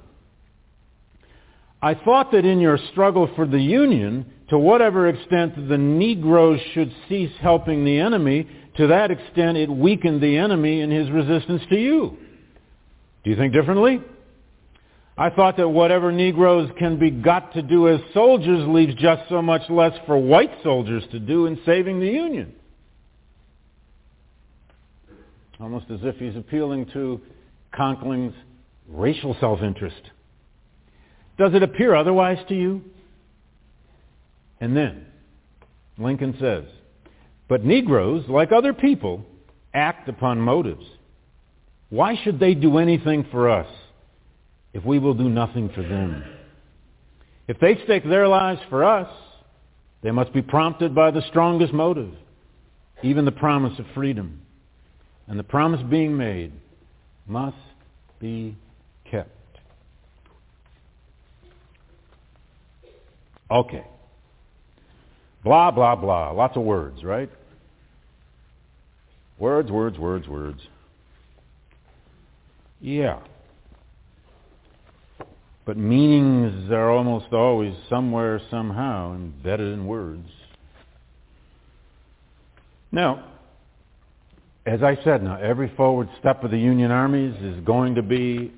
[1.82, 6.94] I thought that in your struggle for the Union, to whatever extent the Negroes should
[7.10, 11.76] cease helping the enemy, to that extent it weakened the enemy in his resistance to
[11.76, 12.18] you.
[13.24, 14.02] Do you think differently?
[15.18, 19.42] I thought that whatever Negroes can be got to do as soldiers leaves just so
[19.42, 22.54] much less for white soldiers to do in saving the Union.
[25.60, 27.20] Almost as if he's appealing to
[27.76, 28.36] Conkling's
[28.88, 30.02] racial self-interest.
[31.40, 32.84] Does it appear otherwise to you?
[34.62, 35.06] And then,
[35.98, 36.66] Lincoln says,
[37.48, 39.26] But Negroes, like other people,
[39.74, 40.86] act upon motives.
[41.90, 43.68] Why should they do anything for us
[44.78, 46.24] if we will do nothing for them?
[47.48, 49.10] If they stake their lives for us,
[50.04, 52.14] they must be prompted by the strongest motive,
[53.02, 54.42] even the promise of freedom.
[55.26, 56.54] And the promise being made
[57.26, 57.58] must
[58.20, 58.56] be
[59.10, 59.32] kept.
[63.50, 63.84] Okay.
[65.44, 66.32] Blah, blah, blah.
[66.32, 67.32] Lots of words, right?
[69.40, 70.60] Words, words, words, words.
[72.80, 73.22] Yeah.
[75.68, 80.30] But meanings are almost always somewhere, somehow, embedded in words.
[82.90, 83.34] Now,
[84.66, 88.54] as I said, now every forward step of the Union armies is going to be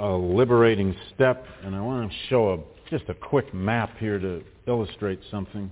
[0.00, 4.42] a liberating step, and I want to show a, just a quick map here to
[4.66, 5.70] illustrate something.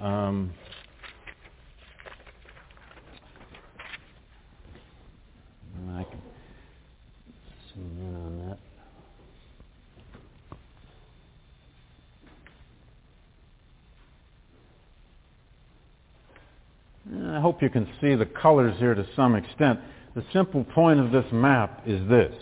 [0.00, 0.52] Um,
[5.90, 6.22] I can
[7.72, 8.67] zoom in on that.
[17.10, 19.80] I hope you can see the colors here to some extent.
[20.14, 22.34] The simple point of this map is this.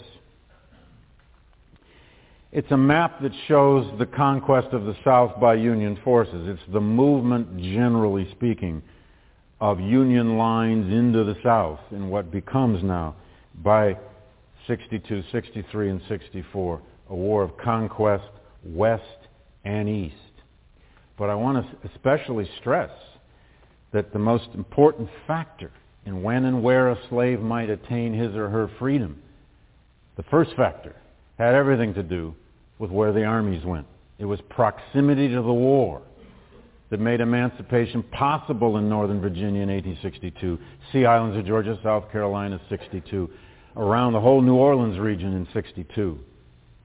[2.53, 6.49] It's a map that shows the conquest of the South by Union forces.
[6.49, 8.83] It's the movement, generally speaking,
[9.61, 13.15] of Union lines into the South in what becomes now,
[13.63, 13.97] by
[14.67, 16.81] 62, 63, and 64,
[17.11, 18.25] a war of conquest
[18.65, 19.03] west
[19.65, 20.15] and east.
[21.19, 22.91] But I want to especially stress
[23.93, 25.71] that the most important factor
[26.05, 29.21] in when and where a slave might attain his or her freedom,
[30.17, 30.95] the first factor,
[31.39, 32.35] had everything to do
[32.79, 33.87] with where the armies went.
[34.19, 36.03] It was proximity to the war
[36.91, 40.59] that made emancipation possible in Northern Virginia in 1862,
[40.93, 43.29] Sea Islands of Georgia, South Carolina, 62,
[43.77, 46.19] around the whole New Orleans region in 62,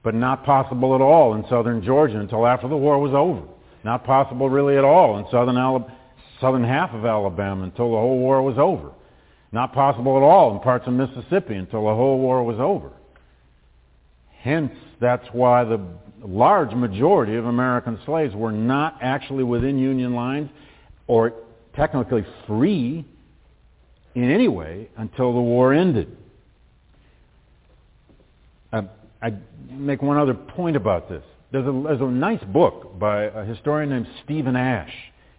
[0.02, 3.46] but not possible at all in southern Georgia until after the war was over.
[3.84, 5.96] Not possible really at all in southern Alabama
[6.42, 8.90] southern half of Alabama until the whole war was over.
[9.52, 12.90] Not possible at all in parts of Mississippi until the whole war was over.
[14.40, 15.80] Hence, that's why the
[16.22, 20.50] large majority of American slaves were not actually within Union lines
[21.06, 21.32] or
[21.76, 23.04] technically free
[24.14, 26.16] in any way until the war ended.
[28.72, 28.82] Uh,
[29.22, 29.34] I
[29.70, 31.22] make one other point about this.
[31.50, 34.92] There's a, there's a nice book by a historian named Stephen Ash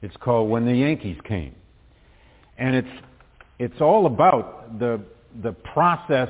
[0.03, 1.55] it's called When the Yankees Came.
[2.57, 3.03] And it's,
[3.57, 5.01] it's all about the,
[5.41, 6.29] the process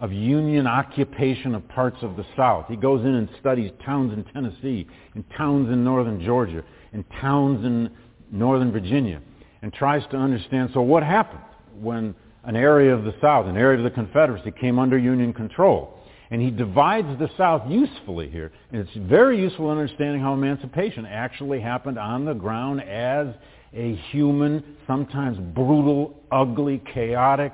[0.00, 2.66] of Union occupation of parts of the South.
[2.68, 7.64] He goes in and studies towns in Tennessee, and towns in northern Georgia, and towns
[7.64, 7.88] in
[8.32, 9.22] northern Virginia,
[9.62, 11.44] and tries to understand, so what happened
[11.80, 15.96] when an area of the South, an area of the Confederacy, came under Union control?
[16.32, 18.52] And he divides the South usefully here.
[18.72, 23.26] And it's very useful in understanding how emancipation actually happened on the ground as
[23.74, 27.52] a human, sometimes brutal, ugly, chaotic,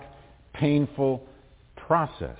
[0.55, 1.27] painful
[1.77, 2.39] process.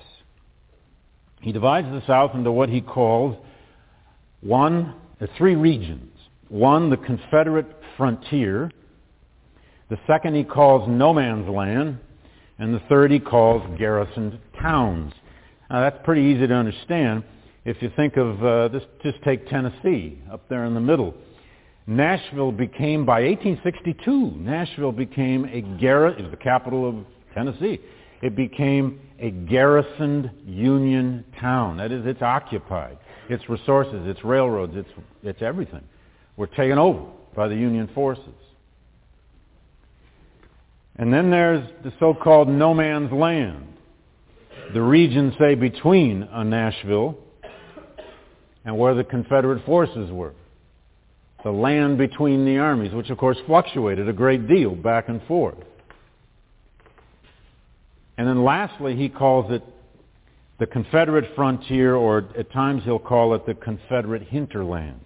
[1.41, 3.35] He divides the South into what he calls
[4.39, 6.13] one, uh, three regions.
[6.47, 8.71] One, the Confederate frontier.
[9.89, 11.97] The second he calls no man's land.
[12.59, 15.11] And the third he calls garrisoned towns.
[15.69, 17.23] Now that's pretty easy to understand
[17.65, 21.13] if you think of, uh, this, just take Tennessee up there in the middle.
[21.85, 26.95] Nashville became, by 1862, Nashville became a garrison, it was the capital of
[27.33, 27.79] Tennessee.
[28.21, 31.77] It became a garrisoned Union town.
[31.77, 32.97] That is, it's occupied.
[33.29, 34.89] Its resources, its railroads, its,
[35.23, 35.83] its everything
[36.37, 38.23] were taken over by the Union forces.
[40.95, 43.65] And then there's the so-called no man's land
[44.73, 47.17] the region, say, between uh, Nashville
[48.65, 50.33] and where the Confederate forces were.
[51.43, 55.57] The land between the armies, which of course fluctuated a great deal back and forth.
[58.17, 59.63] And then lastly, he calls it
[60.59, 64.99] the Confederate frontier, or at times he'll call it the Confederate hinterland.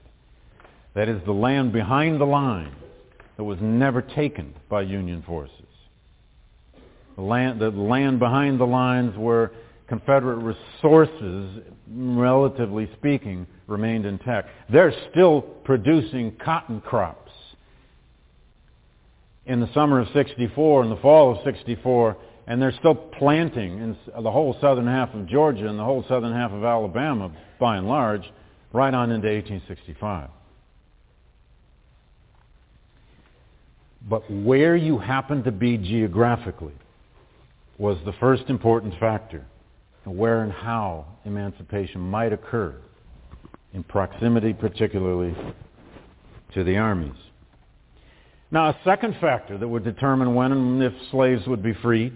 [0.96, 2.76] That is the land behind the line
[3.38, 5.63] that was never taken by Union forces.
[7.16, 9.52] The land, the land behind the lines where
[9.88, 11.62] Confederate resources,
[11.92, 14.50] relatively speaking, remained intact.
[14.72, 17.32] They're still producing cotton crops.
[19.46, 22.18] In the summer of 64 in the fall of 64,
[22.48, 26.34] and they're still planting in the whole southern half of Georgia and the whole southern
[26.34, 28.24] half of Alabama, by and large,
[28.72, 30.30] right on into 1865.
[34.10, 36.74] but where you happen to be geographically
[37.78, 39.46] was the first important factor,
[40.06, 42.76] where and how emancipation might occur,
[43.74, 45.36] in proximity particularly
[46.54, 47.16] to the armies.
[48.52, 52.14] Now, a second factor that would determine when and if slaves would be freed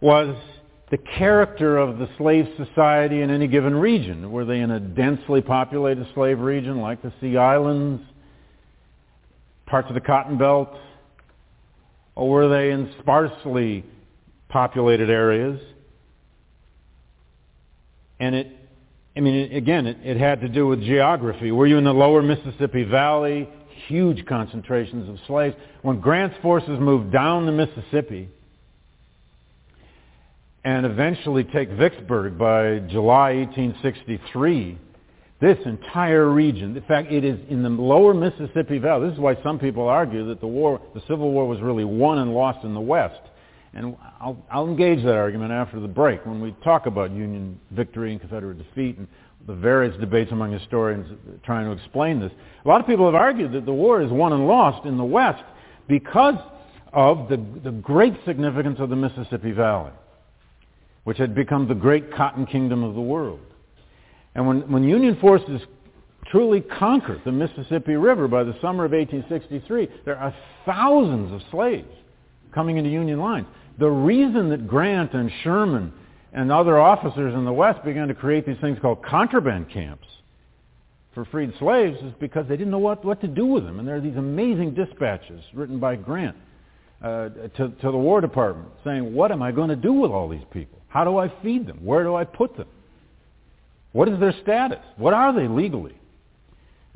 [0.00, 0.36] was
[0.90, 4.30] the character of the slave society in any given region.
[4.30, 8.00] Were they in a densely populated slave region like the Sea Islands,
[9.66, 10.68] parts of the Cotton Belt,
[12.14, 13.84] or were they in sparsely
[14.54, 15.60] populated areas?
[18.20, 18.46] And it,
[19.16, 21.50] I mean, again, it, it had to do with geography.
[21.50, 23.48] Were you in the lower Mississippi Valley,
[23.88, 25.56] huge concentrations of slaves?
[25.82, 28.28] When Grant's forces moved down the Mississippi,
[30.64, 34.78] and eventually take Vicksburg by July 1863,
[35.40, 39.08] this entire region, in fact, it is in the lower Mississippi Valley.
[39.08, 42.18] This is why some people argue that the war, the Civil War was really won
[42.18, 43.20] and lost in the West.
[43.74, 48.12] And I'll, I'll engage that argument after the break when we talk about Union victory
[48.12, 49.08] and Confederate defeat and
[49.46, 51.06] the various debates among historians
[51.44, 52.32] trying to explain this.
[52.64, 55.04] A lot of people have argued that the war is won and lost in the
[55.04, 55.42] West
[55.88, 56.36] because
[56.92, 59.90] of the, the great significance of the Mississippi Valley
[61.04, 63.40] which had become the great cotton kingdom of the world.
[64.34, 65.60] And when, when Union forces
[66.26, 70.34] truly conquered the Mississippi River by the summer of 1863, there are
[70.66, 71.92] thousands of slaves
[72.52, 73.46] coming into Union lines.
[73.78, 75.92] The reason that Grant and Sherman
[76.32, 80.06] and other officers in the West began to create these things called contraband camps
[81.14, 83.78] for freed slaves is because they didn't know what, what to do with them.
[83.78, 86.36] And there are these amazing dispatches written by Grant
[87.02, 90.28] uh, to, to the War Department saying, what am I going to do with all
[90.28, 90.80] these people?
[90.88, 91.84] How do I feed them?
[91.84, 92.68] Where do I put them?
[93.92, 94.84] What is their status?
[94.96, 95.94] What are they legally?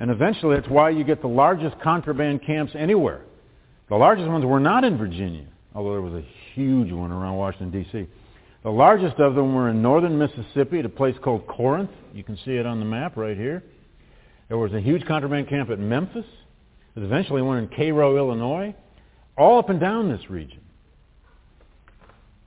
[0.01, 3.23] And eventually that's why you get the largest contraband camps anywhere.
[3.89, 7.71] The largest ones were not in Virginia, although there was a huge one around Washington,
[7.71, 8.07] D.C.
[8.63, 11.91] The largest of them were in northern Mississippi at a place called Corinth.
[12.13, 13.63] You can see it on the map right here.
[14.49, 16.25] There was a huge contraband camp at Memphis.
[16.95, 18.75] There's eventually one in Cairo, Illinois.
[19.37, 20.61] All up and down this region.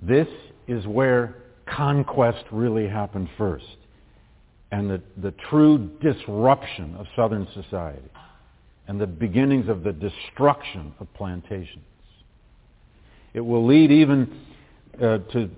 [0.01, 0.27] This
[0.67, 1.35] is where
[1.66, 3.66] conquest really happened first
[4.72, 8.09] and the, the true disruption of Southern society
[8.88, 11.83] and the beginnings of the destruction of plantations.
[13.34, 14.40] It will lead even
[14.98, 15.50] uh, to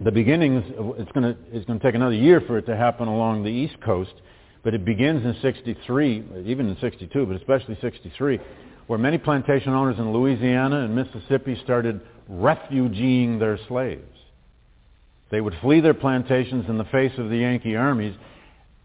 [0.00, 0.64] the beginnings.
[0.78, 3.42] Of, it's going to it's going to take another year for it to happen along
[3.42, 4.14] the East Coast,
[4.62, 8.38] but it begins in 63, even in 62, but especially 63,
[8.86, 12.00] where many plantation owners in Louisiana and Mississippi started
[12.30, 14.02] refugeeing their slaves.
[15.30, 18.14] They would flee their plantations in the face of the Yankee armies,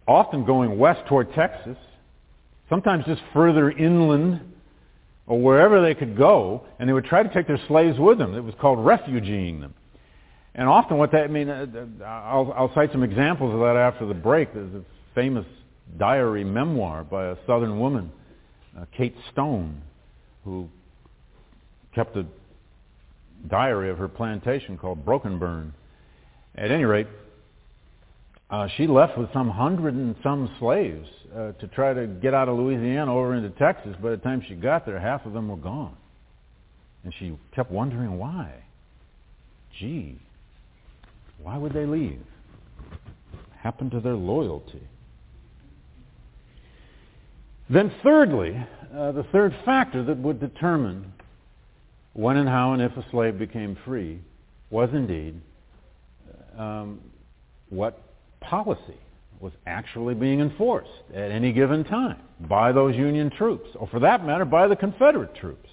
[0.08, 1.78] often going west toward Texas,
[2.70, 4.54] sometimes just further inland
[5.28, 8.34] or wherever they could go, and they would try to take their slaves with them.
[8.34, 9.74] It was called refugeeing them.
[10.56, 11.68] And often what that, I mean, uh,
[12.02, 14.54] uh, I'll, I'll cite some examples of that after the break.
[14.54, 14.84] There's a
[15.14, 15.46] famous
[15.98, 18.12] diary memoir by a southern woman,
[18.78, 19.82] uh, Kate Stone,
[20.44, 20.70] who
[21.94, 22.26] kept a
[23.48, 25.74] diary of her plantation called Broken Burn.
[26.56, 27.08] At any rate,
[28.50, 32.48] uh, she left with some hundred and some slaves uh, to try to get out
[32.48, 33.95] of Louisiana over into Texas.
[34.01, 35.95] By the time she got there, half of them were gone.
[37.03, 38.53] And she kept wondering why.
[39.80, 40.17] Gee,
[41.42, 42.22] why would they leave?
[43.30, 44.82] What Happened to their loyalty.
[47.69, 51.11] Then thirdly, uh, the third factor that would determine
[52.14, 54.19] when and how and if a slave became free
[54.69, 55.40] was indeed
[56.58, 57.00] um,
[57.69, 58.01] what
[58.50, 58.98] policy
[59.40, 62.17] was actually being enforced at any given time
[62.50, 65.69] by those Union troops, or for that matter, by the Confederate troops,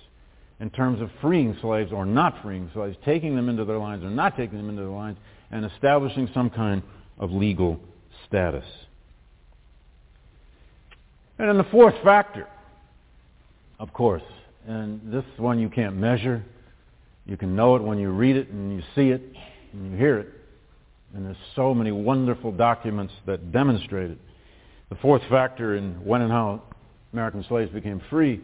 [0.60, 4.10] in terms of freeing slaves or not freeing slaves, taking them into their lines or
[4.10, 5.16] not taking them into their lines,
[5.50, 6.82] and establishing some kind
[7.18, 7.80] of legal
[8.26, 8.64] status.
[11.38, 12.46] And then the fourth factor,
[13.78, 14.22] of course,
[14.66, 16.44] and this one you can't measure.
[17.26, 19.22] You can know it when you read it and you see it
[19.72, 20.33] and you hear it.
[21.14, 24.18] And there's so many wonderful documents that demonstrate it.
[24.88, 26.62] The fourth factor in when and how
[27.12, 28.40] American slaves became free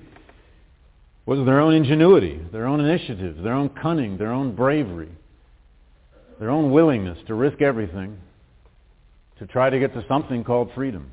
[1.27, 5.11] was their own ingenuity, their own initiative, their own cunning, their own bravery,
[6.39, 8.19] their own willingness to risk everything
[9.39, 11.11] to try to get to something called freedom.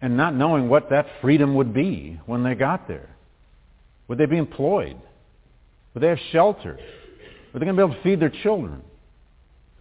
[0.00, 3.08] And not knowing what that freedom would be when they got there.
[4.08, 4.96] Would they be employed?
[5.92, 6.78] Would they have shelter?
[7.52, 8.82] Were they going to be able to feed their children?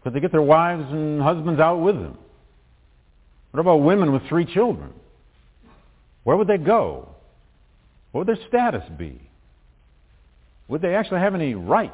[0.04, 2.18] Could they get their wives and husbands out with them?
[3.52, 4.92] What about women with three children?
[6.24, 7.10] Where would they go?
[8.12, 9.20] What would their status be?
[10.68, 11.94] Would they actually have any rights?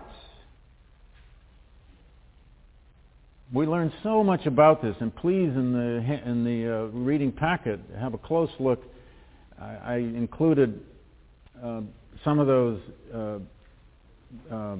[3.51, 7.79] We learned so much about this, and please, in the in the uh, reading packet,
[7.97, 8.83] have a close look.
[9.59, 10.79] I, I included
[11.63, 11.81] uh,
[12.23, 12.79] some of those
[13.13, 13.39] uh,
[14.53, 14.77] uh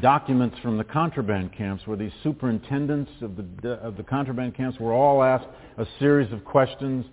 [0.00, 4.92] documents from the contraband camps, where these superintendents of the of the contraband camps were
[4.92, 5.46] all asked
[5.78, 7.06] a series of questions.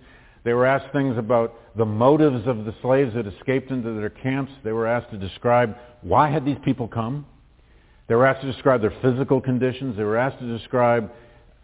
[0.44, 4.52] They were asked things about the motives of the slaves that escaped into their camps.
[4.62, 7.26] They were asked to describe why had these people come.
[8.08, 9.96] They were asked to describe their physical conditions.
[9.96, 11.10] They were asked to describe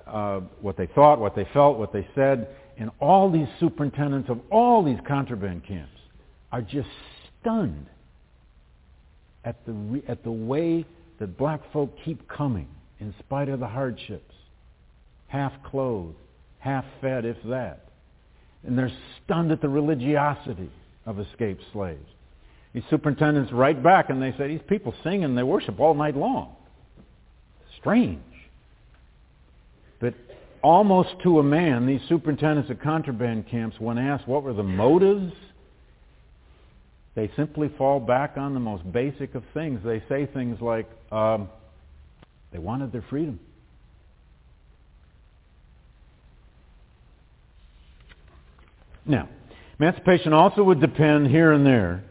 [0.07, 2.49] uh, what they thought, what they felt, what they said.
[2.79, 5.93] And all these superintendents of all these contraband camps
[6.51, 6.89] are just
[7.41, 7.87] stunned
[9.45, 10.87] at the, re- at the way
[11.21, 12.67] that black folk keep coming
[12.99, 14.35] in spite of the hardships,
[15.29, 16.17] half clothed,
[16.59, 17.85] half fed, if that.
[18.65, 18.93] And they're
[19.25, 20.71] stunned at the religiosity
[21.07, 22.09] of escaped slaves.
[22.73, 26.17] These superintendents write back and they say, these people sing and they worship all night
[26.17, 26.55] long.
[27.79, 28.21] Strange.
[30.01, 30.15] But
[30.63, 35.33] almost to a man, these superintendents of contraband camps, when asked what were the motives,
[37.21, 39.81] they simply fall back on the most basic of things.
[39.85, 41.51] They say things like, um,
[42.51, 43.39] they wanted their freedom.
[49.05, 49.29] Now,
[49.79, 52.05] emancipation also would depend here and there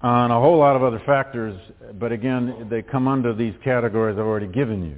[0.00, 1.56] on a whole lot of other factors,
[2.00, 4.96] but again, they come under these categories I've already given you.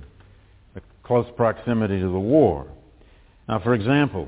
[0.74, 2.66] The close proximity to the war.
[3.46, 4.26] Now, for example,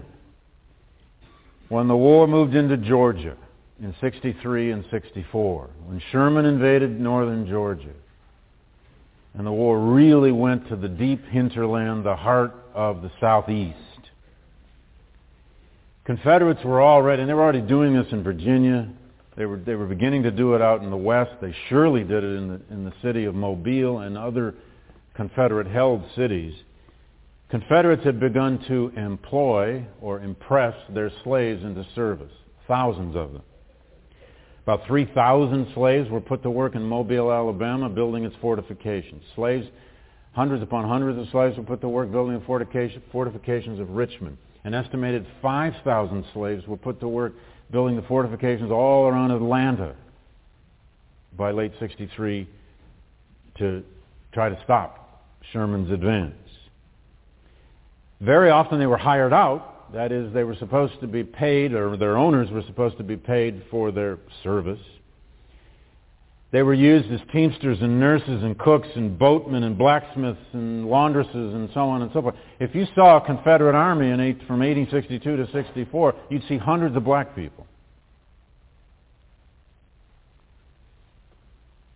[1.71, 3.39] when the war moved into Georgia
[3.83, 7.95] in 63 and 64, when Sherman invaded northern Georgia,
[9.35, 13.77] and the war really went to the deep hinterland, the heart of the southeast,
[16.07, 18.89] Confederates were already, and they were already doing this in Virginia,
[19.37, 21.33] they were, they were beginning to do it out in the West.
[21.43, 24.55] They surely did it in the, in the city of Mobile and other
[25.15, 26.55] Confederate-held cities.
[27.51, 32.33] Confederates had begun to employ or impress their slaves into service,
[32.67, 33.43] thousands of them.
[34.67, 39.23] About 3,000 slaves were put to work in Mobile, Alabama, building its fortifications.
[39.37, 39.65] Slaves,
[40.33, 42.45] hundreds upon hundreds of slaves were put to work building the
[43.13, 44.39] fortifications of Richmond.
[44.65, 47.35] An estimated 5,000 slaves were put to work
[47.71, 49.95] building the fortifications all around Atlanta
[51.37, 52.49] by late 63
[53.59, 53.85] to
[54.33, 56.35] try to stop Sherman's advance.
[58.21, 59.76] Very often they were hired out.
[59.97, 63.17] That is, they were supposed to be paid, or their owners were supposed to be
[63.17, 64.79] paid for their service.
[66.51, 71.55] They were used as teamsters and nurses and cooks and boatmen and blacksmiths and laundresses
[71.55, 72.35] and so on and so forth.
[72.61, 76.95] If you saw a Confederate army in eight, from 1862 to 64, you'd see hundreds
[76.95, 77.67] of black people.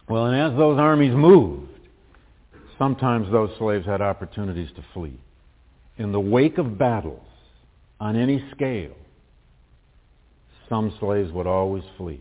[0.08, 1.68] Well, and as those armies moved,
[2.78, 5.20] sometimes those slaves had opportunities to flee.
[5.98, 7.20] In the wake of battles,
[8.00, 8.96] on any scale,
[10.68, 12.20] some slaves would always flee.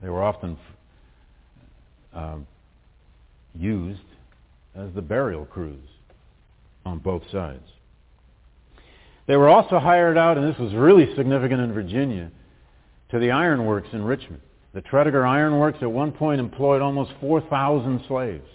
[0.00, 0.56] They were often
[2.14, 2.36] uh,
[3.54, 4.00] used
[4.74, 5.88] as the burial crews
[6.84, 7.64] on both sides.
[9.26, 12.30] They were also hired out, and this was really significant in Virginia,
[13.10, 14.42] to the ironworks in Richmond.
[14.72, 18.46] The Tredegar Ironworks at one point employed almost 4,000 slaves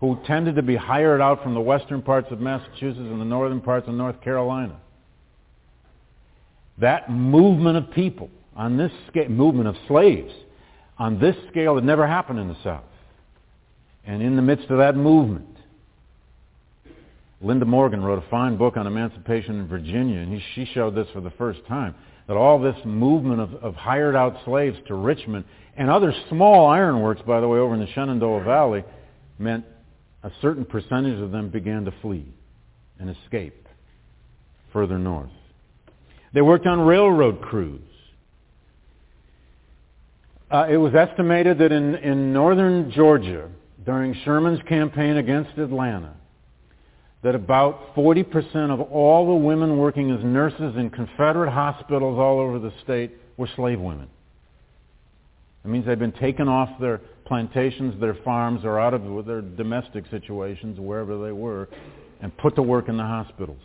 [0.00, 3.60] who tended to be hired out from the western parts of Massachusetts and the northern
[3.60, 4.76] parts of North Carolina.
[6.78, 10.32] That movement of people on this scale, movement of slaves,
[10.98, 12.84] on this scale had never happened in the South.
[14.04, 15.46] And in the midst of that movement,
[17.42, 21.06] Lynda Morgan wrote a fine book on emancipation in Virginia, and he, she showed this
[21.12, 21.94] for the first time,
[22.26, 25.44] that all this movement of, of hired out slaves to Richmond
[25.76, 28.84] and other small ironworks, by the way, over in the Shenandoah Valley,
[29.38, 29.64] meant
[30.28, 32.26] a certain percentage of them began to flee
[32.98, 33.66] and escape
[34.74, 35.30] further north.
[36.34, 37.80] They worked on railroad crews.
[40.50, 43.48] Uh, it was estimated that in, in northern Georgia,
[43.86, 46.14] during Sherman's campaign against Atlanta,
[47.22, 52.58] that about 40% of all the women working as nurses in Confederate hospitals all over
[52.58, 54.08] the state were slave women.
[55.68, 60.04] It means they've been taken off their plantations, their farms, or out of their domestic
[60.10, 61.68] situations, wherever they were,
[62.22, 63.60] and put to work in the hospitals.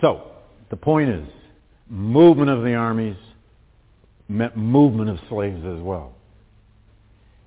[0.00, 0.32] So,
[0.68, 1.28] the point is,
[1.88, 3.14] movement of the armies
[4.28, 6.16] meant movement of slaves as well.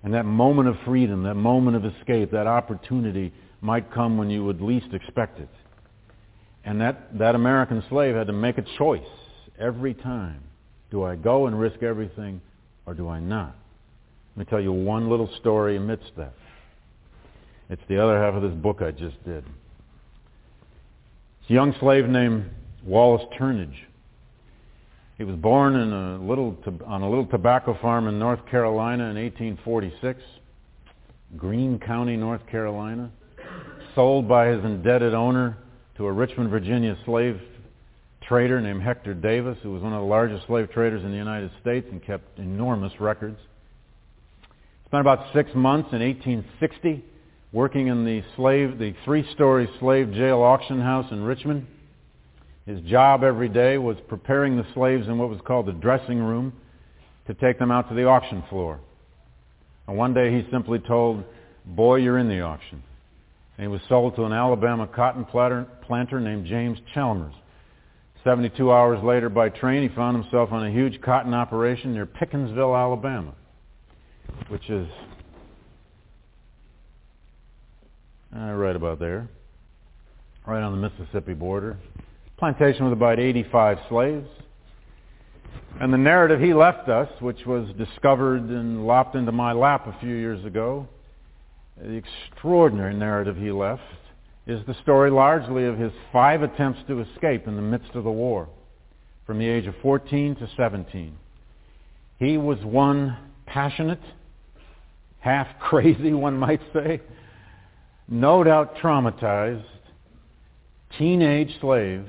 [0.03, 4.45] And that moment of freedom, that moment of escape, that opportunity might come when you
[4.45, 5.49] would least expect it.
[6.63, 9.03] And that, that American slave had to make a choice
[9.59, 10.41] every time.
[10.95, 12.39] Do I go and risk everything
[12.85, 13.53] or do I not?
[14.33, 16.31] Let me tell you one little story amidst that.
[17.69, 19.43] It's the other half of this book I just did.
[21.41, 22.49] It's a young slave named
[22.85, 23.75] Wallace Turnage.
[25.17, 30.21] He was born a little, on a little tobacco farm in North Carolina in 1846,
[31.35, 33.11] Greene County, North Carolina,
[33.95, 35.57] sold by his indebted owner
[35.97, 37.41] to a Richmond, Virginia slave
[38.27, 41.51] trader named Hector Davis, who was one of the largest slave traders in the United
[41.61, 43.37] States and kept enormous records.
[44.87, 47.03] Spent about six months in 1860
[47.51, 51.65] working in the slave, the three-story slave jail auction house in Richmond.
[52.65, 56.51] His job every day was preparing the slaves in what was called the dressing room
[57.27, 58.79] to take them out to the auction floor.
[59.87, 61.23] And one day he simply told,
[61.65, 62.83] boy, you're in the auction.
[63.57, 67.33] And he was sold to an Alabama cotton planter named James Chalmers.
[68.25, 72.75] 72 hours later by train, he found himself on a huge cotton operation near Pickensville,
[72.75, 73.35] Alabama,
[74.47, 74.87] which is
[78.35, 79.29] uh, right about there,
[80.47, 81.77] right on the Mississippi border.
[82.39, 84.27] Plantation with about 85 slaves.
[85.79, 89.95] And the narrative he left us, which was discovered and lopped into my lap a
[89.99, 90.87] few years ago,
[91.77, 92.01] the
[92.33, 93.83] extraordinary narrative he left
[94.47, 98.11] is the story largely of his five attempts to escape in the midst of the
[98.11, 98.47] war
[99.25, 101.17] from the age of 14 to 17.
[102.19, 104.01] He was one passionate,
[105.19, 107.01] half crazy, one might say,
[108.07, 109.65] no doubt traumatized,
[110.97, 112.05] teenage slave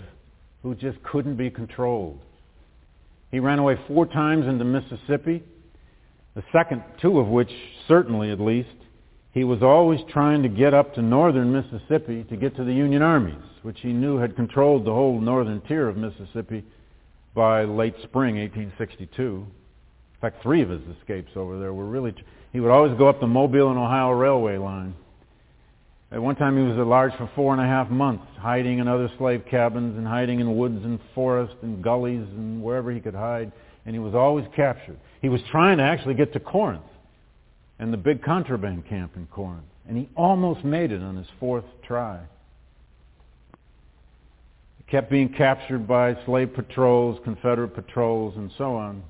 [0.62, 2.20] who just couldn't be controlled.
[3.30, 5.42] He ran away four times into Mississippi,
[6.34, 7.50] the second two of which,
[7.88, 8.75] certainly at least,
[9.36, 13.02] he was always trying to get up to northern Mississippi to get to the Union
[13.02, 16.64] armies, which he knew had controlled the whole northern tier of Mississippi
[17.34, 19.22] by late spring 1862.
[19.22, 22.14] In fact, three of his escapes over there were really...
[22.50, 24.94] He would always go up the Mobile and Ohio Railway line
[26.12, 28.88] at one time he was at large for four and a half months, hiding in
[28.88, 33.14] other slave cabins and hiding in woods and forests and gullies and wherever he could
[33.14, 33.52] hide,
[33.84, 34.96] and he was always captured.
[35.20, 36.84] He was trying to actually get to Corinth
[37.78, 41.64] and the big contraband camp in Corinth, and he almost made it on his fourth
[41.86, 42.20] try.
[44.78, 49.02] He kept being captured by slave patrols, Confederate patrols, and so on.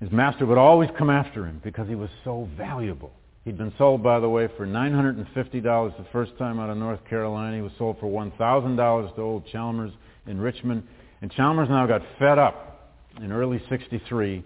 [0.00, 3.12] His master would always come after him because he was so valuable.
[3.44, 7.56] He'd been sold, by the way, for $950 the first time out of North Carolina.
[7.56, 9.92] He was sold for $1,000 to old Chalmers
[10.26, 10.82] in Richmond.
[11.20, 12.90] And Chalmers now got fed up
[13.22, 14.42] in early 63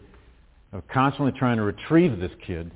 [0.72, 2.70] of constantly trying to retrieve this kid.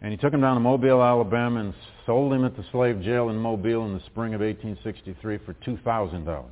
[0.00, 1.74] And he took him down to Mobile, Alabama, and
[2.04, 6.44] sold him at the slave jail in Mobile in the spring of 1863 for $2,000.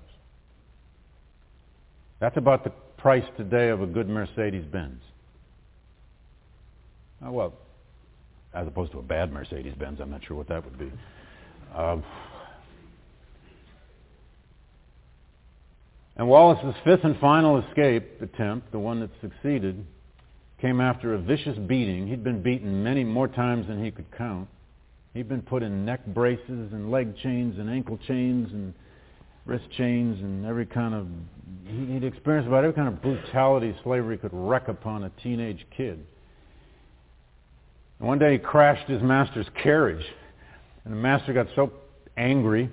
[2.20, 5.00] That's about the price today of a good Mercedes-Benz.
[7.22, 7.52] Oh, well,
[8.54, 10.00] as opposed to a bad Mercedes-Benz.
[10.00, 10.90] I'm not sure what that would be.
[11.74, 11.98] Uh,
[16.16, 19.84] and Wallace's fifth and final escape attempt, the one that succeeded,
[20.64, 22.06] came after a vicious beating.
[22.06, 24.48] He'd been beaten many more times than he could count.
[25.12, 28.72] He'd been put in neck braces and leg chains and ankle chains and
[29.44, 31.06] wrist chains and every kind of,
[31.66, 36.02] he'd experienced about every kind of brutality slavery could wreak upon a teenage kid.
[37.98, 40.06] And one day he crashed his master's carriage.
[40.86, 41.72] And the master got so
[42.16, 42.70] angry,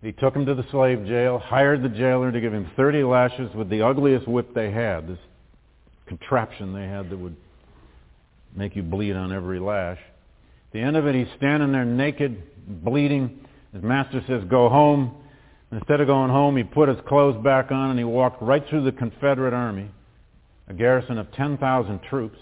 [0.00, 3.52] he took him to the slave jail, hired the jailer to give him 30 lashes
[3.52, 5.18] with the ugliest whip they had, this
[6.06, 7.36] contraption they had that would
[8.54, 9.98] make you bleed on every lash.
[9.98, 12.42] At the end of it, he's standing there naked,
[12.84, 13.40] bleeding.
[13.72, 15.14] His master says, go home.
[15.70, 18.84] Instead of going home, he put his clothes back on and he walked right through
[18.84, 19.90] the Confederate Army,
[20.68, 22.38] a garrison of 10,000 troops,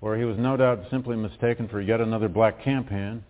[0.00, 3.22] where he was no doubt simply mistaken for yet another black camp hand.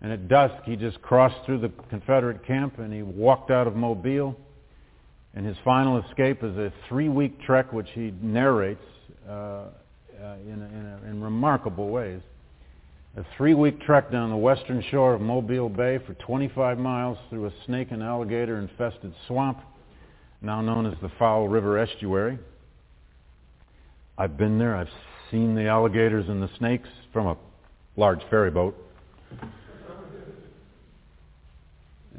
[0.00, 3.74] And at dusk, he just crossed through the Confederate camp and he walked out of
[3.74, 4.36] Mobile.
[5.34, 8.84] And his final escape is a three-week trek, which he narrates
[9.28, 9.66] uh, uh,
[10.44, 12.20] in, in, in remarkable ways.
[13.16, 17.52] A three-week trek down the western shore of Mobile Bay for 25 miles through a
[17.66, 19.58] snake and alligator-infested swamp,
[20.40, 22.38] now known as the Fowl River Estuary.
[24.16, 24.76] I've been there.
[24.76, 24.88] I've
[25.30, 27.36] seen the alligators and the snakes from a
[27.96, 28.76] large ferry boat.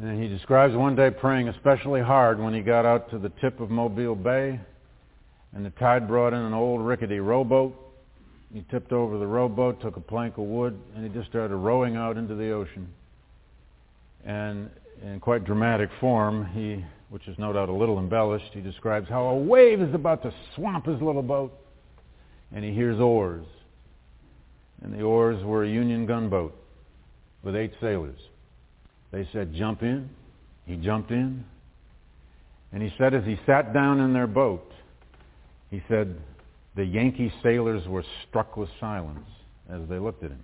[0.02, 3.60] And he describes one day praying especially hard when he got out to the tip
[3.60, 4.58] of Mobile Bay
[5.54, 7.76] and the tide brought in an old rickety rowboat.
[8.54, 11.98] He tipped over the rowboat, took a plank of wood, and he just started rowing
[11.98, 12.88] out into the ocean.
[14.26, 14.70] And
[15.04, 19.26] in quite dramatic form, he, which is no doubt a little embellished, he describes how
[19.26, 21.52] a wave is about to swamp his little boat,
[22.54, 23.46] and he hears oars.
[24.82, 26.56] And the oars were a Union gunboat
[27.44, 28.20] with eight sailors.
[29.12, 30.10] They said, jump in.
[30.66, 31.44] He jumped in.
[32.72, 34.72] And he said as he sat down in their boat,
[35.72, 36.16] he said,
[36.76, 39.28] the Yankee sailors were struck with silence
[39.70, 40.44] as they looked at him.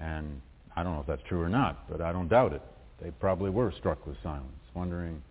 [0.00, 0.40] And
[0.74, 2.62] I don't know if that's true or not, but I don't doubt it.
[3.00, 5.22] They probably were struck with silence, wondering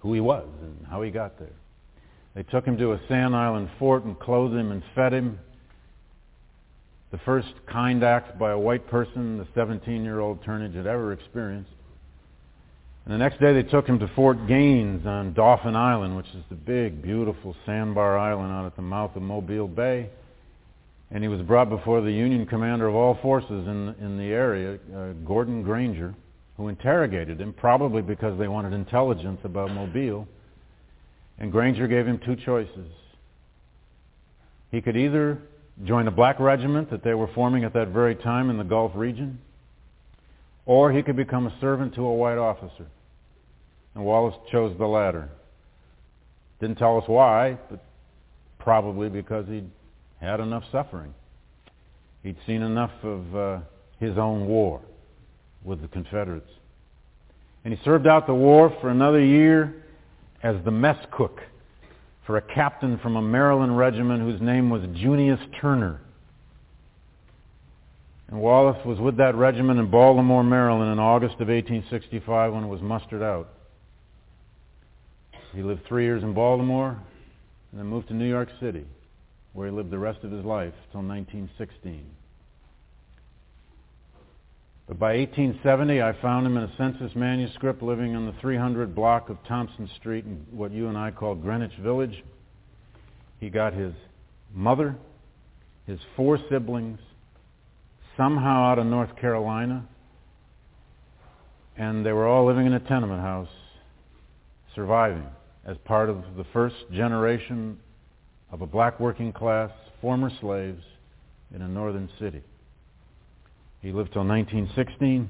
[0.00, 1.48] who he was and how he got there.
[2.34, 5.38] They took him to a Sand Island fort and clothed him and fed him.
[7.10, 11.70] The first kind act by a white person the 17-year-old Turnage had ever experienced.
[13.06, 16.44] And the next day they took him to Fort Gaines on Dauphin Island, which is
[16.50, 20.10] the big, beautiful sandbar island out at the mouth of Mobile Bay.
[21.10, 24.78] And he was brought before the Union commander of all forces in, in the area,
[24.94, 26.14] uh, Gordon Granger,
[26.58, 30.28] who interrogated him, probably because they wanted intelligence about Mobile.
[31.38, 32.90] And Granger gave him two choices.
[34.70, 35.38] He could either
[35.84, 38.92] join a black regiment that they were forming at that very time in the Gulf
[38.94, 39.38] region,
[40.66, 42.86] or he could become a servant to a white officer.
[43.94, 45.28] And Wallace chose the latter.
[46.60, 47.84] Didn't tell us why, but
[48.58, 49.70] probably because he'd
[50.20, 51.14] had enough suffering.
[52.22, 53.58] He'd seen enough of uh,
[54.00, 54.80] his own war
[55.64, 56.50] with the Confederates.
[57.64, 59.84] And he served out the war for another year
[60.42, 61.40] as the mess cook
[62.28, 65.98] for a captain from a Maryland regiment whose name was Junius Turner.
[68.28, 72.66] And Wallace was with that regiment in Baltimore, Maryland in August of 1865 when it
[72.66, 73.48] was mustered out.
[75.54, 76.98] He lived three years in Baltimore
[77.70, 78.84] and then moved to New York City,
[79.54, 82.04] where he lived the rest of his life till 1916.
[84.88, 89.28] But by 1870, I found him in a census manuscript living on the 300 block
[89.28, 92.24] of Thompson Street in what you and I call Greenwich Village.
[93.38, 93.92] He got his
[94.54, 94.96] mother,
[95.86, 96.98] his four siblings,
[98.16, 99.86] somehow out of North Carolina,
[101.76, 103.48] and they were all living in a tenement house,
[104.74, 105.26] surviving
[105.66, 107.78] as part of the first generation
[108.50, 110.82] of a black working class, former slaves
[111.54, 112.42] in a northern city.
[113.82, 115.28] He lived till 1916.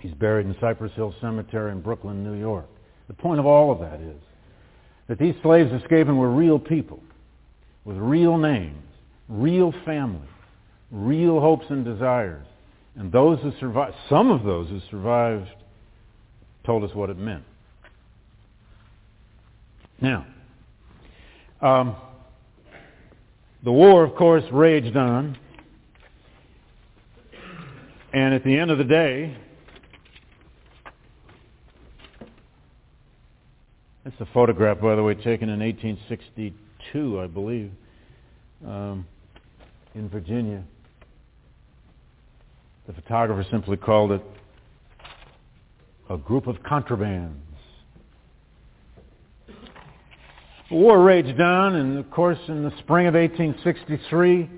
[0.00, 2.66] He's buried in Cypress Hill Cemetery in Brooklyn, New York.
[3.08, 4.20] The point of all of that is
[5.08, 7.02] that these slaves escaping were real people
[7.84, 8.82] with real names,
[9.28, 10.28] real families,
[10.90, 12.46] real hopes and desires.
[12.96, 15.48] And those who survived, some of those who survived
[16.64, 17.44] told us what it meant.
[20.00, 20.26] Now,
[21.60, 21.96] um,
[23.64, 25.38] the war, of course, raged on.
[28.12, 29.34] And at the end of the day,
[34.04, 37.70] that's a photograph, by the way, taken in 1862, I believe,
[38.66, 39.06] um,
[39.94, 40.62] in Virginia.
[42.86, 44.22] The photographer simply called it
[46.10, 47.32] a group of contrabands.
[50.68, 54.50] The war raged on, and of course, in the spring of 1863,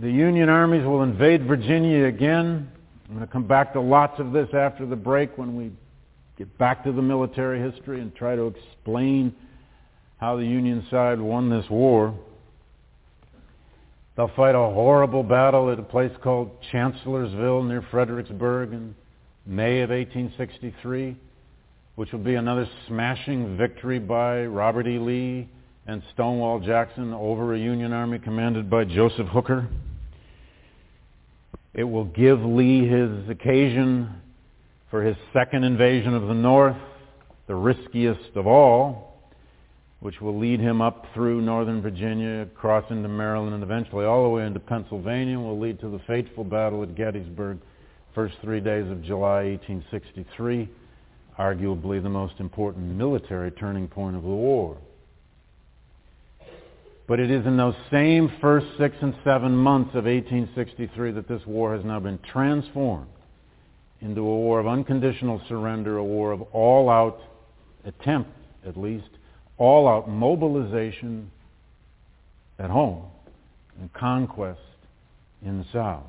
[0.00, 2.70] the Union armies will invade Virginia again.
[3.08, 5.72] I'm going to come back to lots of this after the break when we
[6.36, 9.34] get back to the military history and try to explain
[10.18, 12.14] how the Union side won this war.
[14.16, 18.94] They'll fight a horrible battle at a place called Chancellorsville near Fredericksburg in
[19.46, 21.16] May of 1863
[21.96, 24.98] which will be another smashing victory by Robert E.
[24.98, 25.48] Lee
[25.86, 29.66] and Stonewall Jackson over a Union Army commanded by Joseph Hooker.
[31.76, 34.10] It will give Lee his occasion
[34.90, 36.76] for his second invasion of the North,
[37.46, 39.30] the riskiest of all,
[40.00, 44.28] which will lead him up through northern Virginia, across into Maryland, and eventually all the
[44.30, 47.58] way into Pennsylvania, will lead to the fateful battle at Gettysburg,
[48.14, 50.68] first three days of July 1863
[51.38, 54.76] arguably the most important military turning point of the war.
[57.06, 61.44] But it is in those same first six and seven months of 1863 that this
[61.46, 63.06] war has now been transformed
[64.00, 67.18] into a war of unconditional surrender, a war of all-out
[67.84, 68.30] attempt,
[68.66, 69.08] at least,
[69.56, 71.30] all-out mobilization
[72.58, 73.04] at home
[73.80, 74.60] and conquest
[75.44, 76.04] in the South.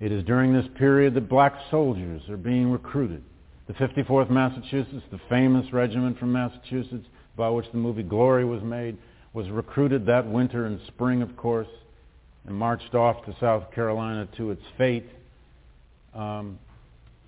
[0.00, 3.22] It is during this period that black soldiers are being recruited
[3.68, 7.06] the 54th Massachusetts, the famous regiment from Massachusetts
[7.36, 8.98] by which the movie Glory was made,
[9.32, 11.68] was recruited that winter and spring, of course,
[12.46, 15.08] and marched off to South Carolina to its fate
[16.14, 16.58] um,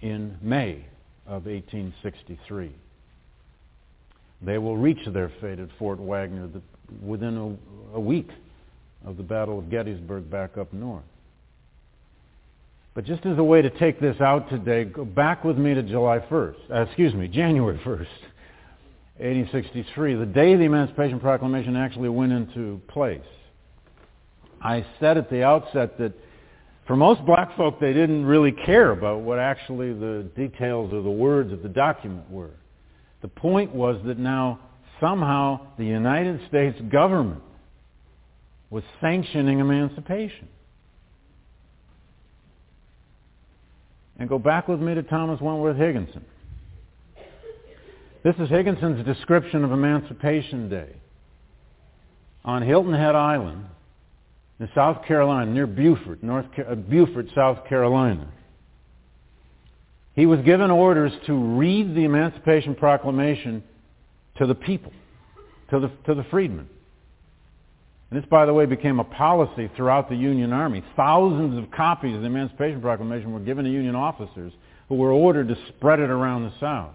[0.01, 0.85] in May
[1.27, 2.73] of 1863.
[4.43, 6.49] They will reach their fate at Fort Wagner
[7.03, 7.59] within
[7.93, 8.29] a, a week
[9.07, 11.05] of the Battle of Gettysburg back up north.
[12.95, 15.83] But just as a way to take this out today, go back with me to
[15.83, 18.07] July 1st, uh, excuse me, January 1st,
[19.19, 23.21] 1863, the day the Emancipation Proclamation actually went into place.
[24.61, 26.15] I said at the outset that
[26.87, 31.11] for most black folk, they didn't really care about what actually the details or the
[31.11, 32.51] words of the document were.
[33.23, 34.59] The point was that now
[35.01, 37.43] somehow the United States government
[38.69, 40.49] was sanctioning emancipation.
[44.19, 46.25] And go back with me to Thomas Wentworth Higginson.
[48.25, 50.89] This is Higginson's description of Emancipation Day.
[52.43, 53.67] On Hilton Head Island
[54.59, 58.27] in South Carolina, near Beaufort, North, uh, Beaufort, South Carolina,
[60.15, 63.63] he was given orders to read the Emancipation Proclamation
[64.39, 64.93] to the people,
[65.69, 66.67] to the, to the freedmen.
[68.11, 70.83] And this, by the way, became a policy throughout the Union Army.
[70.97, 74.55] Thousands of copies of the Emancipation Proclamation were given to Union officers
[74.89, 76.95] who were ordered to spread it around the South.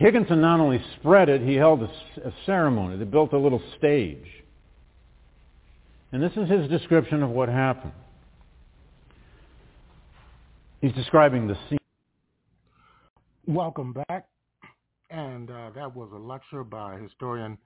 [0.00, 1.90] Higginson not only spread it, he held a,
[2.26, 2.96] a ceremony.
[2.96, 4.24] They built a little stage.
[6.12, 7.92] And this is his description of what happened.
[10.80, 11.78] He's describing the scene.
[13.46, 14.26] Welcome back.
[15.10, 17.58] And uh, that was a lecture by historian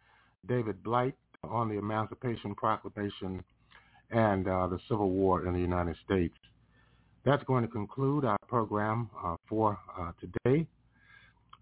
[0.48, 1.14] David Blight
[1.44, 3.44] on the Emancipation Proclamation
[4.10, 6.34] and uh, the Civil War in the United States.
[7.24, 10.66] That's going to conclude our program uh, for uh, today.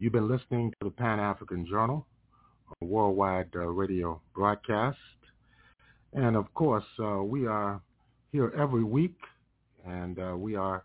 [0.03, 2.05] You've been listening to the Pan-African Journal,
[2.81, 4.99] a worldwide uh, radio broadcast.
[6.13, 7.81] And of course, uh, we are
[8.33, 9.15] here every week,
[9.87, 10.83] and uh, we are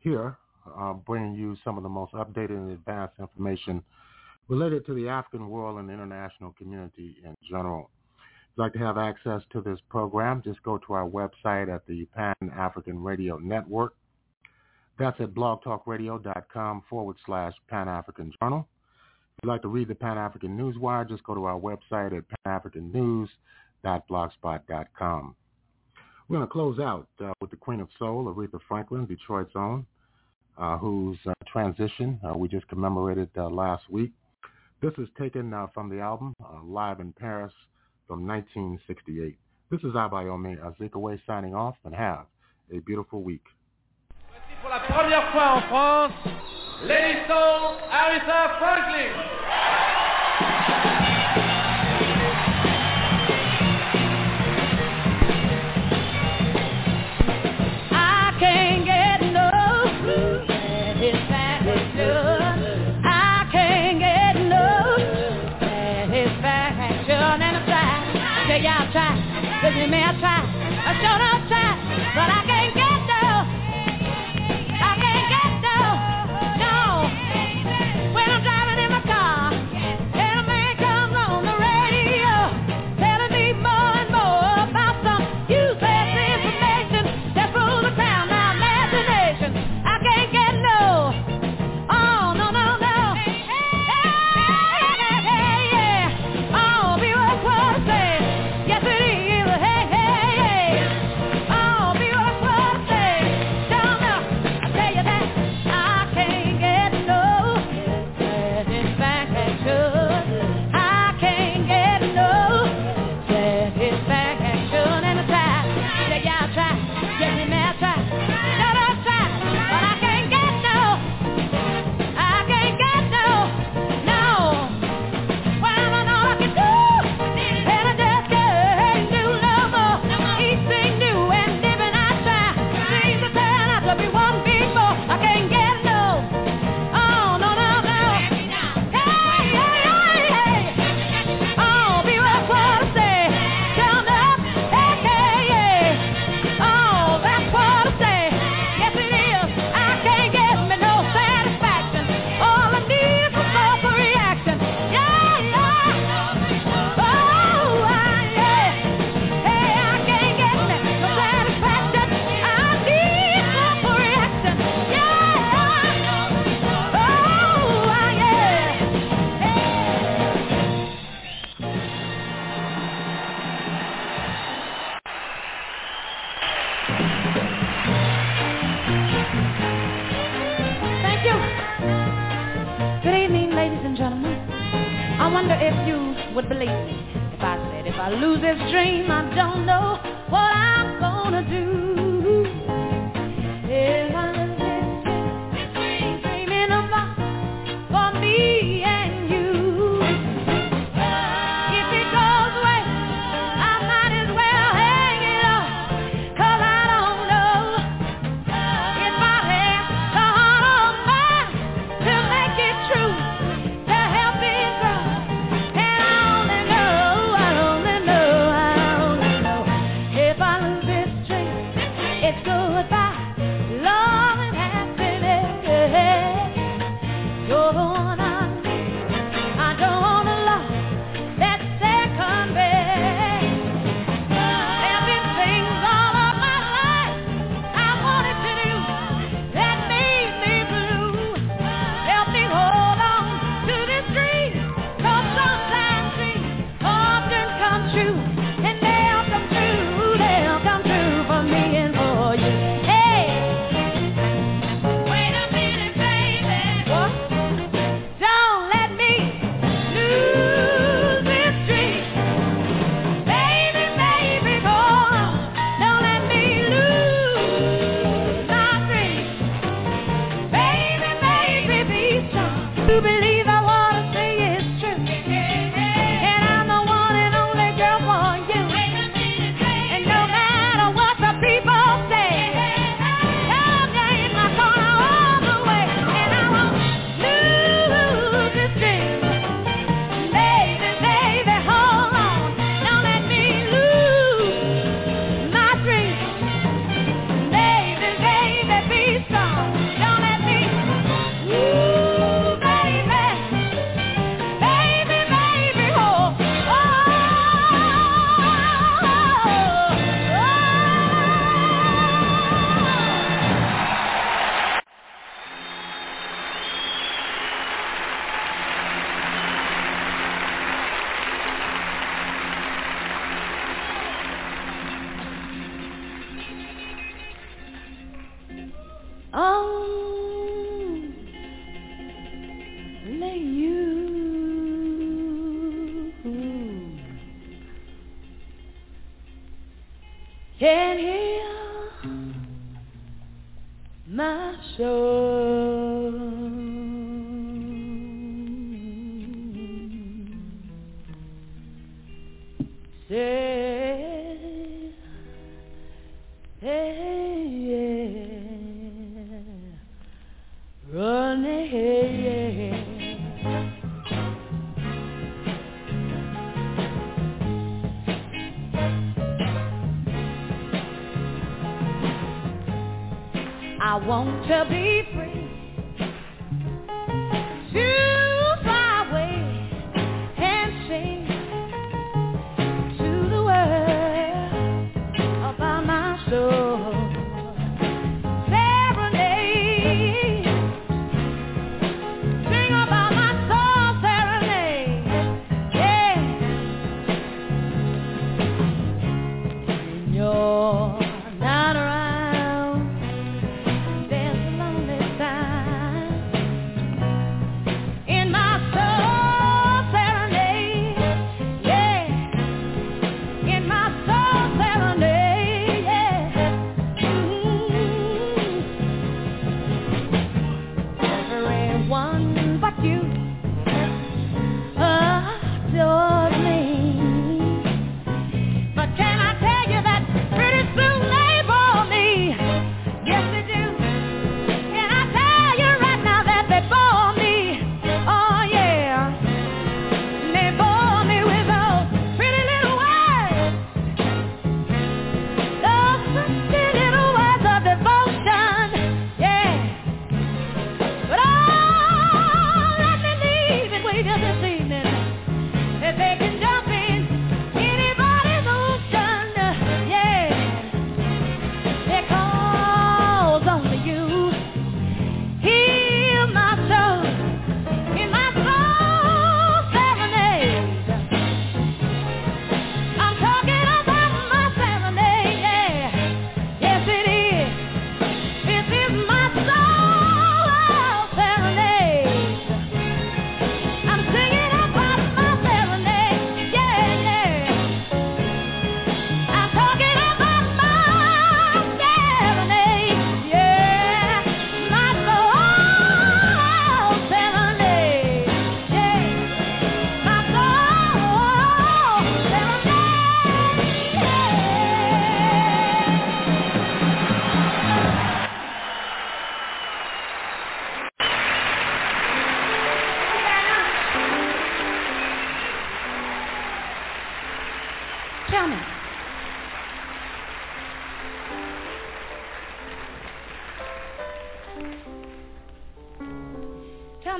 [0.00, 0.36] here
[1.06, 3.82] bringing you some of the most updated and advanced information
[4.48, 8.78] related to the African world and the international community in general If you'd like to
[8.80, 13.94] have access to this program, just go to our website at the Pan-African Radio Network.
[15.00, 18.68] That's at blogtalkradio.com forward slash Pan-African Journal.
[19.38, 25.34] If you'd like to read the Pan-African Newswire, just go to our website at panafricannews.blogspot.com.
[26.28, 29.86] We're going to close out uh, with the Queen of Soul, Aretha Franklin, Detroit's own,
[30.58, 34.12] uh, whose uh, transition uh, we just commemorated uh, last week.
[34.82, 37.54] This is taken uh, from the album Live in Paris
[38.06, 39.38] from 1968.
[39.70, 42.26] This is Abayomi Azikiwe signing off and have
[42.70, 43.44] a beautiful week.
[44.92, 46.12] Première fois en France,
[46.82, 49.12] Soul Aretha Franklin.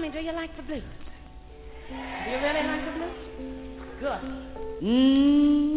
[0.00, 0.82] me, do you like the blues?
[2.24, 3.16] Do you really like the blues?
[4.00, 4.20] Good.
[4.82, 5.69] Mmm.